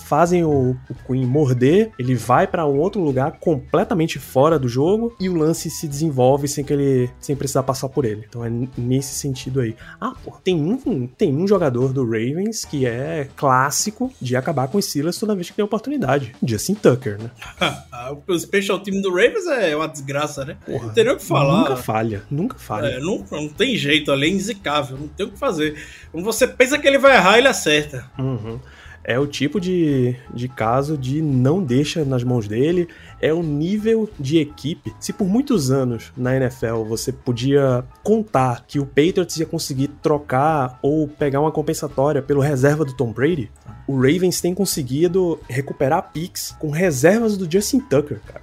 fazem 0.00 0.42
o, 0.42 0.76
o 0.90 0.94
Queen 1.06 1.24
morder, 1.24 1.92
ele 1.96 2.16
vai 2.16 2.44
para 2.48 2.66
um 2.66 2.76
outro 2.76 3.00
lugar 3.00 3.38
completamente 3.38 4.18
fora 4.18 4.58
do 4.58 4.66
jogo 4.66 5.14
e 5.20 5.28
o 5.28 5.36
lance 5.36 5.70
se 5.70 5.86
desenvolve 5.86 6.48
sem 6.48 6.64
que 6.64 6.72
ele 6.72 7.08
sem 7.20 7.36
precisar 7.36 7.62
passar 7.62 7.88
por 7.88 8.04
ele. 8.04 8.24
Então 8.28 8.44
é 8.44 8.50
nesse 8.76 9.14
sentido 9.14 9.60
aí. 9.60 9.76
Ah, 10.00 10.12
pô, 10.24 10.32
tem 10.42 10.56
um 10.56 11.06
tem 11.06 11.36
um 11.36 11.46
jogador 11.46 11.92
do 11.92 12.02
Ravens 12.02 12.64
que 12.64 12.84
é 12.84 13.28
clássico 13.36 14.12
de 14.20 14.34
acabar 14.34 14.66
com 14.66 14.78
os 14.78 14.86
Steelers 14.86 15.20
toda 15.20 15.36
vez 15.36 15.48
que 15.48 15.54
tem 15.54 15.64
oportunidade. 15.64 16.31
Justin 16.42 16.74
Tucker, 16.74 17.18
né? 17.20 17.30
o 18.26 18.38
special 18.38 18.80
team 18.80 19.00
do 19.00 19.10
Ravens 19.10 19.46
é 19.46 19.74
uma 19.76 19.88
desgraça, 19.88 20.44
né? 20.44 20.56
Porra, 20.64 20.86
não 20.86 20.94
tem 20.94 21.04
nem 21.04 21.12
o 21.12 21.16
que 21.16 21.24
falar. 21.24 21.60
Nunca 21.60 21.76
falha, 21.76 22.22
nunca 22.30 22.58
falha. 22.58 22.86
É, 22.86 23.00
não, 23.00 23.24
não 23.30 23.48
tem 23.48 23.76
jeito, 23.76 24.12
ali 24.12 24.26
é 24.26 24.30
inzicável, 24.30 24.96
não 24.98 25.08
tem 25.08 25.26
o 25.26 25.30
que 25.30 25.38
fazer. 25.38 25.76
Quando 26.10 26.24
você 26.24 26.46
pensa 26.46 26.78
que 26.78 26.86
ele 26.86 26.98
vai 26.98 27.16
errar, 27.16 27.38
ele 27.38 27.48
acerta. 27.48 28.10
Uhum 28.18 28.60
é 29.04 29.18
o 29.18 29.26
tipo 29.26 29.60
de, 29.60 30.16
de 30.32 30.48
caso 30.48 30.96
de 30.96 31.20
não 31.20 31.62
deixa 31.62 32.04
nas 32.04 32.22
mãos 32.22 32.46
dele, 32.46 32.88
é 33.20 33.32
o 33.32 33.42
nível 33.42 34.08
de 34.18 34.38
equipe. 34.38 34.94
Se 35.00 35.12
por 35.12 35.26
muitos 35.26 35.70
anos 35.70 36.12
na 36.16 36.36
NFL 36.36 36.84
você 36.84 37.12
podia 37.12 37.84
contar 38.02 38.64
que 38.66 38.78
o 38.78 38.86
Patriots 38.86 39.36
ia 39.36 39.46
conseguir 39.46 39.88
trocar 40.02 40.78
ou 40.82 41.08
pegar 41.08 41.40
uma 41.40 41.52
compensatória 41.52 42.22
pelo 42.22 42.40
reserva 42.40 42.84
do 42.84 42.94
Tom 42.94 43.12
Brady, 43.12 43.50
o 43.86 43.96
Ravens 43.96 44.40
tem 44.40 44.54
conseguido 44.54 45.40
recuperar 45.48 46.10
picks 46.12 46.54
com 46.58 46.70
reservas 46.70 47.36
do 47.36 47.50
Justin 47.50 47.80
Tucker, 47.80 48.20
cara. 48.26 48.42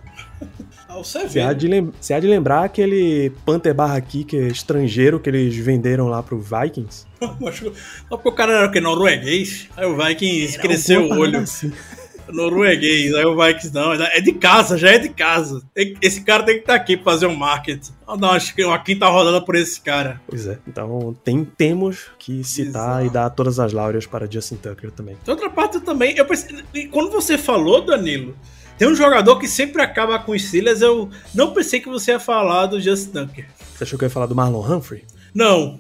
Você, 0.96 1.28
você, 1.28 1.40
há 1.40 1.54
de 1.54 1.70
você 2.00 2.14
há 2.14 2.20
de 2.20 2.28
lembrar 2.28 2.64
aquele 2.64 3.32
Panther 3.46 3.74
barra 3.74 4.02
kicker 4.02 4.48
estrangeiro 4.48 5.20
que 5.20 5.30
eles 5.30 5.56
venderam 5.56 6.08
lá 6.08 6.24
pro 6.24 6.40
Vikings? 6.40 7.06
Só 7.20 8.18
porque 8.18 8.30
o 8.30 8.32
cara 8.32 8.54
era 8.54 8.68
o 8.68 8.72
que? 8.72 8.82
Norueguês? 8.82 9.70
Aí 9.78 9.86
o 9.86 9.96
Vikings 9.96 10.56
era 10.56 10.62
cresceu 10.62 11.02
um 11.02 11.14
o 11.14 11.20
olho. 11.20 11.40
Assim. 11.40 11.72
Norueguês, 12.32 13.14
aí 13.14 13.26
o 13.26 13.36
Vikings 13.36 13.74
não, 13.74 13.94
é 13.94 14.22
de 14.22 14.34
casa, 14.34 14.78
já 14.78 14.90
é 14.90 15.00
de 15.00 15.10
casa. 15.10 15.62
Esse 15.76 16.22
cara 16.22 16.44
tem 16.44 16.56
que 16.56 16.62
estar 16.62 16.74
tá 16.74 16.80
aqui 16.80 16.96
pra 16.96 17.12
fazer 17.12 17.26
um 17.28 17.36
marketing. 17.36 17.92
Vamos 18.06 18.22
dar 18.22 18.30
uma, 18.32 18.68
uma 18.68 18.84
quinta 18.84 19.08
rodada 19.08 19.42
por 19.42 19.56
esse 19.56 19.82
cara. 19.82 20.22
Pois 20.28 20.48
é, 20.48 20.60
então 20.68 21.16
tem, 21.24 21.44
temos 21.44 22.08
que 22.18 22.44
citar 22.44 23.02
Exato. 23.02 23.06
e 23.06 23.10
dar 23.10 23.30
todas 23.32 23.60
as 23.60 23.74
láureas 23.74 24.06
para 24.06 24.30
Justin 24.30 24.56
Tucker 24.56 24.92
também. 24.92 25.18
De 25.24 25.30
outra 25.30 25.50
parte 25.50 25.80
também, 25.80 26.16
eu 26.18 26.26
pensei, 26.26 26.64
quando 26.92 27.10
você 27.12 27.38
falou, 27.38 27.82
Danilo, 27.82 28.36
tem 28.80 28.88
um 28.88 28.96
jogador 28.96 29.38
que 29.38 29.48
sempre 29.48 29.82
acaba 29.82 30.18
com 30.18 30.32
os 30.32 30.42
Steelers. 30.42 30.82
Eu 30.82 31.10
não 31.36 31.54
pensei 31.54 31.82
que 31.82 31.90
você 31.90 32.12
ia 32.12 32.20
falar 32.20 32.66
do 32.68 32.80
Justin 32.80 33.12
Tucker. 33.12 33.46
Você 33.76 33.84
achou 33.84 34.00
que 34.00 34.06
eu 34.06 34.08
ia 34.08 34.10
falar 34.10 34.26
do 34.26 34.34
Marlon 34.34 34.62
Humphrey? 34.62 35.04
Não. 35.34 35.80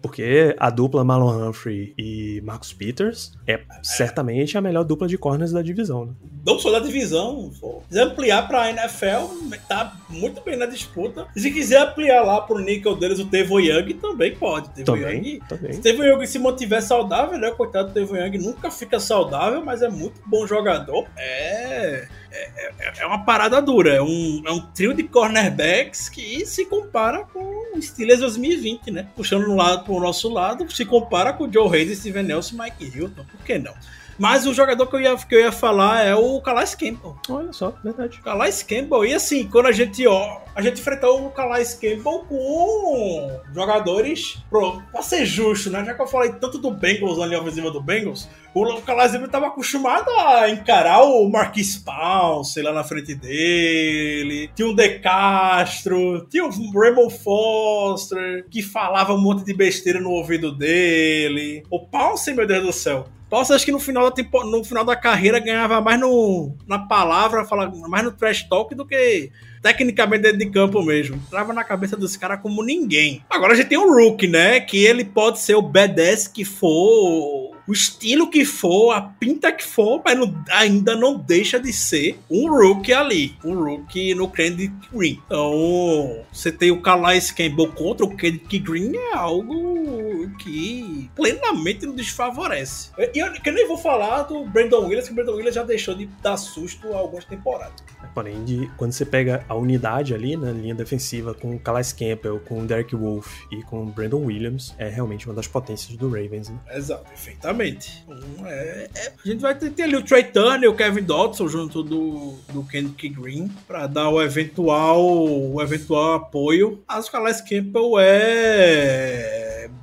Porque 0.00 0.56
a 0.58 0.70
dupla 0.70 1.04
Marlon 1.04 1.48
Humphrey 1.48 1.92
e 1.98 2.40
Marcus 2.42 2.72
Peters 2.72 3.32
é 3.46 3.60
certamente 3.82 4.56
a 4.56 4.62
melhor 4.62 4.82
dupla 4.82 5.06
de 5.06 5.18
corners 5.18 5.52
da 5.52 5.60
divisão. 5.60 6.06
Né? 6.06 6.12
Não 6.46 6.58
só 6.58 6.72
da 6.72 6.78
divisão. 6.78 7.52
Se 7.52 7.60
quiser 7.88 8.02
ampliar 8.04 8.48
pra 8.48 8.70
NFL, 8.70 9.58
tá 9.68 9.94
muito 10.08 10.40
bem 10.40 10.56
na 10.56 10.64
disputa. 10.64 11.26
Se 11.36 11.50
quiser 11.50 11.82
ampliar 11.82 12.22
lá 12.22 12.40
pro 12.40 12.58
níquel 12.58 12.96
deles, 12.96 13.18
o 13.18 13.26
Tevo 13.26 13.60
Young 13.60 13.92
também 13.94 14.34
pode. 14.34 14.70
Tevo 14.70 14.86
também, 14.86 15.34
Young, 15.34 15.40
também. 15.46 15.72
Se 15.74 15.80
Tevo 15.82 16.02
Young 16.02 16.26
se 16.26 16.38
mantiver 16.38 16.82
saudável, 16.82 17.38
né? 17.38 17.50
Coitado 17.50 17.88
do 17.88 17.94
Tevo 17.94 18.16
Young 18.16 18.38
nunca 18.38 18.70
fica 18.70 18.98
saudável, 18.98 19.62
mas 19.62 19.82
é 19.82 19.88
muito 19.90 20.18
bom 20.24 20.46
jogador. 20.46 21.04
É. 21.14 22.08
É, 22.38 22.72
é, 22.78 22.92
é, 22.98 23.06
uma 23.06 23.24
parada 23.24 23.60
dura. 23.60 23.94
É 23.94 24.02
um, 24.02 24.42
é 24.46 24.52
um 24.52 24.60
trio 24.60 24.94
de 24.94 25.02
cornerbacks 25.02 26.08
que 26.08 26.46
se 26.46 26.64
compara 26.66 27.24
com 27.24 27.76
o 27.76 27.82
Steelers 27.82 28.20
2020, 28.20 28.90
né? 28.90 29.08
Puxando 29.16 29.46
no 29.46 29.56
lado 29.56 29.84
pro 29.84 30.00
nosso 30.00 30.28
lado, 30.28 30.70
se 30.70 30.84
compara 30.84 31.32
com 31.32 31.44
o 31.44 31.52
Joe 31.52 31.68
Hayes, 31.68 31.98
Steven 31.98 32.22
Nelson 32.22 32.54
e 32.54 32.58
Mike 32.58 32.98
Hilton. 32.98 33.24
Por 33.24 33.44
que 33.44 33.58
não? 33.58 33.74
Mas 34.18 34.46
o 34.46 34.52
jogador 34.52 34.86
que 34.86 34.96
eu 34.96 35.00
ia, 35.00 35.16
que 35.16 35.34
eu 35.34 35.40
ia 35.40 35.52
falar 35.52 36.04
é 36.04 36.14
o 36.14 36.40
Calais 36.40 36.74
Campbell. 36.74 37.16
Olha 37.28 37.52
só, 37.52 37.72
verdade. 37.84 38.20
Calais 38.20 38.62
Campbell. 38.64 39.04
E 39.04 39.14
assim, 39.14 39.46
quando 39.46 39.66
a 39.66 39.72
gente, 39.72 40.04
ó, 40.08 40.40
a 40.56 40.60
gente 40.60 40.80
enfrentou 40.80 41.24
o 41.24 41.30
Calais 41.30 41.74
Campbell 41.74 42.24
com 42.28 43.40
jogadores, 43.54 44.38
pro, 44.50 44.82
pra 44.90 45.02
ser 45.02 45.24
justo, 45.24 45.70
né? 45.70 45.84
Já 45.84 45.94
que 45.94 46.02
eu 46.02 46.06
falei 46.08 46.32
tanto 46.32 46.58
do 46.58 46.72
Bengals 46.72 47.20
ali 47.20 47.36
ofensiva 47.36 47.70
do 47.70 47.80
Bengals, 47.80 48.28
o 48.52 48.80
Calais 48.82 49.12
Campbell 49.12 49.30
tava 49.30 49.46
acostumado 49.46 50.10
a 50.10 50.50
encarar 50.50 51.04
o 51.04 51.30
Marquis 51.30 51.76
Pounce 51.76 52.60
lá 52.60 52.72
na 52.72 52.82
frente 52.82 53.14
dele. 53.14 54.50
Tinha 54.52 54.68
o 54.68 54.74
De 54.74 54.98
Castro, 54.98 56.26
tinha 56.28 56.44
o 56.44 56.50
Raymond 56.72 57.16
Foster, 57.18 58.46
que 58.50 58.62
falava 58.62 59.14
um 59.14 59.20
monte 59.20 59.44
de 59.44 59.54
besteira 59.54 60.00
no 60.00 60.10
ouvido 60.10 60.50
dele. 60.50 61.62
O 61.70 61.86
Pounce, 61.86 62.34
meu 62.34 62.46
Deus 62.46 62.64
do 62.64 62.72
céu 62.72 63.06
Posso 63.28 63.52
acho 63.52 63.64
que 63.64 63.72
no 63.72 63.78
final 63.78 64.04
da 64.04 64.10
tempo, 64.10 64.42
no 64.44 64.64
final 64.64 64.84
da 64.84 64.96
carreira 64.96 65.38
ganhava 65.38 65.80
mais 65.80 66.00
no, 66.00 66.54
na 66.66 66.78
palavra, 66.78 67.46
mais 67.88 68.04
no 68.04 68.12
trash 68.12 68.48
talk 68.48 68.74
do 68.74 68.86
que 68.86 69.30
tecnicamente 69.62 70.22
dentro 70.22 70.38
de 70.38 70.46
campo 70.46 70.82
mesmo. 70.82 71.20
Trava 71.30 71.52
na 71.52 71.64
cabeça 71.64 71.96
dos 71.96 72.16
caras 72.16 72.40
como 72.40 72.62
ninguém. 72.62 73.22
Agora 73.28 73.52
a 73.52 73.56
gente 73.56 73.68
tem 73.68 73.78
o 73.78 73.92
Rook, 73.92 74.26
né? 74.26 74.60
Que 74.60 74.84
ele 74.84 75.04
pode 75.04 75.40
ser 75.40 75.54
o 75.54 75.62
badass 75.62 76.28
que 76.28 76.44
for, 76.44 77.54
o 77.66 77.72
estilo 77.72 78.30
que 78.30 78.44
for, 78.44 78.92
a 78.92 79.00
pinta 79.00 79.52
que 79.52 79.64
for, 79.64 80.00
mas 80.04 80.18
não, 80.18 80.44
ainda 80.50 80.96
não 80.96 81.18
deixa 81.18 81.58
de 81.60 81.72
ser 81.72 82.18
um 82.30 82.50
Rook 82.50 82.92
ali. 82.92 83.34
Um 83.44 83.54
Rook 83.54 84.14
no 84.14 84.28
Candy 84.28 84.72
Green. 84.92 85.20
Então, 85.26 86.24
você 86.32 86.50
tem 86.50 86.70
o 86.70 86.80
Calais 86.80 87.30
Campbell 87.30 87.72
contra 87.72 88.06
o 88.06 88.16
Candy 88.16 88.58
Green 88.58 88.92
é 88.96 89.14
algo 89.14 90.07
que 90.38 91.10
plenamente 91.14 91.86
nos 91.86 91.96
desfavorece. 91.96 92.90
E 93.14 93.18
eu, 93.18 93.26
eu, 93.26 93.52
nem 93.52 93.66
vou 93.66 93.78
falar 93.78 94.22
do 94.22 94.44
Brandon 94.44 94.86
Williams, 94.86 95.06
que 95.06 95.12
o 95.12 95.14
Brandon 95.14 95.32
Williams 95.32 95.54
já 95.54 95.62
deixou 95.62 95.94
de 95.94 96.06
dar 96.22 96.36
susto 96.36 96.92
há 96.92 96.98
algumas 96.98 97.24
temporadas. 97.24 97.74
Porém, 98.14 98.44
de, 98.44 98.70
quando 98.76 98.92
você 98.92 99.04
pega 99.04 99.44
a 99.48 99.54
unidade 99.54 100.14
ali 100.14 100.36
na 100.36 100.50
linha 100.50 100.74
defensiva 100.74 101.34
com 101.34 101.54
o 101.54 101.58
Calais 101.58 101.92
Campbell, 101.92 102.40
com 102.40 102.60
o 102.60 102.66
Derek 102.66 102.94
Wolf 102.94 103.42
e 103.50 103.62
com 103.62 103.82
o 103.82 103.86
Brandon 103.86 104.24
Williams, 104.24 104.74
é 104.78 104.88
realmente 104.88 105.26
uma 105.26 105.34
das 105.34 105.46
potências 105.46 105.96
do 105.96 106.08
Ravens. 106.08 106.48
Né? 106.48 106.58
Exato, 106.72 107.04
perfeitamente. 107.08 108.04
É, 108.44 108.90
é, 108.94 109.12
a 109.24 109.28
gente 109.28 109.40
vai 109.40 109.54
ter, 109.54 109.70
ter 109.70 109.84
ali 109.84 109.96
o 109.96 110.02
Trey 110.02 110.24
Turner 110.24 110.64
e 110.64 110.68
o 110.68 110.74
Kevin 110.74 111.02
Dodson 111.02 111.48
junto 111.48 111.82
do, 111.82 112.34
do 112.52 112.64
Kendrick 112.64 113.08
Green 113.08 113.48
para 113.66 113.86
dar 113.86 114.08
o 114.08 114.20
eventual, 114.22 115.00
o 115.00 115.60
eventual 115.62 116.14
apoio. 116.14 116.82
Mas 116.88 117.06
o 117.06 117.12
Calais 117.12 117.40
Campbell 117.40 117.98
é 117.98 119.37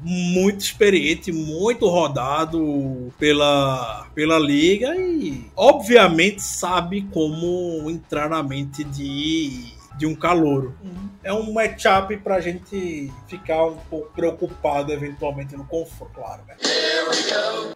muito 0.07 0.61
experiente, 0.61 1.31
muito 1.31 1.87
rodado 1.87 3.11
pela, 3.17 4.07
pela 4.13 4.37
liga 4.37 4.95
e 4.95 5.45
obviamente 5.55 6.43
sabe 6.43 7.07
como 7.11 7.89
entrar 7.89 8.29
na 8.29 8.43
mente 8.43 8.83
de 8.83 9.74
de 9.97 10.05
um 10.05 10.15
calouro. 10.15 10.75
Uhum. 10.83 11.09
É 11.23 11.33
um 11.33 11.51
matchup 11.51 12.15
pra 12.17 12.39
gente 12.39 13.11
ficar 13.27 13.65
um 13.65 13.77
pouco 13.89 14.13
preocupado 14.13 14.91
eventualmente 14.91 15.55
no 15.55 15.65
confronto, 15.65 16.13
claro. 16.13 16.43
Né? 16.47 16.55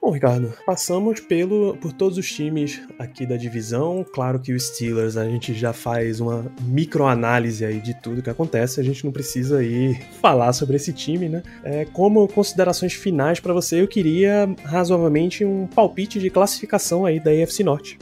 Bom, 0.02 0.12
Ricardo, 0.12 0.54
passamos 0.66 1.20
pelo, 1.20 1.76
por 1.78 1.92
todos 1.92 2.18
os 2.18 2.32
times 2.32 2.82
aqui 2.98 3.26
da 3.26 3.38
divisão. 3.38 4.06
Claro 4.14 4.40
que 4.40 4.54
o 4.54 4.60
Steelers 4.60 5.18
a 5.18 5.26
gente 5.26 5.54
já 5.54 5.74
faz 5.74 6.20
uma 6.20 6.46
microanálise 6.62 7.66
aí 7.66 7.80
de 7.80 7.94
tudo 7.94 8.22
que 8.22 8.30
acontece. 8.30 8.80
A 8.80 8.84
gente 8.84 9.04
não 9.04 9.12
precisa 9.12 9.60
aí 9.60 10.00
falar 10.22 10.54
sobre 10.54 10.76
esse 10.76 10.94
time, 10.94 11.28
né? 11.28 11.42
É, 11.64 11.86
como 11.86 12.28
considerações 12.28 12.94
finais 12.94 13.40
para 13.40 13.54
você, 13.54 13.82
eu 13.82 13.88
queria 13.88 14.48
razoavelmente 14.64 15.44
um 15.44 15.68
palpite 15.68 16.20
de 16.20 16.30
classificação 16.30 17.06
aí 17.06 17.20
da 17.20 17.32
AFC 17.32 17.64
Norte. 17.64 17.98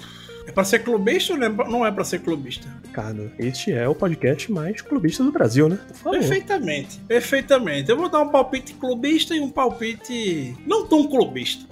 É 0.47 0.51
pra 0.51 0.63
ser 0.63 0.80
clubista 0.80 1.34
ou 1.34 1.39
não 1.39 1.86
é 1.86 1.91
pra 1.91 2.05
ser 2.05 2.20
clubista? 2.20 2.68
Cara, 2.98 3.32
este 3.38 3.72
é 3.72 3.88
o 3.88 3.93
podcast 3.93 4.52
mais 4.52 4.82
clubista 4.82 5.24
do 5.24 5.32
Brasil, 5.32 5.70
né? 5.70 5.78
Perfeitamente, 6.04 6.98
perfeitamente. 7.08 7.91
Eu 7.91 7.95
vou 7.95 8.10
dar 8.10 8.22
um 8.22 8.30
palpite 8.30 8.74
clubista 8.74 9.36
e 9.36 9.39
um 9.39 9.52
palpite 9.52 10.58
não 10.66 10.88
tão 10.88 11.06
clubista. 11.06 11.64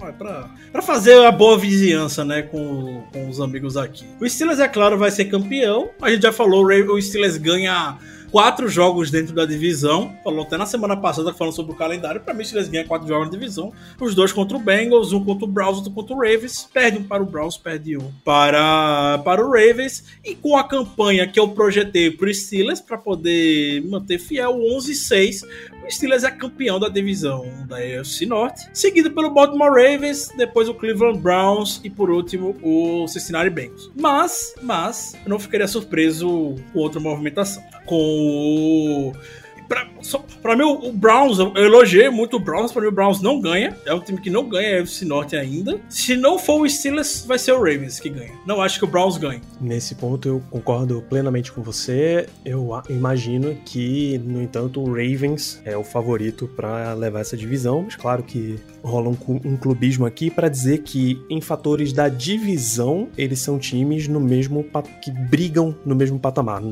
Pra 0.70 0.80
fazer 0.80 1.26
a 1.26 1.32
boa 1.32 1.58
vizinhança, 1.58 2.24
né, 2.24 2.42
com, 2.42 3.02
com 3.12 3.28
os 3.28 3.40
amigos 3.40 3.76
aqui. 3.76 4.04
O 4.20 4.28
Steelers, 4.28 4.60
é 4.60 4.68
claro, 4.68 4.96
vai 4.96 5.10
ser 5.10 5.24
campeão. 5.24 5.90
A 6.00 6.10
gente 6.10 6.22
já 6.22 6.32
falou, 6.32 6.64
o 6.64 7.02
Steelers 7.02 7.38
ganha 7.38 7.98
quatro 8.36 8.68
jogos 8.68 9.10
dentro 9.10 9.34
da 9.34 9.46
divisão. 9.46 10.14
Falou 10.22 10.42
até 10.42 10.58
na 10.58 10.66
semana 10.66 10.94
passada 10.94 11.32
falando 11.32 11.54
sobre 11.54 11.72
o 11.72 11.74
calendário. 11.74 12.20
Pra 12.20 12.34
mim, 12.34 12.44
se 12.44 12.54
eles 12.54 12.68
ganham 12.68 12.86
quatro 12.86 13.08
jogos 13.08 13.28
na 13.28 13.32
divisão, 13.32 13.72
os 13.98 14.14
dois 14.14 14.30
contra 14.30 14.58
o 14.58 14.60
Bengals, 14.60 15.10
um 15.14 15.24
contra 15.24 15.46
o 15.46 15.48
Browns, 15.48 15.78
outro 15.78 15.90
contra 15.90 16.14
o 16.14 16.18
Ravens. 16.18 16.68
Perde 16.70 16.98
um 16.98 17.02
para 17.02 17.22
o 17.22 17.26
Browns, 17.26 17.56
perde 17.56 17.96
um 17.96 18.12
para, 18.22 19.22
para 19.24 19.42
o 19.42 19.50
Ravens. 19.50 20.04
E 20.22 20.34
com 20.34 20.54
a 20.54 20.64
campanha 20.64 21.26
que 21.26 21.40
eu 21.40 21.48
projetei 21.48 22.10
pro 22.10 22.32
Steelers 22.32 22.78
para 22.78 22.98
poder 22.98 23.82
manter 23.86 24.18
fiel 24.18 24.52
11-6, 24.52 25.40
Steelers 25.90 26.24
é 26.24 26.30
campeão 26.30 26.78
da 26.78 26.88
divisão 26.88 27.46
da 27.66 27.76
AFC 27.78 28.26
Norte, 28.26 28.68
seguido 28.72 29.10
pelo 29.10 29.30
Baltimore 29.30 29.70
Ravens, 29.70 30.30
depois 30.36 30.68
o 30.68 30.74
Cleveland 30.74 31.18
Browns 31.18 31.80
e 31.84 31.90
por 31.90 32.10
último 32.10 32.56
o 32.62 33.06
Cincinnati 33.08 33.50
Bengals. 33.50 33.90
Mas, 33.94 34.54
mas, 34.62 35.14
eu 35.24 35.30
não 35.30 35.38
ficaria 35.38 35.68
surpreso 35.68 36.56
com 36.72 36.78
outra 36.78 37.00
movimentação. 37.00 37.62
Com 37.84 39.12
o 39.12 39.12
Pra, 39.68 39.86
só, 40.00 40.24
pra 40.40 40.56
mim, 40.56 40.64
o, 40.64 40.92
Browns, 40.92 41.38
eu 41.38 41.52
elogiei 41.56 42.08
muito 42.08 42.36
o 42.36 42.40
Browns. 42.40 42.72
Pra 42.72 42.82
mim, 42.82 42.88
o 42.88 42.92
Browns 42.92 43.20
não 43.20 43.40
ganha. 43.40 43.76
É 43.84 43.92
um 43.92 44.00
time 44.00 44.20
que 44.20 44.30
não 44.30 44.48
ganha 44.48 44.82
a 44.82 45.04
Norte 45.04 45.36
ainda. 45.36 45.80
Se 45.88 46.16
não 46.16 46.38
for 46.38 46.60
o 46.60 46.68
Steelers, 46.68 47.24
vai 47.26 47.38
ser 47.38 47.52
o 47.52 47.58
Ravens 47.58 48.00
que 48.00 48.08
ganha. 48.08 48.32
Não 48.46 48.60
acho 48.60 48.78
que 48.78 48.84
o 48.84 48.88
Browns 48.88 49.16
ganhe. 49.16 49.40
Nesse 49.60 49.94
ponto, 49.94 50.28
eu 50.28 50.42
concordo 50.50 51.02
plenamente 51.08 51.52
com 51.52 51.62
você. 51.62 52.28
Eu 52.44 52.70
imagino 52.88 53.56
que, 53.64 54.18
no 54.18 54.42
entanto, 54.42 54.80
o 54.80 54.86
Ravens 54.86 55.60
é 55.64 55.76
o 55.76 55.84
favorito 55.84 56.48
para 56.56 56.94
levar 56.94 57.20
essa 57.20 57.36
divisão. 57.36 57.82
Mas 57.82 57.96
claro 57.96 58.22
que 58.22 58.58
rola 58.82 59.08
um, 59.08 59.16
um 59.44 59.56
clubismo 59.56 60.06
aqui 60.06 60.30
para 60.30 60.48
dizer 60.48 60.78
que, 60.78 61.20
em 61.28 61.40
fatores 61.40 61.92
da 61.92 62.08
divisão, 62.08 63.08
eles 63.16 63.40
são 63.40 63.58
times 63.58 64.06
no 64.08 64.20
mesmo 64.20 64.64
que 65.02 65.10
brigam 65.10 65.74
no 65.84 65.94
mesmo 65.94 66.18
patamar. 66.18 66.62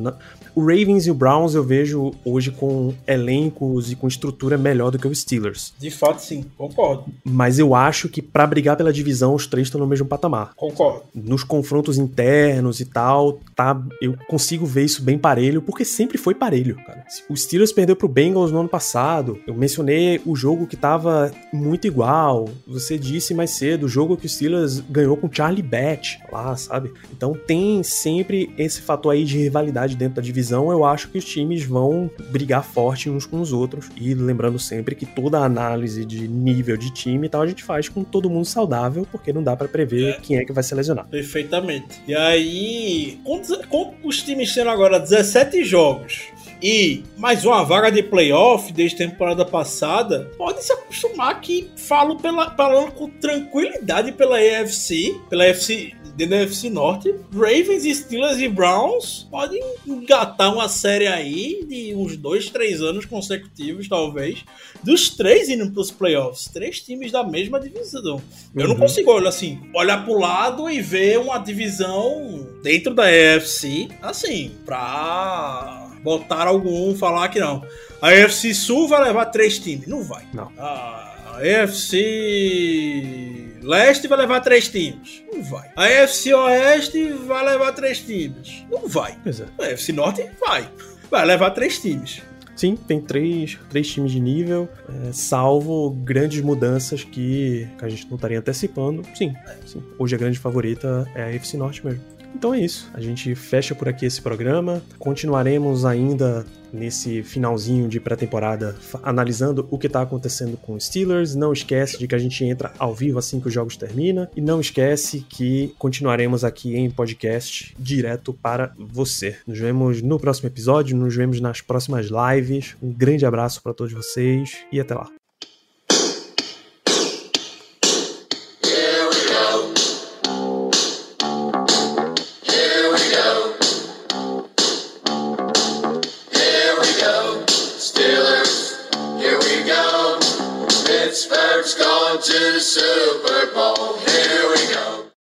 O 0.54 0.60
Ravens 0.60 1.06
e 1.06 1.10
o 1.10 1.14
Browns 1.14 1.54
eu 1.54 1.64
vejo 1.64 2.12
hoje 2.24 2.50
com 2.52 2.83
elencos 3.06 3.92
e 3.92 3.96
com 3.96 4.08
estrutura 4.08 4.58
melhor 4.58 4.90
do 4.90 4.98
que 4.98 5.06
os 5.06 5.20
Steelers. 5.20 5.72
De 5.78 5.90
fato, 5.90 6.20
sim, 6.20 6.44
concordo. 6.56 7.04
Mas 7.24 7.58
eu 7.58 7.74
acho 7.74 8.08
que 8.08 8.20
para 8.20 8.46
brigar 8.46 8.76
pela 8.76 8.92
divisão, 8.92 9.34
os 9.34 9.46
três 9.46 9.68
estão 9.68 9.80
no 9.80 9.86
mesmo 9.86 10.06
patamar. 10.06 10.52
Concordo. 10.56 11.02
Nos 11.14 11.44
confrontos 11.44 11.98
internos 11.98 12.80
e 12.80 12.84
tal, 12.84 13.38
tá, 13.54 13.80
eu 14.00 14.16
consigo 14.28 14.66
ver 14.66 14.84
isso 14.84 15.02
bem 15.02 15.18
parelho, 15.18 15.62
porque 15.62 15.84
sempre 15.84 16.18
foi 16.18 16.34
parelho, 16.34 16.76
cara. 16.76 17.04
O 17.28 17.36
Steelers 17.36 17.72
perdeu 17.72 17.96
pro 17.96 18.08
Bengals 18.08 18.50
no 18.50 18.60
ano 18.60 18.68
passado. 18.68 19.38
Eu 19.46 19.54
mencionei 19.54 20.20
o 20.26 20.34
jogo 20.34 20.66
que 20.66 20.76
tava 20.76 21.30
muito 21.52 21.86
igual. 21.86 22.48
Você 22.66 22.98
disse 22.98 23.34
mais 23.34 23.50
cedo, 23.50 23.86
o 23.86 23.88
jogo 23.88 24.16
que 24.16 24.26
o 24.26 24.28
Steelers 24.28 24.80
ganhou 24.80 25.16
com 25.16 25.32
Charlie 25.32 25.62
Batch 25.62 26.16
lá, 26.30 26.56
sabe? 26.56 26.92
Então 27.12 27.34
tem 27.46 27.82
sempre 27.82 28.52
esse 28.58 28.80
fator 28.80 29.12
aí 29.12 29.24
de 29.24 29.38
rivalidade 29.38 29.96
dentro 29.96 30.16
da 30.16 30.22
divisão, 30.22 30.70
eu 30.70 30.84
acho 30.84 31.08
que 31.08 31.18
os 31.18 31.24
times 31.24 31.64
vão 31.64 32.10
brigar 32.30 32.64
forte 32.74 33.08
uns 33.08 33.24
com 33.24 33.40
os 33.40 33.52
outros. 33.52 33.88
E 33.96 34.12
lembrando 34.12 34.58
sempre 34.58 34.96
que 34.96 35.06
toda 35.06 35.38
análise 35.38 36.04
de 36.04 36.26
nível 36.26 36.76
de 36.76 36.92
time 36.92 37.26
e 37.26 37.30
tal 37.30 37.42
a 37.42 37.46
gente 37.46 37.62
faz 37.62 37.88
com 37.88 38.02
todo 38.02 38.28
mundo 38.28 38.44
saudável, 38.44 39.06
porque 39.10 39.32
não 39.32 39.42
dá 39.42 39.56
para 39.56 39.68
prever 39.68 40.10
é. 40.10 40.12
quem 40.20 40.36
é 40.36 40.44
que 40.44 40.52
vai 40.52 40.64
se 40.64 40.74
lesionar. 40.74 41.06
Perfeitamente. 41.06 42.02
E 42.06 42.14
aí, 42.14 43.20
com, 43.68 43.94
os 44.02 44.22
times 44.22 44.52
tendo 44.52 44.70
agora 44.70 44.98
17 44.98 45.64
jogos, 45.64 46.22
e 46.60 47.04
mais 47.16 47.44
uma 47.44 47.62
vaga 47.62 47.92
de 47.92 48.02
playoff 48.02 48.72
desde 48.72 49.02
a 49.02 49.08
temporada 49.08 49.44
passada, 49.44 50.30
pode 50.36 50.64
se 50.64 50.72
acostumar 50.72 51.40
que 51.40 51.70
falo 51.76 52.16
pela, 52.16 52.50
falando 52.56 52.92
com 52.92 53.08
tranquilidade 53.08 54.12
pela 54.12 54.38
AFC, 54.38 55.14
pela 55.28 55.44
dentro 55.44 56.03
da 56.16 56.36
UFC 56.36 56.70
Norte, 56.70 57.12
Ravens, 57.32 57.82
Steelers 57.98 58.38
e 58.38 58.48
Browns 58.48 59.26
podem 59.30 59.60
engatar 59.84 60.52
uma 60.52 60.68
série 60.68 61.08
aí 61.08 61.64
de 61.66 61.92
uns 61.94 62.16
dois, 62.16 62.48
três 62.50 62.80
anos 62.80 63.04
consecutivos, 63.04 63.88
talvez, 63.88 64.44
dos 64.82 65.10
três 65.10 65.48
indo 65.48 65.70
para 65.72 65.80
os 65.80 65.90
playoffs. 65.90 66.48
Três 66.52 66.80
times 66.80 67.10
da 67.10 67.24
mesma 67.24 67.58
divisão. 67.58 68.22
Eu 68.54 68.62
uhum. 68.62 68.68
não 68.68 68.76
consigo 68.76 69.10
olhar 69.10 69.28
assim, 69.28 69.60
olhar 69.74 70.04
para 70.04 70.14
o 70.14 70.20
lado 70.20 70.70
e 70.70 70.80
ver 70.80 71.18
uma 71.18 71.38
divisão 71.38 72.46
dentro 72.62 72.94
da 72.94 73.04
AFC, 73.04 73.88
assim, 74.00 74.52
pra 74.64 75.90
botar 76.02 76.46
algum 76.46 76.94
falar 76.94 77.28
que 77.28 77.40
não. 77.40 77.66
A 78.00 78.10
AFC 78.10 78.54
Sul 78.54 78.86
vai 78.86 79.02
levar 79.02 79.26
três 79.26 79.58
times. 79.58 79.88
Não 79.88 80.04
vai. 80.04 80.24
Não. 80.32 80.52
A 80.58 81.38
AFC 81.38 83.43
Leste 83.64 84.06
vai 84.06 84.18
levar 84.18 84.40
três 84.40 84.68
times. 84.68 85.22
Não 85.32 85.42
vai. 85.42 85.70
A 85.74 85.86
FC 85.86 86.34
Oeste 86.34 87.12
vai 87.26 87.42
levar 87.44 87.72
três 87.72 87.98
times. 87.98 88.62
Não 88.70 88.86
vai. 88.86 89.16
Pois 89.22 89.40
é. 89.40 89.46
A 89.58 89.64
FC 89.70 89.90
Norte 89.92 90.30
vai. 90.38 90.68
Vai 91.10 91.24
levar 91.24 91.50
três 91.50 91.78
times. 91.78 92.20
Sim, 92.54 92.76
tem 92.76 93.00
três, 93.00 93.58
três 93.70 93.90
times 93.90 94.12
de 94.12 94.20
nível, 94.20 94.68
é, 94.88 95.12
salvo 95.12 95.90
grandes 95.90 96.40
mudanças 96.40 97.02
que, 97.02 97.66
que, 97.78 97.84
a 97.84 97.88
gente 97.88 98.06
não 98.06 98.14
estaria 98.16 98.38
antecipando. 98.38 99.02
Sim, 99.14 99.34
sim, 99.66 99.82
hoje 99.98 100.14
a 100.14 100.18
grande 100.18 100.38
favorita 100.38 101.10
é 101.16 101.24
a 101.24 101.34
FC 101.34 101.56
Norte 101.56 101.84
mesmo. 101.84 102.00
Então 102.34 102.52
é 102.52 102.60
isso. 102.60 102.90
A 102.92 103.00
gente 103.00 103.34
fecha 103.34 103.74
por 103.74 103.88
aqui 103.88 104.04
esse 104.04 104.20
programa. 104.20 104.82
Continuaremos 104.98 105.84
ainda 105.84 106.44
nesse 106.72 107.22
finalzinho 107.22 107.88
de 107.88 108.00
pré-temporada 108.00 108.74
analisando 109.02 109.66
o 109.70 109.78
que 109.78 109.86
está 109.86 110.02
acontecendo 110.02 110.56
com 110.56 110.74
os 110.74 110.86
Steelers. 110.86 111.34
Não 111.34 111.52
esquece 111.52 111.98
de 111.98 112.08
que 112.08 112.14
a 112.14 112.18
gente 112.18 112.44
entra 112.44 112.72
ao 112.78 112.92
vivo 112.92 113.18
assim 113.18 113.40
que 113.40 113.48
os 113.48 113.54
jogos 113.54 113.76
terminam. 113.76 114.28
E 114.36 114.40
não 114.40 114.60
esquece 114.60 115.24
que 115.28 115.72
continuaremos 115.78 116.44
aqui 116.44 116.76
em 116.76 116.90
podcast 116.90 117.74
direto 117.78 118.34
para 118.34 118.74
você. 118.76 119.38
Nos 119.46 119.58
vemos 119.58 120.02
no 120.02 120.18
próximo 120.18 120.48
episódio, 120.48 120.96
nos 120.96 121.14
vemos 121.14 121.40
nas 121.40 121.60
próximas 121.60 122.08
lives. 122.08 122.76
Um 122.82 122.92
grande 122.92 123.24
abraço 123.24 123.62
para 123.62 123.72
todos 123.72 123.92
vocês 123.92 124.64
e 124.72 124.80
até 124.80 124.94
lá. 124.94 125.23